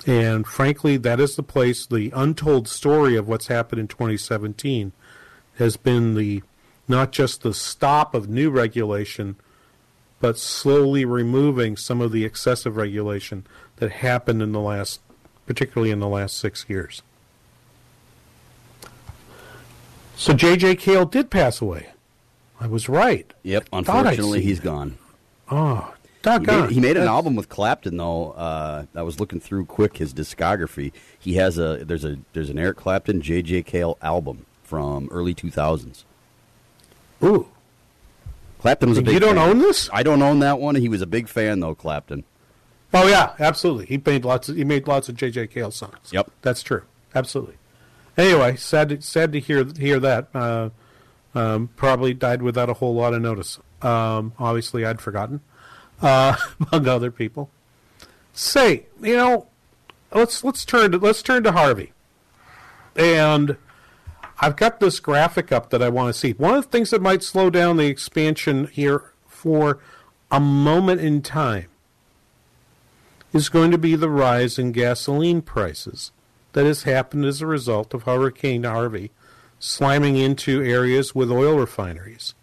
And 0.05 0.45
frankly, 0.45 0.97
that 0.97 1.19
is 1.19 1.35
the 1.35 1.43
place, 1.43 1.85
the 1.85 2.11
untold 2.15 2.67
story 2.67 3.15
of 3.15 3.27
what's 3.27 3.47
happened 3.47 3.79
in 3.79 3.87
2017 3.87 4.91
has 5.57 5.75
been 5.75 6.15
the 6.15 6.43
not 6.87 7.11
just 7.11 7.41
the 7.41 7.53
stop 7.53 8.13
of 8.13 8.29
new 8.29 8.49
regulation, 8.49 9.35
but 10.19 10.37
slowly 10.37 11.03
removing 11.03 11.75
some 11.75 11.99
of 11.99 12.11
the 12.11 12.23
excessive 12.23 12.77
regulation 12.77 13.45
that 13.77 13.91
happened 13.91 14.41
in 14.41 14.51
the 14.51 14.61
last, 14.61 15.01
particularly 15.45 15.91
in 15.91 15.99
the 15.99 16.07
last 16.07 16.37
six 16.37 16.65
years. 16.69 17.01
So 20.15 20.33
J.J. 20.33 20.77
Cale 20.77 21.05
did 21.05 21.29
pass 21.29 21.61
away. 21.61 21.89
I 22.59 22.67
was 22.67 22.89
right. 22.89 23.31
Yep. 23.43 23.69
I 23.71 23.77
Unfortunately, 23.79 24.41
he's 24.41 24.59
gone. 24.59 24.97
Oh, 25.51 25.93
He 26.23 26.39
made, 26.39 26.69
he 26.71 26.79
made 26.79 26.97
an 26.97 27.07
album 27.07 27.35
with 27.35 27.47
Clapton 27.47 27.97
though. 27.97 28.31
Uh, 28.31 28.85
I 28.95 29.01
was 29.01 29.19
looking 29.19 29.39
through 29.39 29.65
quick 29.65 29.97
his 29.97 30.13
discography. 30.13 30.91
He 31.17 31.35
has 31.35 31.57
a 31.57 31.83
there's 31.85 32.03
a 32.03 32.17
there's 32.33 32.49
an 32.49 32.59
Eric 32.59 32.77
Clapton 32.77 33.21
J.J. 33.21 33.63
Cale 33.63 33.97
album 34.01 34.45
from 34.63 35.07
early 35.11 35.33
2000s. 35.33 36.03
Ooh. 37.23 37.47
Clapton 38.59 38.89
was 38.89 38.97
a 38.97 39.01
big 39.01 39.13
you 39.13 39.19
don't 39.19 39.35
fan. 39.35 39.49
own 39.49 39.59
this? 39.59 39.89
I 39.93 40.03
don't 40.03 40.21
own 40.21 40.39
that 40.39 40.59
one. 40.59 40.75
He 40.75 40.89
was 40.89 41.01
a 41.01 41.07
big 41.07 41.29
fan 41.29 41.59
though, 41.59 41.75
Clapton. 41.75 42.23
Oh 42.93 43.07
yeah, 43.07 43.33
absolutely. 43.39 43.85
He 43.85 44.01
made 44.03 44.25
lots 44.25 44.49
of 44.49 44.55
he 44.57 44.63
made 44.63 44.87
lots 44.87 45.09
of 45.09 45.15
J.J. 45.15 45.47
Cale 45.47 45.71
songs. 45.71 46.11
Yep, 46.11 46.31
that's 46.41 46.63
true. 46.63 46.83
Absolutely. 47.13 47.55
Anyway, 48.17 48.55
sad 48.55 48.89
to, 48.89 49.01
sad 49.01 49.31
to 49.33 49.39
hear 49.39 49.65
hear 49.77 49.99
that. 49.99 50.27
Uh, 50.33 50.69
um, 51.35 51.69
probably 51.75 52.13
died 52.13 52.41
without 52.41 52.69
a 52.69 52.73
whole 52.73 52.95
lot 52.95 53.13
of 53.13 53.21
notice. 53.21 53.59
Um, 53.81 54.33
obviously, 54.39 54.85
I'd 54.85 54.99
forgotten, 54.99 55.41
uh, 56.01 56.35
among 56.71 56.87
other 56.87 57.11
people. 57.11 57.49
Say, 58.33 58.85
you 59.01 59.15
know, 59.15 59.47
let's 60.13 60.43
let's 60.43 60.65
turn 60.65 60.91
to 60.91 60.97
let's 60.97 61.21
turn 61.21 61.43
to 61.43 61.51
Harvey, 61.51 61.93
and 62.95 63.57
I've 64.39 64.55
got 64.55 64.79
this 64.79 64.99
graphic 64.99 65.51
up 65.51 65.71
that 65.71 65.81
I 65.81 65.89
want 65.89 66.13
to 66.13 66.19
see. 66.19 66.31
One 66.33 66.53
of 66.55 66.65
the 66.65 66.69
things 66.69 66.91
that 66.91 67.01
might 67.01 67.23
slow 67.23 67.49
down 67.49 67.77
the 67.77 67.87
expansion 67.87 68.67
here 68.67 69.11
for 69.25 69.79
a 70.29 70.39
moment 70.39 71.01
in 71.01 71.21
time 71.21 71.69
is 73.33 73.49
going 73.49 73.71
to 73.71 73.77
be 73.77 73.95
the 73.95 74.09
rise 74.09 74.59
in 74.59 74.71
gasoline 74.71 75.41
prices 75.41 76.11
that 76.53 76.65
has 76.65 76.83
happened 76.83 77.25
as 77.25 77.41
a 77.41 77.47
result 77.47 77.93
of 77.93 78.03
Hurricane 78.03 78.63
Harvey 78.63 79.11
slamming 79.59 80.17
into 80.17 80.61
areas 80.61 81.15
with 81.15 81.31
oil 81.31 81.57
refineries, 81.57 82.33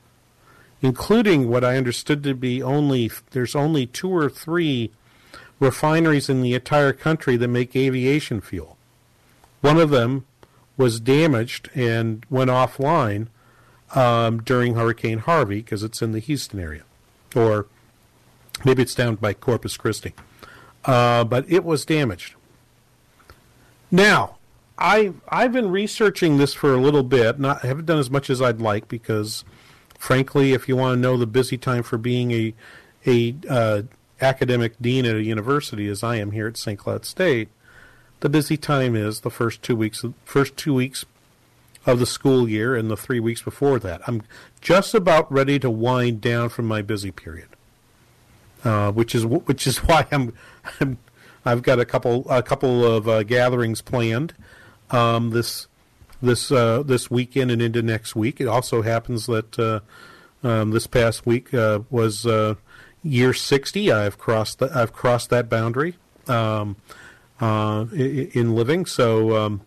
including 0.85 1.49
what 1.49 1.65
I 1.65 1.79
understood 1.79 2.23
to 2.25 2.35
be 2.35 2.63
only 2.63 3.11
there's 3.31 3.55
only 3.55 3.87
two 3.87 4.15
or 4.15 4.29
three 4.29 4.91
refineries 5.59 6.29
in 6.29 6.43
the 6.43 6.53
entire 6.53 6.93
country 6.93 7.39
that 7.39 7.49
make 7.49 7.75
aviation 7.75 8.43
fuel. 8.43 8.77
One 9.63 9.79
of 9.79 9.89
them 9.89 10.27
was 10.77 11.01
damaged 11.01 11.71
and 11.75 12.27
went 12.29 12.51
offline 12.51 13.29
um, 13.95 14.43
during 14.43 14.75
Hurricane 14.75 15.21
Harvey 15.21 15.63
because 15.63 15.83
it's 15.83 16.03
in 16.03 16.13
the 16.13 16.19
Houston 16.19 16.61
area, 16.61 16.83
or 17.35 17.67
maybe 18.63 18.83
it's 18.83 18.95
down 18.95 19.15
by 19.15 19.33
Corpus 19.33 19.79
Christi. 19.79 20.13
Uh, 20.85 21.25
but 21.25 21.51
it 21.51 21.65
was 21.65 21.87
damaged. 21.87 22.35
Now, 23.91 24.37
I 24.77 25.15
I've 25.31 25.53
been 25.53 25.71
researching 25.71 26.37
this 26.37 26.53
for 26.53 26.75
a 26.75 26.81
little 26.81 27.05
bit. 27.05 27.41
Not 27.41 27.65
I 27.65 27.69
haven't 27.69 27.87
done 27.87 27.99
as 27.99 28.11
much 28.11 28.29
as 28.29 28.43
I'd 28.43 28.61
like 28.61 28.87
because, 28.87 29.45
frankly, 30.05 30.53
if 30.53 30.69
you 30.69 30.77
want 30.77 30.95
to 30.95 31.01
know 31.01 31.17
the 31.17 31.27
busy 31.27 31.57
time 31.57 31.83
for 31.83 31.97
being 31.97 32.31
a 32.31 32.55
a 33.07 33.35
uh, 33.49 33.83
academic 34.21 34.75
dean 34.81 35.07
at 35.07 35.17
a 35.17 35.23
university, 35.23 35.89
as 35.89 36.03
I 36.03 36.17
am 36.17 36.33
here 36.33 36.47
at 36.47 36.59
St. 36.59 36.79
Cloud 36.79 37.07
State, 37.07 37.49
the 38.21 38.29
busy 38.29 38.59
time 38.59 38.95
is 38.95 39.21
the 39.21 39.31
first 39.31 39.63
two 39.63 39.75
weeks 39.75 40.05
first 40.27 40.59
two 40.59 40.75
weeks 40.75 41.07
of 41.87 41.99
the 42.01 42.07
school 42.07 42.47
year 42.47 42.77
and 42.77 42.91
the 42.91 42.99
three 42.99 43.19
weeks 43.19 43.41
before 43.41 43.79
that. 43.79 44.03
I'm 44.07 44.23
just 44.61 44.95
about 44.95 45.31
ready 45.33 45.59
to 45.59 45.71
wind 45.71 46.21
down 46.21 46.51
from 46.51 46.67
my 46.67 46.83
busy 46.83 47.11
period, 47.11 47.49
uh, 48.63 48.93
which 48.93 49.15
is 49.15 49.25
which 49.25 49.67
is 49.67 49.79
why 49.89 50.07
I'm, 50.13 50.35
I'm 50.81 50.99
I've 51.47 51.63
got 51.63 51.81
a 51.81 51.87
couple 51.87 52.27
a 52.29 52.43
couple 52.43 52.85
of 52.85 53.09
uh, 53.09 53.23
gatherings 53.23 53.81
planned 53.81 54.35
um, 54.91 55.31
this 55.31 55.67
this 56.27 56.51
uh, 56.51 56.83
this 56.83 57.11
weekend 57.11 57.51
and 57.51 57.63
into 57.63 57.83
next 57.83 58.17
week. 58.17 58.41
It 58.41 58.49
also 58.49 58.83
happens 58.83 59.27
that 59.27 59.59
uh, 59.59 59.81
um, 60.47 60.71
this 60.71 60.87
past 60.87 61.27
week 61.27 61.53
uh, 61.55 61.81
was 61.91 62.27
uh, 62.27 62.55
year 63.03 63.33
sixty. 63.33 63.91
I've 63.91 64.19
crossed 64.19 64.59
the, 64.59 64.71
I've 64.75 64.93
crossed 64.93 65.31
that 65.31 65.49
boundary 65.49 65.97
um, 66.27 66.77
uh, 67.41 67.87
in 67.93 68.55
living. 68.55 68.87
So 68.87 69.37
um, 69.37 69.63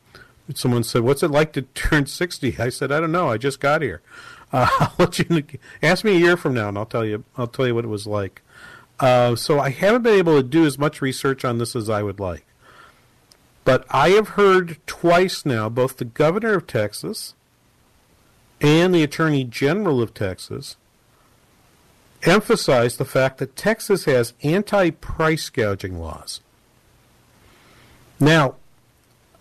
someone 0.54 0.84
said, 0.84 1.02
"What's 1.02 1.24
it 1.24 1.32
like 1.32 1.54
to 1.54 1.62
turn 1.74 2.06
60? 2.06 2.58
I 2.60 2.70
said, 2.70 2.92
"I 2.92 3.00
don't 3.00 3.12
know. 3.12 3.30
I 3.30 3.38
just 3.38 3.60
got 3.60 3.82
here." 3.82 4.02
I'll 4.54 4.94
let 4.98 5.20
you 5.20 5.44
ask 5.84 6.06
me 6.06 6.16
a 6.16 6.20
year 6.20 6.38
from 6.38 6.54
now, 6.54 6.70
and 6.70 6.78
I'll 6.78 6.86
tell 6.86 7.06
you. 7.06 7.26
I'll 7.38 7.48
tell 7.48 7.68
you 7.68 7.76
what 7.76 7.86
it 7.86 7.90
was 7.90 8.08
like. 8.08 8.42
So 9.00 9.60
I 9.60 9.70
haven't 9.70 10.04
been 10.04 10.18
able 10.18 10.38
to 10.38 10.44
do 10.44 10.66
as 10.66 10.80
much 10.80 11.02
research 11.02 11.46
on 11.46 11.58
this 11.58 11.76
as 11.76 11.90
I 11.90 12.02
would 12.02 12.20
like. 12.20 12.47
But 13.68 13.86
I 13.90 14.12
have 14.12 14.30
heard 14.30 14.78
twice 14.88 15.46
now, 15.46 15.68
both 15.68 15.98
the 15.98 16.06
governor 16.06 16.54
of 16.54 16.68
Texas 16.68 17.36
and 18.62 18.96
the 18.96 19.04
attorney 19.04 19.44
general 19.44 20.02
of 20.02 20.14
Texas 20.14 20.78
emphasize 22.24 22.96
the 22.96 23.04
fact 23.04 23.40
that 23.40 23.58
Texas 23.58 24.06
has 24.06 24.34
anti 24.42 24.92
price 24.92 25.50
gouging 25.50 26.00
laws. 26.00 26.40
Now, 28.22 28.56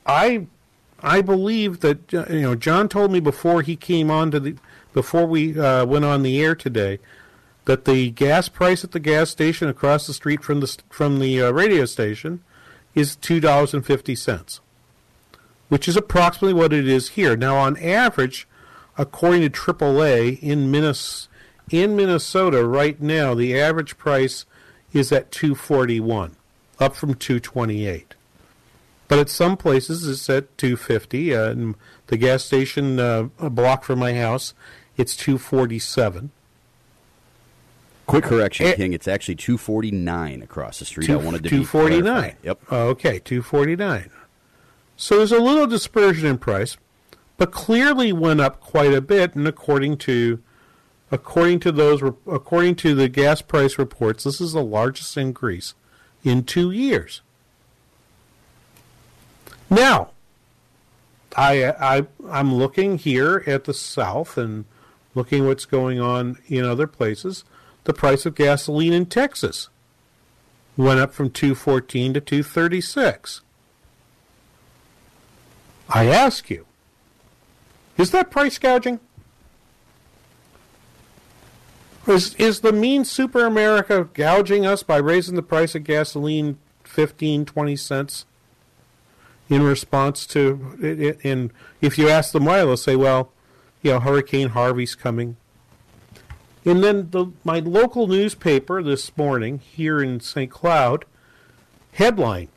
I 0.04 0.48
I 1.00 1.20
believe 1.20 1.78
that 1.78 2.12
uh, 2.12 2.26
you 2.28 2.40
know 2.40 2.56
John 2.56 2.88
told 2.88 3.12
me 3.12 3.20
before 3.20 3.62
he 3.62 3.76
came 3.76 4.10
on 4.10 4.32
to 4.32 4.40
the 4.40 4.56
before 4.92 5.24
we 5.24 5.56
uh, 5.56 5.84
went 5.84 6.04
on 6.04 6.24
the 6.24 6.42
air 6.42 6.56
today 6.56 6.98
that 7.66 7.84
the 7.84 8.10
gas 8.10 8.48
price 8.48 8.82
at 8.82 8.90
the 8.90 8.98
gas 8.98 9.30
station 9.30 9.68
across 9.68 10.08
the 10.08 10.12
street 10.12 10.42
from 10.42 10.58
the 10.58 10.78
from 10.90 11.20
the 11.20 11.40
uh, 11.40 11.52
radio 11.52 11.84
station 11.84 12.42
is 12.96 13.14
two 13.14 13.38
dollars 13.38 13.72
and 13.72 13.86
fifty 13.86 14.16
cents, 14.16 14.60
which 15.68 15.86
is 15.86 15.96
approximately 15.96 16.54
what 16.54 16.72
it 16.72 16.88
is 16.88 17.10
here. 17.10 17.36
Now, 17.36 17.56
on 17.58 17.76
average, 17.76 18.48
according 18.98 19.42
to 19.42 19.50
AAA 19.50 20.42
in 20.42 20.72
Minnesota, 20.72 21.30
in 21.70 21.94
Minnesota 21.94 22.66
right 22.66 23.00
now, 23.00 23.34
the 23.34 23.60
average 23.60 23.96
price 23.98 24.46
is 24.92 25.12
at 25.12 25.30
two 25.30 25.54
forty 25.54 26.00
one, 26.00 26.34
up 26.80 26.96
from 26.96 27.14
two 27.14 27.38
twenty 27.38 27.86
eight. 27.86 28.16
But 29.08 29.18
at 29.18 29.28
some 29.28 29.56
places 29.56 30.08
it's 30.08 30.28
at 30.28 30.56
250. 30.58 31.34
Uh, 31.34 31.50
and 31.50 31.74
the 32.08 32.16
gas 32.16 32.44
station 32.44 32.98
uh, 32.98 33.28
a 33.38 33.50
block 33.50 33.84
from 33.84 33.98
my 33.98 34.14
house, 34.14 34.54
it's 34.96 35.16
247. 35.16 36.30
Quick 38.06 38.24
correction, 38.24 38.66
eh. 38.66 38.74
King. 38.74 38.92
It's 38.92 39.08
actually 39.08 39.34
249 39.34 40.42
across 40.42 40.78
the 40.78 40.84
street. 40.84 41.06
Two, 41.06 41.14
I 41.14 41.22
wanted 41.22 41.42
to 41.42 41.48
249. 41.48 42.36
Yep. 42.42 42.60
Oh, 42.70 42.88
okay, 42.88 43.18
249. 43.18 44.10
So 44.96 45.18
there's 45.18 45.32
a 45.32 45.40
little 45.40 45.66
dispersion 45.66 46.26
in 46.26 46.38
price, 46.38 46.76
but 47.36 47.50
clearly 47.50 48.12
went 48.12 48.40
up 48.40 48.60
quite 48.60 48.94
a 48.94 49.00
bit. 49.00 49.34
And 49.34 49.46
according 49.46 49.98
to 49.98 50.42
according 51.10 51.60
to 51.60 51.72
those 51.72 52.02
according 52.26 52.76
to 52.76 52.94
the 52.94 53.08
gas 53.08 53.42
price 53.42 53.76
reports, 53.78 54.24
this 54.24 54.40
is 54.40 54.52
the 54.52 54.62
largest 54.62 55.16
increase 55.16 55.74
in 56.22 56.44
two 56.44 56.70
years. 56.70 57.22
Now, 59.68 60.12
I, 61.36 61.64
I 61.70 62.06
I'm 62.30 62.54
looking 62.54 62.98
here 62.98 63.42
at 63.46 63.64
the 63.64 63.74
South 63.74 64.38
and 64.38 64.64
looking 65.14 65.46
what's 65.46 65.64
going 65.64 66.00
on 66.00 66.38
in 66.46 66.64
other 66.64 66.86
places. 66.86 67.44
The 67.86 67.94
price 67.94 68.26
of 68.26 68.34
gasoline 68.34 68.92
in 68.92 69.06
Texas 69.06 69.68
went 70.76 71.00
up 71.00 71.14
from 71.14 71.30
214 71.30 72.14
to 72.14 72.20
236. 72.20 73.42
I 75.88 76.06
ask 76.06 76.50
you, 76.50 76.66
is 77.96 78.10
that 78.10 78.30
price 78.30 78.58
gouging? 78.58 78.98
Is, 82.08 82.34
is 82.34 82.60
the 82.60 82.72
mean 82.72 83.04
SuperAmerica 83.04 84.12
gouging 84.12 84.66
us 84.66 84.82
by 84.82 84.96
raising 84.96 85.36
the 85.36 85.42
price 85.42 85.74
of 85.74 85.84
gasoline 85.84 86.58
15, 86.84 87.46
20 87.46 87.76
cents? 87.76 88.26
in 89.48 89.62
response 89.62 90.26
to 90.26 91.16
and 91.22 91.52
if 91.80 91.98
you 91.98 92.08
ask 92.08 92.32
them 92.32 92.44
why, 92.46 92.58
they'll 92.58 92.76
say, 92.76 92.96
"Well, 92.96 93.30
you 93.80 93.92
know, 93.92 94.00
Hurricane 94.00 94.48
Harvey's 94.48 94.94
coming." 94.94 95.36
And 96.66 96.82
then 96.82 97.10
the, 97.12 97.26
my 97.44 97.60
local 97.60 98.08
newspaper 98.08 98.82
this 98.82 99.16
morning 99.16 99.60
here 99.60 100.02
in 100.02 100.18
St. 100.18 100.50
Cloud 100.50 101.04
headline: 101.92 102.48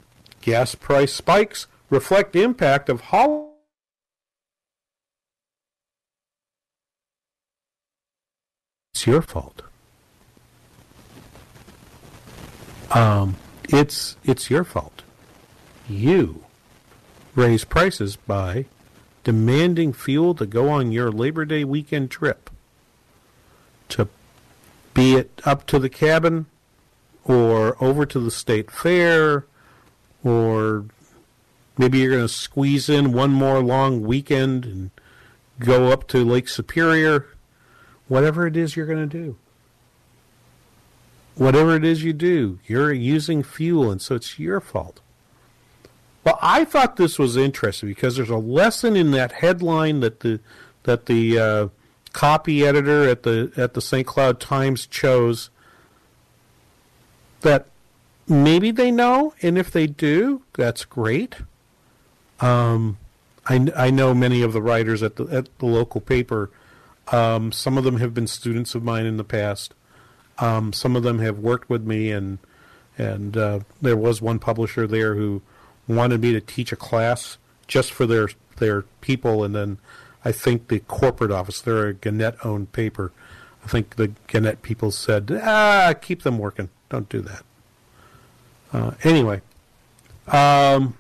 Gas 0.41 0.73
price 0.73 1.13
spikes 1.13 1.67
reflect 1.91 2.35
impact 2.35 2.89
of 2.89 3.01
holiday. 3.01 3.45
It's 8.95 9.05
your 9.05 9.21
fault. 9.21 9.61
Um, 12.89 13.35
it's 13.69 14.17
it's 14.23 14.49
your 14.49 14.63
fault. 14.63 15.03
You 15.87 16.45
raise 17.35 17.63
prices 17.63 18.15
by 18.15 18.65
demanding 19.23 19.93
fuel 19.93 20.33
to 20.33 20.47
go 20.47 20.67
on 20.69 20.91
your 20.91 21.11
Labor 21.11 21.45
Day 21.45 21.63
weekend 21.63 22.09
trip. 22.09 22.49
To 23.89 24.07
be 24.93 25.15
it 25.15 25.41
up 25.45 25.65
to 25.67 25.79
the 25.79 25.89
cabin 25.89 26.45
or 27.23 27.81
over 27.83 28.05
to 28.05 28.19
the 28.19 28.31
state 28.31 28.71
fair 28.71 29.45
or 30.23 30.85
maybe 31.77 31.99
you're 31.99 32.11
going 32.11 32.23
to 32.23 32.33
squeeze 32.33 32.89
in 32.89 33.13
one 33.13 33.31
more 33.31 33.63
long 33.63 34.01
weekend 34.01 34.65
and 34.65 34.91
go 35.59 35.91
up 35.91 36.07
to 36.09 36.23
Lake 36.23 36.49
Superior. 36.49 37.27
Whatever 38.07 38.47
it 38.47 38.57
is 38.57 38.75
you're 38.75 38.85
going 38.85 39.07
to 39.07 39.17
do. 39.17 39.37
Whatever 41.35 41.75
it 41.75 41.85
is 41.85 42.03
you 42.03 42.11
do, 42.11 42.59
you're 42.67 42.91
using 42.91 43.43
fuel, 43.43 43.91
and 43.91 44.01
so 44.01 44.15
it's 44.15 44.37
your 44.37 44.59
fault. 44.59 44.99
Well, 46.25 46.37
I 46.41 46.65
thought 46.65 46.97
this 46.97 47.17
was 47.17 47.37
interesting 47.37 47.87
because 47.87 48.17
there's 48.17 48.29
a 48.29 48.35
lesson 48.35 48.97
in 48.97 49.11
that 49.11 49.31
headline 49.31 50.01
that 50.01 50.19
the 50.19 50.41
that 50.83 51.05
the 51.05 51.39
uh, 51.39 51.67
copy 52.13 52.65
editor 52.65 53.07
at 53.07 53.23
the 53.23 53.51
at 53.55 53.73
the 53.73 53.81
St. 53.81 54.05
Cloud 54.05 54.39
Times 54.39 54.85
chose 54.87 55.49
that 57.41 57.67
maybe 58.27 58.71
they 58.71 58.91
know, 58.91 59.33
and 59.41 59.57
if 59.57 59.71
they 59.71 59.87
do, 59.87 60.43
that's 60.53 60.85
great. 60.85 61.37
Um, 62.39 62.97
I, 63.47 63.67
I 63.75 63.89
know 63.89 64.13
many 64.13 64.41
of 64.41 64.53
the 64.53 64.61
writers 64.61 65.01
at 65.03 65.15
the 65.15 65.25
at 65.25 65.57
the 65.59 65.65
local 65.65 66.01
paper. 66.01 66.51
Um, 67.11 67.51
some 67.51 67.77
of 67.77 67.83
them 67.83 67.97
have 67.97 68.13
been 68.13 68.27
students 68.27 68.75
of 68.75 68.83
mine 68.83 69.05
in 69.05 69.17
the 69.17 69.23
past. 69.23 69.73
Um, 70.37 70.71
some 70.73 70.95
of 70.95 71.03
them 71.03 71.19
have 71.19 71.39
worked 71.39 71.69
with 71.69 71.83
me, 71.83 72.11
and 72.11 72.37
and 72.97 73.35
uh, 73.35 73.59
there 73.81 73.97
was 73.97 74.21
one 74.21 74.39
publisher 74.39 74.85
there 74.85 75.15
who 75.15 75.41
wanted 75.87 76.21
me 76.21 76.31
to 76.33 76.41
teach 76.41 76.71
a 76.71 76.75
class 76.75 77.37
just 77.67 77.91
for 77.91 78.05
their 78.05 78.29
their 78.57 78.83
people, 79.01 79.43
and 79.43 79.55
then 79.55 79.79
I 80.23 80.31
think 80.31 80.67
the 80.67 80.79
corporate 80.79 81.31
office, 81.31 81.61
they're 81.61 81.87
a 81.87 81.93
Gannett 81.93 82.35
owned 82.43 82.71
paper. 82.71 83.11
I 83.63 83.67
think 83.67 83.95
the 83.95 84.11
Gannett 84.27 84.61
people 84.61 84.91
said, 84.91 85.31
ah, 85.43 85.93
keep 85.99 86.23
them 86.23 86.37
working. 86.37 86.69
Don't 86.89 87.09
do 87.09 87.21
that. 87.21 87.43
Uh, 88.71 88.91
anyway, 89.03 89.41
um, 90.27 90.95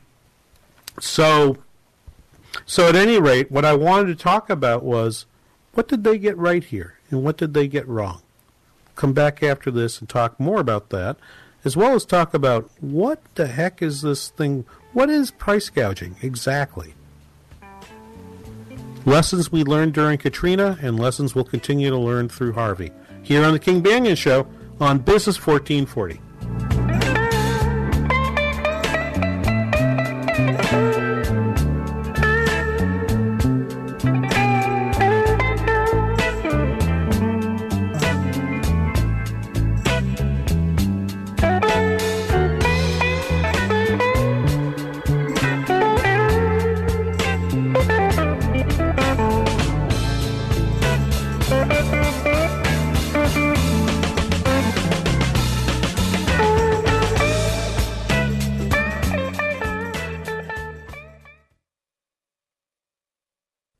so 0.99 1.57
so 2.65 2.87
at 2.87 2.95
any 2.95 3.19
rate, 3.19 3.51
what 3.51 3.65
I 3.65 3.73
wanted 3.73 4.07
to 4.07 4.15
talk 4.15 4.49
about 4.49 4.83
was 4.83 5.25
what 5.73 5.87
did 5.87 6.03
they 6.03 6.17
get 6.17 6.37
right 6.37 6.63
here 6.63 6.95
and 7.09 7.23
what 7.23 7.37
did 7.37 7.53
they 7.53 7.67
get 7.67 7.87
wrong. 7.87 8.21
Come 8.95 9.13
back 9.13 9.41
after 9.43 9.71
this 9.71 9.99
and 9.99 10.09
talk 10.09 10.39
more 10.39 10.59
about 10.59 10.89
that, 10.89 11.17
as 11.63 11.77
well 11.77 11.93
as 11.93 12.05
talk 12.05 12.33
about 12.33 12.69
what 12.81 13.21
the 13.35 13.47
heck 13.47 13.81
is 13.81 14.01
this 14.01 14.29
thing? 14.29 14.65
What 14.93 15.09
is 15.09 15.31
price 15.31 15.69
gouging 15.69 16.15
exactly? 16.21 16.95
Lessons 19.05 19.51
we 19.51 19.63
learned 19.63 19.93
during 19.93 20.17
Katrina 20.17 20.77
and 20.81 20.99
lessons 20.99 21.33
we'll 21.33 21.45
continue 21.45 21.89
to 21.89 21.97
learn 21.97 22.27
through 22.29 22.53
Harvey. 22.53 22.91
Here 23.23 23.43
on 23.43 23.53
The 23.53 23.59
King 23.59 23.81
Banaian 23.81 24.17
Show 24.17 24.45
on 24.79 24.99
Business 24.99 25.37
1440. 25.37 26.19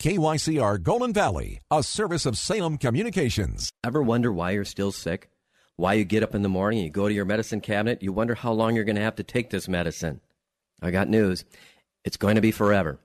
KYCR 0.09 0.81
Golden 0.81 1.13
Valley, 1.13 1.61
a 1.69 1.83
service 1.83 2.25
of 2.25 2.35
Salem 2.35 2.79
Communications. 2.79 3.71
Ever 3.83 4.01
wonder 4.01 4.33
why 4.33 4.49
you're 4.49 4.65
still 4.65 4.91
sick? 4.91 5.29
Why 5.75 5.93
you 5.93 6.03
get 6.03 6.23
up 6.23 6.33
in 6.33 6.41
the 6.41 6.49
morning, 6.49 6.83
you 6.83 6.89
go 6.89 7.07
to 7.07 7.13
your 7.13 7.25
medicine 7.25 7.61
cabinet, 7.61 8.01
you 8.01 8.11
wonder 8.11 8.33
how 8.33 8.53
long 8.53 8.73
you're 8.73 8.85
going 8.85 8.95
to 8.95 9.03
have 9.03 9.17
to 9.17 9.23
take 9.23 9.51
this 9.51 9.67
medicine? 9.67 10.19
I 10.81 10.89
got 10.89 11.09
news. 11.09 11.45
It's 12.03 12.17
going 12.17 12.33
to 12.33 12.41
be 12.41 12.49
forever. 12.49 12.99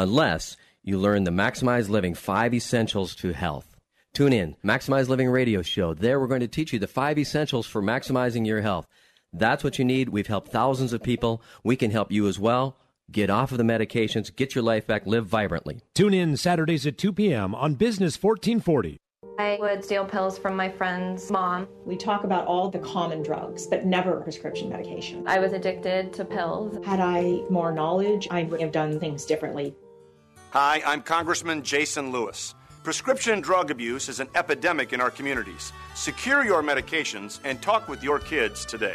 Unless 0.00 0.56
you 0.82 0.98
learn 0.98 1.22
the 1.22 1.30
Maximize 1.30 1.88
Living 1.88 2.12
5 2.12 2.54
Essentials 2.54 3.14
to 3.14 3.32
Health. 3.32 3.76
Tune 4.12 4.32
in, 4.32 4.56
Maximize 4.64 5.08
Living 5.08 5.28
Radio 5.28 5.62
Show. 5.62 5.94
There 5.94 6.18
we're 6.18 6.26
going 6.26 6.40
to 6.40 6.48
teach 6.48 6.72
you 6.72 6.80
the 6.80 6.88
5 6.88 7.18
essentials 7.20 7.68
for 7.68 7.80
maximizing 7.80 8.44
your 8.44 8.62
health. 8.62 8.88
That's 9.32 9.62
what 9.62 9.78
you 9.78 9.84
need. 9.84 10.08
We've 10.08 10.26
helped 10.26 10.50
thousands 10.50 10.92
of 10.92 11.04
people. 11.04 11.40
We 11.62 11.76
can 11.76 11.92
help 11.92 12.10
you 12.10 12.26
as 12.26 12.40
well. 12.40 12.78
Get 13.10 13.30
off 13.30 13.52
of 13.52 13.58
the 13.58 13.64
medications, 13.64 14.34
get 14.34 14.54
your 14.54 14.64
life 14.64 14.86
back, 14.86 15.06
live 15.06 15.26
vibrantly. 15.26 15.82
Tune 15.94 16.14
in 16.14 16.36
Saturdays 16.36 16.86
at 16.86 16.96
2 16.96 17.12
p.m. 17.12 17.54
on 17.54 17.74
Business 17.74 18.22
1440. 18.22 18.98
I 19.38 19.58
would 19.60 19.84
steal 19.84 20.04
pills 20.04 20.38
from 20.38 20.56
my 20.56 20.70
friend's 20.70 21.30
mom. 21.30 21.68
We 21.84 21.96
talk 21.96 22.24
about 22.24 22.46
all 22.46 22.70
the 22.70 22.78
common 22.78 23.22
drugs, 23.22 23.66
but 23.66 23.84
never 23.84 24.20
prescription 24.20 24.68
medication. 24.68 25.26
I 25.26 25.38
was 25.40 25.52
addicted 25.52 26.12
to 26.14 26.24
pills. 26.24 26.84
Had 26.84 27.00
I 27.00 27.42
more 27.50 27.72
knowledge, 27.72 28.28
I 28.30 28.44
would 28.44 28.60
have 28.60 28.72
done 28.72 29.00
things 29.00 29.24
differently. 29.24 29.74
Hi, 30.50 30.82
I'm 30.84 31.02
Congressman 31.02 31.62
Jason 31.62 32.12
Lewis. 32.12 32.54
Prescription 32.82 33.40
drug 33.40 33.70
abuse 33.70 34.08
is 34.08 34.20
an 34.20 34.28
epidemic 34.34 34.92
in 34.92 35.00
our 35.00 35.10
communities. 35.10 35.72
Secure 35.94 36.44
your 36.44 36.62
medications 36.62 37.40
and 37.44 37.60
talk 37.62 37.88
with 37.88 38.02
your 38.02 38.18
kids 38.18 38.64
today. 38.64 38.94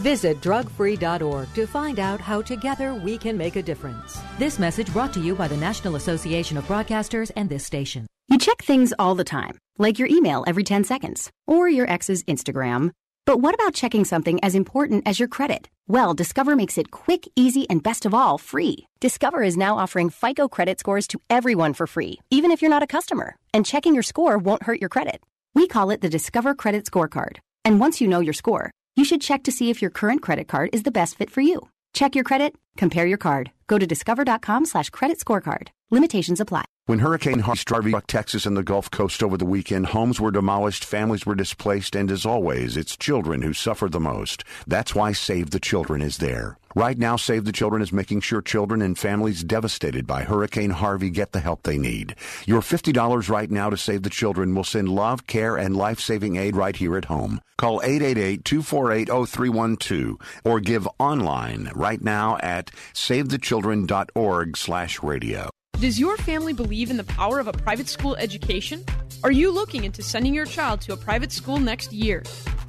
Visit 0.00 0.40
drugfree.org 0.40 1.52
to 1.54 1.66
find 1.66 1.98
out 1.98 2.20
how 2.20 2.42
together 2.42 2.94
we 2.94 3.18
can 3.18 3.36
make 3.36 3.56
a 3.56 3.62
difference. 3.62 4.18
This 4.38 4.58
message 4.58 4.92
brought 4.92 5.12
to 5.14 5.20
you 5.20 5.34
by 5.34 5.48
the 5.48 5.56
National 5.56 5.96
Association 5.96 6.56
of 6.56 6.64
Broadcasters 6.66 7.30
and 7.36 7.48
this 7.48 7.64
station. 7.64 8.06
You 8.28 8.38
check 8.38 8.62
things 8.62 8.94
all 8.98 9.14
the 9.14 9.24
time, 9.24 9.58
like 9.78 9.98
your 9.98 10.08
email 10.08 10.44
every 10.46 10.64
10 10.64 10.84
seconds 10.84 11.30
or 11.46 11.68
your 11.68 11.90
ex's 11.90 12.22
Instagram. 12.24 12.90
But 13.24 13.38
what 13.38 13.54
about 13.54 13.74
checking 13.74 14.04
something 14.04 14.42
as 14.42 14.54
important 14.54 15.06
as 15.06 15.18
your 15.18 15.28
credit? 15.28 15.68
Well, 15.86 16.14
Discover 16.14 16.56
makes 16.56 16.78
it 16.78 16.90
quick, 16.90 17.28
easy, 17.36 17.68
and 17.70 17.82
best 17.82 18.06
of 18.06 18.14
all, 18.14 18.38
free. 18.38 18.86
Discover 19.00 19.42
is 19.42 19.56
now 19.56 19.78
offering 19.78 20.10
FICO 20.10 20.48
credit 20.48 20.80
scores 20.80 21.06
to 21.08 21.20
everyone 21.30 21.74
for 21.74 21.86
free, 21.86 22.20
even 22.30 22.50
if 22.50 22.62
you're 22.62 22.70
not 22.70 22.82
a 22.82 22.86
customer. 22.86 23.36
And 23.52 23.66
checking 23.66 23.94
your 23.94 24.02
score 24.02 24.38
won't 24.38 24.64
hurt 24.64 24.80
your 24.80 24.88
credit. 24.88 25.22
We 25.54 25.68
call 25.68 25.90
it 25.90 26.00
the 26.00 26.08
Discover 26.08 26.54
Credit 26.54 26.84
Scorecard. 26.84 27.38
And 27.64 27.78
once 27.78 28.00
you 28.00 28.08
know 28.08 28.20
your 28.20 28.32
score, 28.32 28.70
you 28.96 29.04
should 29.04 29.20
check 29.20 29.42
to 29.44 29.52
see 29.52 29.70
if 29.70 29.80
your 29.80 29.90
current 29.90 30.22
credit 30.22 30.48
card 30.48 30.70
is 30.72 30.82
the 30.82 30.90
best 30.90 31.16
fit 31.16 31.30
for 31.30 31.40
you. 31.40 31.68
Check 31.92 32.14
your 32.14 32.24
credit, 32.24 32.54
compare 32.76 33.06
your 33.06 33.18
card. 33.18 33.50
Go 33.66 33.78
to 33.78 33.86
discover.com 33.86 34.66
slash 34.66 34.90
credit 34.90 35.18
scorecard. 35.18 35.68
Limitations 35.90 36.40
apply. 36.40 36.64
When 36.86 36.98
Hurricane 36.98 37.38
Harvey 37.38 37.90
struck 37.90 38.06
Texas 38.06 38.44
and 38.44 38.56
the 38.56 38.62
Gulf 38.62 38.90
Coast 38.90 39.22
over 39.22 39.36
the 39.36 39.44
weekend, 39.44 39.86
homes 39.86 40.20
were 40.20 40.32
demolished, 40.32 40.84
families 40.84 41.24
were 41.24 41.36
displaced, 41.36 41.94
and 41.94 42.10
as 42.10 42.26
always, 42.26 42.76
it's 42.76 42.96
children 42.96 43.42
who 43.42 43.52
suffer 43.52 43.88
the 43.88 44.00
most. 44.00 44.42
That's 44.66 44.94
why 44.94 45.12
Save 45.12 45.50
the 45.50 45.60
Children 45.60 46.02
is 46.02 46.18
there. 46.18 46.58
Right 46.74 46.96
now, 46.96 47.16
Save 47.16 47.44
the 47.44 47.52
Children 47.52 47.82
is 47.82 47.92
making 47.92 48.22
sure 48.22 48.40
children 48.40 48.80
and 48.80 48.98
families 48.98 49.44
devastated 49.44 50.06
by 50.06 50.22
Hurricane 50.22 50.70
Harvey 50.70 51.10
get 51.10 51.32
the 51.32 51.40
help 51.40 51.64
they 51.64 51.76
need. 51.76 52.14
Your 52.46 52.62
$50 52.62 53.28
right 53.28 53.50
now 53.50 53.68
to 53.68 53.76
Save 53.76 54.04
the 54.04 54.10
Children 54.10 54.54
will 54.54 54.64
send 54.64 54.88
love, 54.88 55.26
care, 55.26 55.58
and 55.58 55.76
life-saving 55.76 56.36
aid 56.36 56.56
right 56.56 56.74
here 56.74 56.96
at 56.96 57.04
home. 57.06 57.42
Call 57.58 57.80
888-248-0312 57.80 60.18
or 60.44 60.60
give 60.60 60.88
online 60.98 61.70
right 61.74 62.00
now 62.00 62.38
at 62.38 62.70
savethechildren.org 62.94 64.56
slash 64.56 65.02
radio. 65.02 65.50
Does 65.78 66.00
your 66.00 66.16
family 66.16 66.54
believe 66.54 66.90
in 66.90 66.96
the 66.96 67.04
power 67.04 67.38
of 67.38 67.48
a 67.48 67.52
private 67.52 67.88
school 67.88 68.16
education? 68.16 68.82
Are 69.24 69.32
you 69.32 69.50
looking 69.50 69.84
into 69.84 70.02
sending 70.02 70.32
your 70.32 70.46
child 70.46 70.80
to 70.82 70.94
a 70.94 70.96
private 70.96 71.32
school 71.32 71.58
next 71.58 71.92
year? 71.92 72.22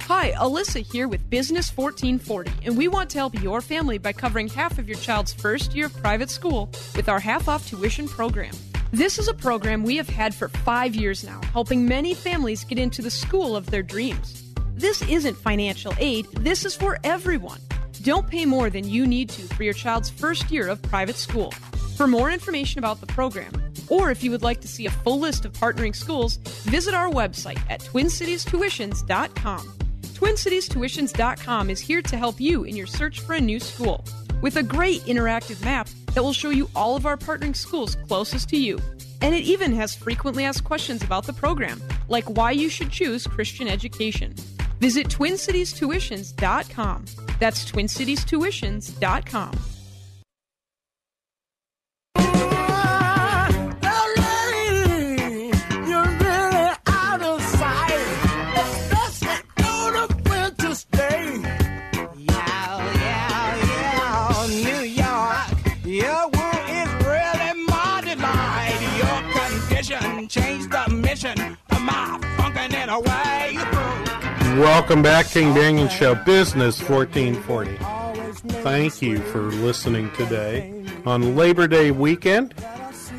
Hi, 0.08 0.32
Alyssa 0.32 0.84
here 0.84 1.08
with 1.08 1.30
Business 1.30 1.74
1440, 1.74 2.66
and 2.66 2.76
we 2.76 2.88
want 2.88 3.08
to 3.08 3.16
help 3.16 3.40
your 3.40 3.62
family 3.62 3.96
by 3.96 4.12
covering 4.12 4.48
half 4.48 4.78
of 4.78 4.86
your 4.86 4.98
child's 4.98 5.32
first 5.32 5.74
year 5.74 5.86
of 5.86 5.96
private 5.96 6.28
school 6.28 6.68
with 6.94 7.08
our 7.08 7.18
half 7.18 7.48
off 7.48 7.66
tuition 7.66 8.06
program. 8.06 8.52
This 8.92 9.18
is 9.18 9.28
a 9.28 9.34
program 9.34 9.82
we 9.82 9.96
have 9.96 10.10
had 10.10 10.34
for 10.34 10.48
five 10.48 10.94
years 10.94 11.24
now, 11.24 11.40
helping 11.54 11.88
many 11.88 12.12
families 12.12 12.64
get 12.64 12.78
into 12.78 13.00
the 13.00 13.10
school 13.10 13.56
of 13.56 13.70
their 13.70 13.82
dreams. 13.82 14.52
This 14.74 15.00
isn't 15.08 15.38
financial 15.38 15.94
aid, 15.96 16.26
this 16.32 16.66
is 16.66 16.76
for 16.76 16.98
everyone. 17.02 17.60
Don't 18.02 18.28
pay 18.28 18.44
more 18.44 18.68
than 18.68 18.86
you 18.86 19.06
need 19.06 19.30
to 19.30 19.42
for 19.54 19.62
your 19.62 19.72
child's 19.72 20.10
first 20.10 20.50
year 20.50 20.68
of 20.68 20.82
private 20.82 21.16
school. 21.16 21.50
For 21.96 22.06
more 22.06 22.30
information 22.30 22.78
about 22.78 23.00
the 23.00 23.06
program, 23.06 23.52
or 23.88 24.10
if 24.10 24.22
you 24.22 24.30
would 24.32 24.42
like 24.42 24.60
to 24.60 24.68
see 24.68 24.84
a 24.84 24.90
full 24.90 25.18
list 25.18 25.46
of 25.46 25.54
partnering 25.54 25.96
schools, 25.96 26.36
visit 26.66 26.92
our 26.92 27.08
website 27.08 27.58
at 27.70 27.80
TwinCitiesTuitions.com. 27.80 29.83
TwinCitiesTuitions.com 30.14 31.70
is 31.70 31.80
here 31.80 32.02
to 32.02 32.16
help 32.16 32.40
you 32.40 32.62
in 32.62 32.76
your 32.76 32.86
search 32.86 33.20
for 33.20 33.34
a 33.34 33.40
new 33.40 33.58
school 33.58 34.04
with 34.42 34.56
a 34.56 34.62
great 34.62 35.00
interactive 35.02 35.62
map 35.64 35.88
that 36.14 36.22
will 36.22 36.32
show 36.32 36.50
you 36.50 36.70
all 36.76 36.96
of 36.96 37.04
our 37.04 37.16
partnering 37.16 37.56
schools 37.56 37.96
closest 38.06 38.48
to 38.50 38.56
you. 38.56 38.78
And 39.20 39.34
it 39.34 39.42
even 39.42 39.72
has 39.72 39.94
frequently 39.94 40.44
asked 40.44 40.64
questions 40.64 41.02
about 41.02 41.26
the 41.26 41.32
program, 41.32 41.82
like 42.08 42.28
why 42.30 42.52
you 42.52 42.68
should 42.68 42.90
choose 42.90 43.26
Christian 43.26 43.66
education. 43.66 44.34
Visit 44.80 45.08
TwinCitiesTuitions.com. 45.08 47.04
That's 47.40 47.70
TwinCitiesTuitions.com. 47.70 49.73
Welcome 74.54 75.02
back, 75.02 75.26
King 75.26 75.52
Banaian 75.52 75.90
Show, 75.90 76.14
Business 76.14 76.80
1440. 76.88 77.76
Thank 78.62 79.02
you 79.02 79.18
for 79.18 79.40
listening 79.40 80.12
today 80.12 80.86
on 81.04 81.34
Labor 81.34 81.66
Day 81.66 81.90
weekend. 81.90 82.54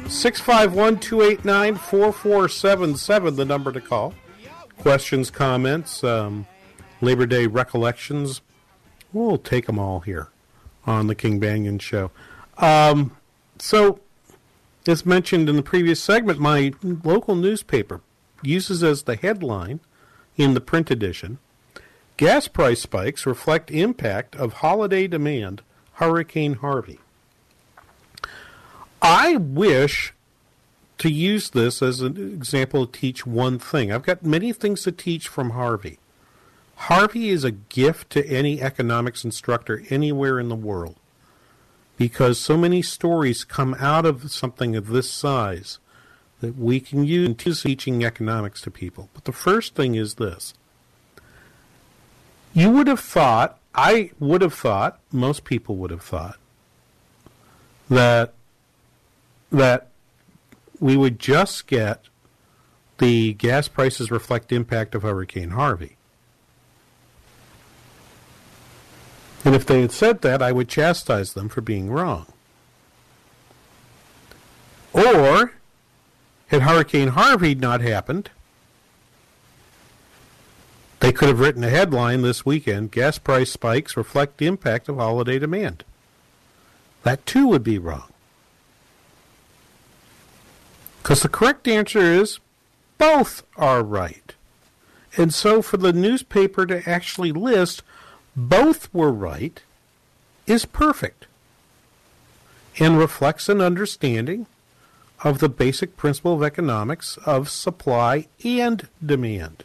651 0.07 0.97
289 1.01 1.75
4477, 1.75 3.35
the 3.35 3.43
number 3.43 3.73
to 3.73 3.81
call. 3.81 4.13
Questions, 4.77 5.29
comments, 5.29 6.05
um, 6.05 6.47
Labor 7.01 7.25
Day 7.25 7.47
recollections. 7.47 8.39
We'll 9.11 9.37
take 9.37 9.65
them 9.65 9.77
all 9.77 9.99
here 9.99 10.29
on 10.87 11.07
the 11.07 11.15
King 11.15 11.41
Banaian 11.41 11.81
Show. 11.81 12.11
Um, 12.59 13.17
so, 13.59 13.99
as 14.87 15.05
mentioned 15.05 15.49
in 15.49 15.57
the 15.57 15.63
previous 15.63 16.01
segment, 16.01 16.39
my 16.39 16.71
local 16.81 17.35
newspaper 17.35 17.99
uses 18.41 18.83
as 18.83 19.03
the 19.03 19.17
headline 19.17 19.81
in 20.37 20.53
the 20.53 20.61
print 20.61 20.91
edition. 20.91 21.37
Gas 22.17 22.47
price 22.47 22.81
spikes 22.81 23.25
reflect 23.25 23.71
impact 23.71 24.35
of 24.35 24.53
holiday 24.53 25.07
demand, 25.07 25.61
Hurricane 25.93 26.55
Harvey. 26.55 26.99
I 29.01 29.35
wish 29.35 30.13
to 30.97 31.09
use 31.09 31.49
this 31.49 31.81
as 31.81 32.01
an 32.01 32.17
example 32.17 32.87
to 32.87 32.99
teach 32.99 33.25
one 33.27 33.59
thing. 33.59 33.91
I've 33.91 34.03
got 34.03 34.23
many 34.23 34.53
things 34.53 34.83
to 34.83 34.91
teach 34.91 35.27
from 35.27 35.51
Harvey. 35.51 35.99
Harvey 36.75 37.29
is 37.29 37.43
a 37.43 37.51
gift 37.51 38.09
to 38.11 38.25
any 38.27 38.61
economics 38.61 39.23
instructor 39.23 39.83
anywhere 39.89 40.39
in 40.39 40.49
the 40.49 40.55
world 40.55 40.95
because 41.97 42.39
so 42.39 42.57
many 42.57 42.81
stories 42.81 43.43
come 43.43 43.75
out 43.79 44.05
of 44.05 44.31
something 44.31 44.75
of 44.75 44.87
this 44.87 45.09
size 45.09 45.79
that 46.45 46.57
we 46.57 46.79
can 46.79 47.03
use 47.03 47.27
in 47.27 47.35
teaching 47.35 48.03
economics 48.03 48.61
to 48.61 48.71
people. 48.71 49.09
But 49.13 49.25
the 49.25 49.31
first 49.31 49.75
thing 49.75 49.95
is 49.95 50.15
this. 50.15 50.53
You 52.53 52.69
would 52.69 52.87
have 52.87 52.99
thought, 52.99 53.59
I 53.73 54.11
would 54.19 54.41
have 54.41 54.53
thought, 54.53 54.99
most 55.11 55.43
people 55.43 55.75
would 55.77 55.91
have 55.91 56.03
thought, 56.03 56.37
that 57.89 58.33
that 59.51 59.89
we 60.79 60.97
would 60.97 61.19
just 61.19 61.67
get 61.67 62.05
the 62.97 63.33
gas 63.33 63.67
prices 63.67 64.11
reflect 64.11 64.51
impact 64.51 64.95
of 64.95 65.03
Hurricane 65.03 65.51
Harvey. 65.51 65.97
And 69.43 69.53
if 69.53 69.65
they 69.65 69.81
had 69.81 69.91
said 69.91 70.21
that, 70.21 70.41
I 70.41 70.51
would 70.51 70.67
chastise 70.67 71.33
them 71.33 71.49
for 71.49 71.61
being 71.61 71.89
wrong. 71.89 72.25
Or 74.91 75.54
had 76.47 76.61
Hurricane 76.61 77.09
Harvey 77.09 77.55
not 77.55 77.81
happened, 77.81 78.29
they 80.99 81.11
could 81.11 81.27
have 81.27 81.39
written 81.39 81.63
a 81.63 81.69
headline 81.69 82.21
this 82.21 82.45
weekend 82.45 82.91
Gas 82.91 83.17
price 83.17 83.51
spikes 83.51 83.97
reflect 83.97 84.37
the 84.37 84.47
impact 84.47 84.89
of 84.89 84.97
holiday 84.97 85.39
demand. 85.39 85.83
That 87.03 87.25
too 87.25 87.47
would 87.47 87.63
be 87.63 87.77
wrong. 87.77 88.11
Because 91.01 91.21
the 91.21 91.29
correct 91.29 91.67
answer 91.67 91.99
is 91.99 92.39
both 92.97 93.43
are 93.57 93.83
right. 93.83 94.33
And 95.15 95.33
so 95.33 95.61
for 95.61 95.77
the 95.77 95.93
newspaper 95.93 96.65
to 96.65 96.87
actually 96.89 97.31
list 97.31 97.83
both 98.35 98.91
were 98.93 99.11
right 99.11 99.61
is 100.47 100.65
perfect 100.65 101.27
and 102.79 102.97
reflects 102.97 103.47
an 103.47 103.61
understanding 103.61 104.47
of 105.23 105.39
the 105.39 105.49
basic 105.49 105.97
principle 105.97 106.33
of 106.33 106.43
economics 106.43 107.17
of 107.25 107.49
supply 107.49 108.27
and 108.43 108.87
demand. 109.03 109.63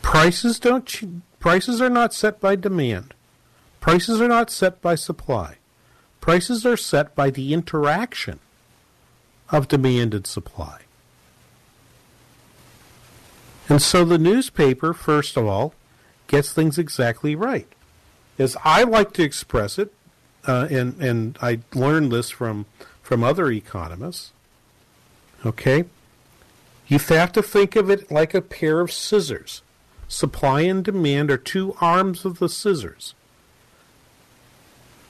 Prices 0.00 0.58
don't 0.58 1.22
prices 1.38 1.80
are 1.80 1.90
not 1.90 2.12
set 2.12 2.40
by 2.40 2.56
demand. 2.56 3.14
Prices 3.80 4.20
are 4.20 4.28
not 4.28 4.50
set 4.50 4.80
by 4.80 4.94
supply. 4.94 5.56
Prices 6.20 6.64
are 6.64 6.76
set 6.76 7.14
by 7.14 7.30
the 7.30 7.52
interaction 7.52 8.38
of 9.50 9.68
demand 9.68 10.14
and 10.14 10.26
supply. 10.26 10.82
And 13.68 13.80
so 13.82 14.04
the 14.04 14.18
newspaper, 14.18 14.92
first 14.92 15.36
of 15.36 15.46
all, 15.46 15.74
gets 16.26 16.52
things 16.52 16.78
exactly 16.78 17.34
right. 17.34 17.68
As 18.38 18.56
I 18.64 18.82
like 18.84 19.12
to 19.14 19.22
express 19.22 19.78
it, 19.78 19.92
uh, 20.46 20.66
and 20.70 21.00
and 21.00 21.38
I 21.40 21.60
learned 21.74 22.12
this 22.12 22.30
from 22.30 22.66
from 23.02 23.22
other 23.22 23.50
economists. 23.50 24.32
Okay, 25.44 25.84
you 26.86 26.98
have 26.98 27.32
to 27.32 27.42
think 27.42 27.76
of 27.76 27.90
it 27.90 28.10
like 28.10 28.34
a 28.34 28.42
pair 28.42 28.80
of 28.80 28.92
scissors. 28.92 29.62
Supply 30.08 30.62
and 30.62 30.84
demand 30.84 31.30
are 31.30 31.38
two 31.38 31.74
arms 31.80 32.24
of 32.24 32.38
the 32.38 32.48
scissors, 32.48 33.14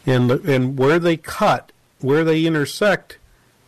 and 0.07 0.31
the, 0.31 0.55
and 0.55 0.79
where 0.79 0.99
they 0.99 1.17
cut, 1.17 1.73
where 2.01 2.25
they 2.25 2.47
intersect, 2.47 3.19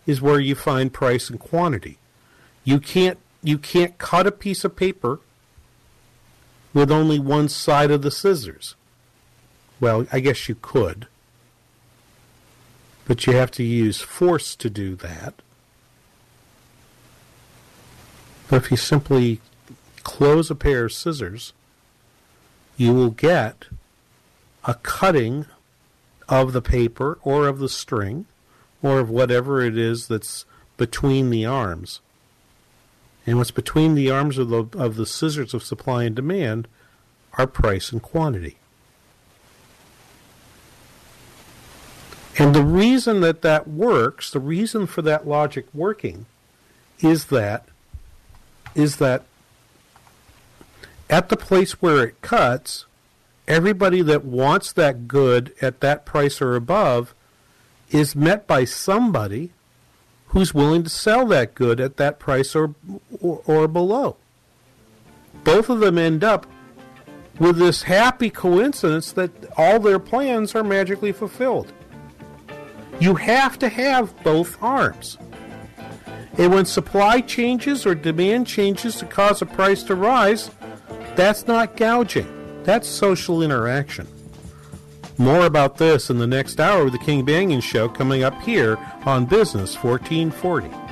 is 0.07 0.23
where 0.23 0.41
you 0.41 0.55
find 0.55 0.93
price 0.93 1.29
and 1.29 1.41
quantity. 1.41 1.99
You 2.63 2.79
can't 2.79 3.19
you 3.43 3.59
can't 3.59 3.99
cut 3.99 4.27
a 4.27 4.33
piece 4.33 4.65
of 4.65 4.77
paper 4.77 5.21
with 6.73 6.91
only 6.91 7.19
one 7.19 7.49
side 7.49 7.91
of 7.91 8.03
the 8.03 8.11
scissors. 8.11 8.75
Well, 9.81 10.07
I 10.13 10.21
guess 10.21 10.49
you 10.49 10.57
could. 10.61 11.07
But 13.07 13.27
you 13.27 13.35
have 13.35 13.51
to 13.53 13.63
use 13.63 14.01
force 14.01 14.57
to 14.57 14.71
do 14.71 14.97
that. 14.97 15.35
But 18.49 18.65
if 18.65 18.71
you 18.71 18.77
simply 18.77 19.41
close 20.03 20.51
a 20.51 20.55
pair 20.55 20.85
of 20.85 20.93
scissors, 20.93 21.53
you 22.77 22.93
will 22.93 23.11
get 23.11 23.67
a 24.65 24.75
cutting 24.75 25.47
of 26.29 26.53
the 26.53 26.63
paper 26.63 27.19
or 27.23 27.47
of 27.47 27.59
the 27.59 27.69
string 27.69 28.27
or 28.83 28.99
of 29.01 29.11
whatever 29.11 29.61
it 29.61 29.77
is 29.77 30.09
that's 30.09 30.45
between 30.77 31.31
the 31.31 31.45
arms. 31.45 32.01
And 33.27 33.39
what's 33.39 33.51
between 33.51 33.95
the 33.95 34.11
arms 34.11 34.39
of 34.39 34.49
the, 34.49 34.65
of 34.79 34.97
the 34.97 35.07
scissors 35.07 35.55
of 35.55 35.63
supply 35.63 36.05
and 36.05 36.15
demand 36.15 36.69
are 37.35 37.47
price 37.47 37.91
and 37.93 38.03
quantity. 38.03 38.59
And 42.37 42.55
the 42.55 42.65
reason 42.65 43.21
that 43.21 43.43
that 43.43 43.69
works, 43.69 44.31
the 44.31 44.41
reason 44.41 44.87
for 44.87 45.03
that 45.03 45.27
logic 45.27 45.67
working, 45.73 46.27
is 47.01 47.27
that 47.27 47.67
is 48.75 48.97
that 48.97 49.23
at 51.09 51.29
the 51.29 51.37
place 51.37 51.81
where 51.81 52.05
it 52.05 52.21
cuts, 52.23 52.87
everybody 53.47 54.03
that 54.03 54.25
wants 54.25 54.73
that 54.73 55.07
good 55.07 55.55
at 55.61 55.81
that 55.81 56.05
price 56.05 56.41
or 56.41 56.57
above 56.57 57.15
is 57.91 58.17
met 58.17 58.47
by 58.47 58.65
somebody 58.65 59.53
who's 60.29 60.53
willing 60.53 60.83
to 60.83 60.91
sell 60.91 61.27
that 61.27 61.55
good 61.55 61.79
at 61.79 61.97
that 61.99 62.19
price 62.19 62.57
or, 62.57 62.75
or, 63.21 63.43
or 63.47 63.69
below. 63.69 64.17
Both 65.45 65.69
of 65.69 65.79
them 65.79 65.99
end 65.99 66.25
up 66.25 66.47
with 67.39 67.59
this 67.59 67.83
happy 67.83 68.31
coincidence 68.31 69.13
that 69.13 69.31
all 69.57 69.79
their 69.79 69.99
plans 70.01 70.55
are 70.55 70.65
magically 70.65 71.13
fulfilled. 71.13 71.73
You 73.01 73.15
have 73.17 73.59
to 73.59 73.69
have 73.69 74.15
both 74.23 74.63
arms. 74.63 75.19
And 76.39 76.53
when 76.53 76.65
supply 76.65 77.21
changes 77.21 77.87
or 77.87 77.95
demand 77.95 78.47
changes 78.47 78.97
to 78.97 79.07
cause 79.07 79.41
a 79.43 79.47
price 79.47 79.83
to 79.85 79.95
rise, 79.95 80.51
that's 81.15 81.47
not 81.47 81.77
gouging. 81.77 82.63
That's 82.65 82.89
social 82.89 83.43
interaction. 83.43 84.09
More 85.17 85.47
about 85.47 85.77
this 85.77 86.11
in 86.11 86.19
the 86.19 86.27
next 86.27 86.59
hour 86.59 86.83
of 86.83 86.93
the 86.93 86.99
King 86.99 87.25
Banaian 87.25 87.63
Show 87.63 87.89
coming 87.89 88.25
up 88.25 88.41
here 88.43 88.77
on 89.05 89.27
Business 89.27 89.77
1440. 89.77 90.84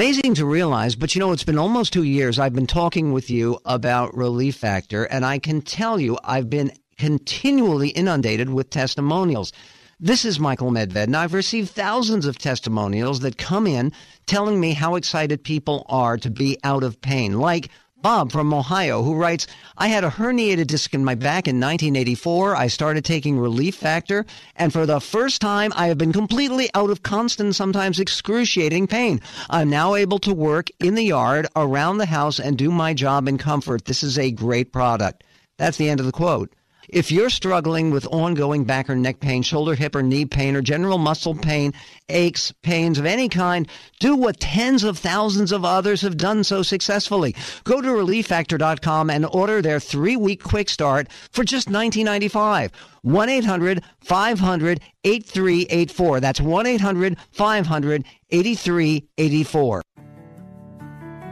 Amazing 0.00 0.32
to 0.36 0.46
realize, 0.46 0.96
but 0.96 1.14
you 1.14 1.18
know, 1.18 1.30
it's 1.30 1.44
been 1.44 1.58
almost 1.58 1.92
two 1.92 2.04
years 2.04 2.38
I've 2.38 2.54
been 2.54 2.66
talking 2.66 3.12
with 3.12 3.28
you 3.28 3.58
about 3.66 4.16
Relief 4.16 4.56
Factor, 4.56 5.04
and 5.04 5.26
I 5.26 5.38
can 5.38 5.60
tell 5.60 6.00
you 6.00 6.18
I've 6.24 6.48
been 6.48 6.72
continually 6.96 7.90
inundated 7.90 8.48
with 8.48 8.70
testimonials. 8.70 9.52
This 10.00 10.24
is 10.24 10.40
Michael 10.40 10.70
Medved, 10.70 10.96
and 10.96 11.14
I've 11.14 11.34
received 11.34 11.68
thousands 11.68 12.24
of 12.24 12.38
testimonials 12.38 13.20
that 13.20 13.36
come 13.36 13.66
in 13.66 13.92
telling 14.24 14.58
me 14.58 14.72
how 14.72 14.94
excited 14.94 15.44
people 15.44 15.84
are 15.86 16.16
to 16.16 16.30
be 16.30 16.56
out 16.64 16.82
of 16.82 17.02
pain. 17.02 17.38
Like 17.38 17.68
Bob 18.02 18.32
from 18.32 18.54
Ohio, 18.54 19.02
who 19.02 19.14
writes, 19.14 19.46
I 19.76 19.88
had 19.88 20.04
a 20.04 20.10
herniated 20.10 20.68
disc 20.68 20.94
in 20.94 21.04
my 21.04 21.14
back 21.14 21.46
in 21.46 21.60
1984. 21.60 22.56
I 22.56 22.66
started 22.68 23.04
taking 23.04 23.38
Relief 23.38 23.74
Factor, 23.74 24.24
and 24.56 24.72
for 24.72 24.86
the 24.86 25.00
first 25.00 25.42
time, 25.42 25.70
I 25.76 25.88
have 25.88 25.98
been 25.98 26.12
completely 26.12 26.70
out 26.74 26.88
of 26.88 27.02
constant, 27.02 27.54
sometimes 27.54 28.00
excruciating 28.00 28.86
pain. 28.86 29.20
I'm 29.50 29.68
now 29.68 29.94
able 29.94 30.18
to 30.20 30.32
work 30.32 30.68
in 30.78 30.94
the 30.94 31.04
yard, 31.04 31.46
around 31.54 31.98
the 31.98 32.06
house, 32.06 32.40
and 32.40 32.56
do 32.56 32.70
my 32.70 32.94
job 32.94 33.28
in 33.28 33.36
comfort. 33.36 33.84
This 33.84 34.02
is 34.02 34.18
a 34.18 34.30
great 34.30 34.72
product. 34.72 35.22
That's 35.58 35.76
the 35.76 35.90
end 35.90 36.00
of 36.00 36.06
the 36.06 36.12
quote. 36.12 36.54
If 36.92 37.12
you're 37.12 37.30
struggling 37.30 37.92
with 37.92 38.04
ongoing 38.08 38.64
back 38.64 38.90
or 38.90 38.96
neck 38.96 39.20
pain, 39.20 39.42
shoulder, 39.42 39.76
hip, 39.76 39.94
or 39.94 40.02
knee 40.02 40.24
pain, 40.24 40.56
or 40.56 40.60
general 40.60 40.98
muscle 40.98 41.36
pain, 41.36 41.72
aches, 42.08 42.52
pains 42.62 42.98
of 42.98 43.06
any 43.06 43.28
kind, 43.28 43.68
do 44.00 44.16
what 44.16 44.40
tens 44.40 44.82
of 44.82 44.98
thousands 44.98 45.52
of 45.52 45.64
others 45.64 46.00
have 46.00 46.16
done 46.16 46.42
so 46.42 46.64
successfully. 46.64 47.36
Go 47.62 47.80
to 47.80 47.86
relieffactor.com 47.86 49.08
and 49.08 49.24
order 49.26 49.62
their 49.62 49.78
three 49.78 50.16
week 50.16 50.42
quick 50.42 50.68
start 50.68 51.06
for 51.30 51.44
just 51.44 51.68
$19.95. 51.68 52.72
1 53.02 53.28
800 53.28 53.84
500 54.00 54.80
8384. 55.04 56.20
That's 56.20 56.40
1 56.40 56.66
800 56.66 57.16
500 57.30 58.04
8384. 58.30 59.82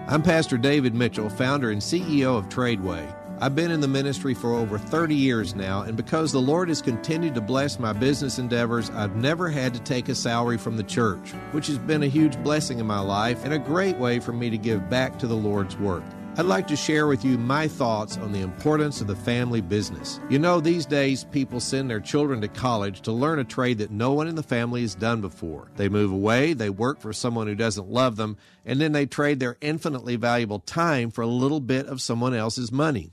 I'm 0.06 0.22
Pastor 0.22 0.56
David 0.56 0.94
Mitchell, 0.94 1.28
founder 1.28 1.72
and 1.72 1.82
CEO 1.82 2.38
of 2.38 2.48
Tradeway. 2.48 3.17
I've 3.40 3.54
been 3.54 3.70
in 3.70 3.80
the 3.80 3.86
ministry 3.86 4.34
for 4.34 4.52
over 4.52 4.78
30 4.78 5.14
years 5.14 5.54
now, 5.54 5.82
and 5.82 5.96
because 5.96 6.32
the 6.32 6.40
Lord 6.40 6.68
has 6.70 6.82
continued 6.82 7.36
to 7.36 7.40
bless 7.40 7.78
my 7.78 7.92
business 7.92 8.40
endeavors, 8.40 8.90
I've 8.90 9.14
never 9.14 9.48
had 9.48 9.72
to 9.74 9.80
take 9.80 10.08
a 10.08 10.14
salary 10.16 10.58
from 10.58 10.76
the 10.76 10.82
church, 10.82 11.30
which 11.52 11.68
has 11.68 11.78
been 11.78 12.02
a 12.02 12.08
huge 12.08 12.36
blessing 12.42 12.80
in 12.80 12.86
my 12.86 12.98
life 12.98 13.44
and 13.44 13.54
a 13.54 13.58
great 13.58 13.96
way 13.96 14.18
for 14.18 14.32
me 14.32 14.50
to 14.50 14.58
give 14.58 14.90
back 14.90 15.20
to 15.20 15.28
the 15.28 15.36
Lord's 15.36 15.76
work. 15.76 16.02
I'd 16.36 16.46
like 16.46 16.66
to 16.68 16.76
share 16.76 17.06
with 17.06 17.24
you 17.24 17.38
my 17.38 17.68
thoughts 17.68 18.16
on 18.16 18.32
the 18.32 18.40
importance 18.40 19.00
of 19.00 19.06
the 19.06 19.16
family 19.16 19.60
business. 19.60 20.18
You 20.28 20.40
know, 20.40 20.60
these 20.60 20.86
days 20.86 21.24
people 21.24 21.60
send 21.60 21.88
their 21.88 22.00
children 22.00 22.40
to 22.40 22.48
college 22.48 23.02
to 23.02 23.12
learn 23.12 23.38
a 23.38 23.44
trade 23.44 23.78
that 23.78 23.90
no 23.92 24.12
one 24.12 24.26
in 24.26 24.34
the 24.34 24.42
family 24.42 24.82
has 24.82 24.96
done 24.96 25.20
before. 25.20 25.70
They 25.76 25.88
move 25.88 26.10
away, 26.10 26.54
they 26.54 26.70
work 26.70 27.00
for 27.00 27.12
someone 27.12 27.46
who 27.46 27.54
doesn't 27.54 27.88
love 27.88 28.16
them, 28.16 28.36
and 28.64 28.80
then 28.80 28.92
they 28.92 29.06
trade 29.06 29.38
their 29.38 29.56
infinitely 29.60 30.16
valuable 30.16 30.58
time 30.58 31.10
for 31.10 31.22
a 31.22 31.28
little 31.28 31.60
bit 31.60 31.86
of 31.86 32.00
someone 32.00 32.34
else's 32.34 32.72
money. 32.72 33.12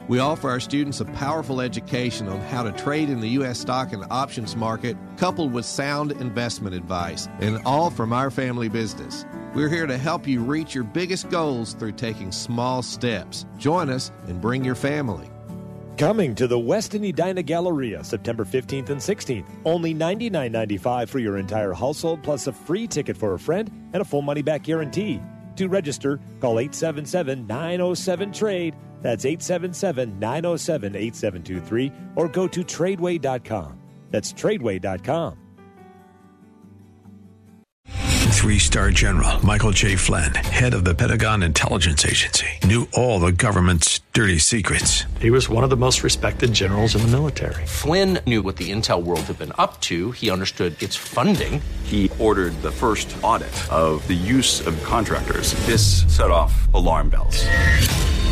We 0.11 0.19
offer 0.19 0.49
our 0.49 0.59
students 0.59 0.99
a 0.99 1.05
powerful 1.05 1.61
education 1.61 2.27
on 2.27 2.41
how 2.41 2.63
to 2.63 2.73
trade 2.73 3.09
in 3.09 3.21
the 3.21 3.29
U.S. 3.29 3.61
stock 3.61 3.93
and 3.93 4.03
options 4.11 4.57
market, 4.57 4.97
coupled 5.15 5.53
with 5.53 5.63
sound 5.63 6.11
investment 6.11 6.75
advice, 6.75 7.29
and 7.39 7.61
all 7.65 7.89
from 7.89 8.11
our 8.11 8.29
family 8.29 8.67
business. 8.67 9.25
We're 9.55 9.69
here 9.69 9.87
to 9.87 9.97
help 9.97 10.27
you 10.27 10.41
reach 10.41 10.75
your 10.75 10.83
biggest 10.83 11.29
goals 11.29 11.75
through 11.75 11.93
taking 11.93 12.33
small 12.33 12.81
steps. 12.81 13.45
Join 13.57 13.89
us 13.89 14.11
and 14.27 14.41
bring 14.41 14.65
your 14.65 14.75
family. 14.75 15.29
Coming 15.97 16.35
to 16.35 16.45
the 16.45 16.59
Westin 16.59 17.07
Edina 17.07 17.41
Galleria 17.41 18.03
September 18.03 18.43
15th 18.43 18.89
and 18.89 18.99
16th. 18.99 19.45
Only 19.63 19.95
$99.95 19.95 21.07
for 21.07 21.19
your 21.19 21.37
entire 21.37 21.71
household, 21.71 22.21
plus 22.21 22.47
a 22.47 22.51
free 22.51 22.85
ticket 22.85 23.15
for 23.15 23.35
a 23.35 23.39
friend 23.39 23.71
and 23.93 24.01
a 24.01 24.05
full 24.05 24.23
money 24.23 24.41
back 24.41 24.63
guarantee. 24.63 25.21
To 25.55 25.69
register, 25.69 26.19
call 26.41 26.59
877 26.59 27.47
907 27.47 28.33
TRADE. 28.33 28.75
That's 29.01 29.25
877 29.25 30.19
907 30.19 30.95
8723 30.95 31.91
or 32.15 32.27
go 32.27 32.47
to 32.47 32.63
tradeway.com. 32.63 33.79
That's 34.09 34.33
tradeway.com. 34.33 35.37
Three 38.41 38.57
star 38.57 38.89
general 38.89 39.45
Michael 39.45 39.69
J. 39.69 39.95
Flynn, 39.95 40.33
head 40.33 40.73
of 40.73 40.83
the 40.83 40.95
Pentagon 40.95 41.43
Intelligence 41.43 42.03
Agency, 42.03 42.47
knew 42.63 42.87
all 42.91 43.19
the 43.19 43.31
government's 43.31 43.99
dirty 44.13 44.39
secrets. 44.39 45.03
He 45.19 45.29
was 45.29 45.47
one 45.47 45.63
of 45.63 45.69
the 45.69 45.77
most 45.77 46.01
respected 46.01 46.51
generals 46.51 46.95
in 46.95 47.03
the 47.03 47.09
military. 47.09 47.67
Flynn 47.67 48.17
knew 48.25 48.41
what 48.41 48.55
the 48.55 48.71
intel 48.71 49.03
world 49.03 49.21
had 49.21 49.37
been 49.37 49.51
up 49.59 49.79
to, 49.81 50.09
he 50.11 50.31
understood 50.31 50.81
its 50.81 50.95
funding. 50.95 51.61
He 51.83 52.09
ordered 52.17 52.59
the 52.63 52.71
first 52.71 53.15
audit 53.21 53.53
of 53.71 54.05
the 54.07 54.15
use 54.15 54.65
of 54.65 54.81
contractors. 54.83 55.53
This 55.67 56.01
set 56.07 56.31
off 56.31 56.67
alarm 56.73 57.09
bells. 57.09 57.45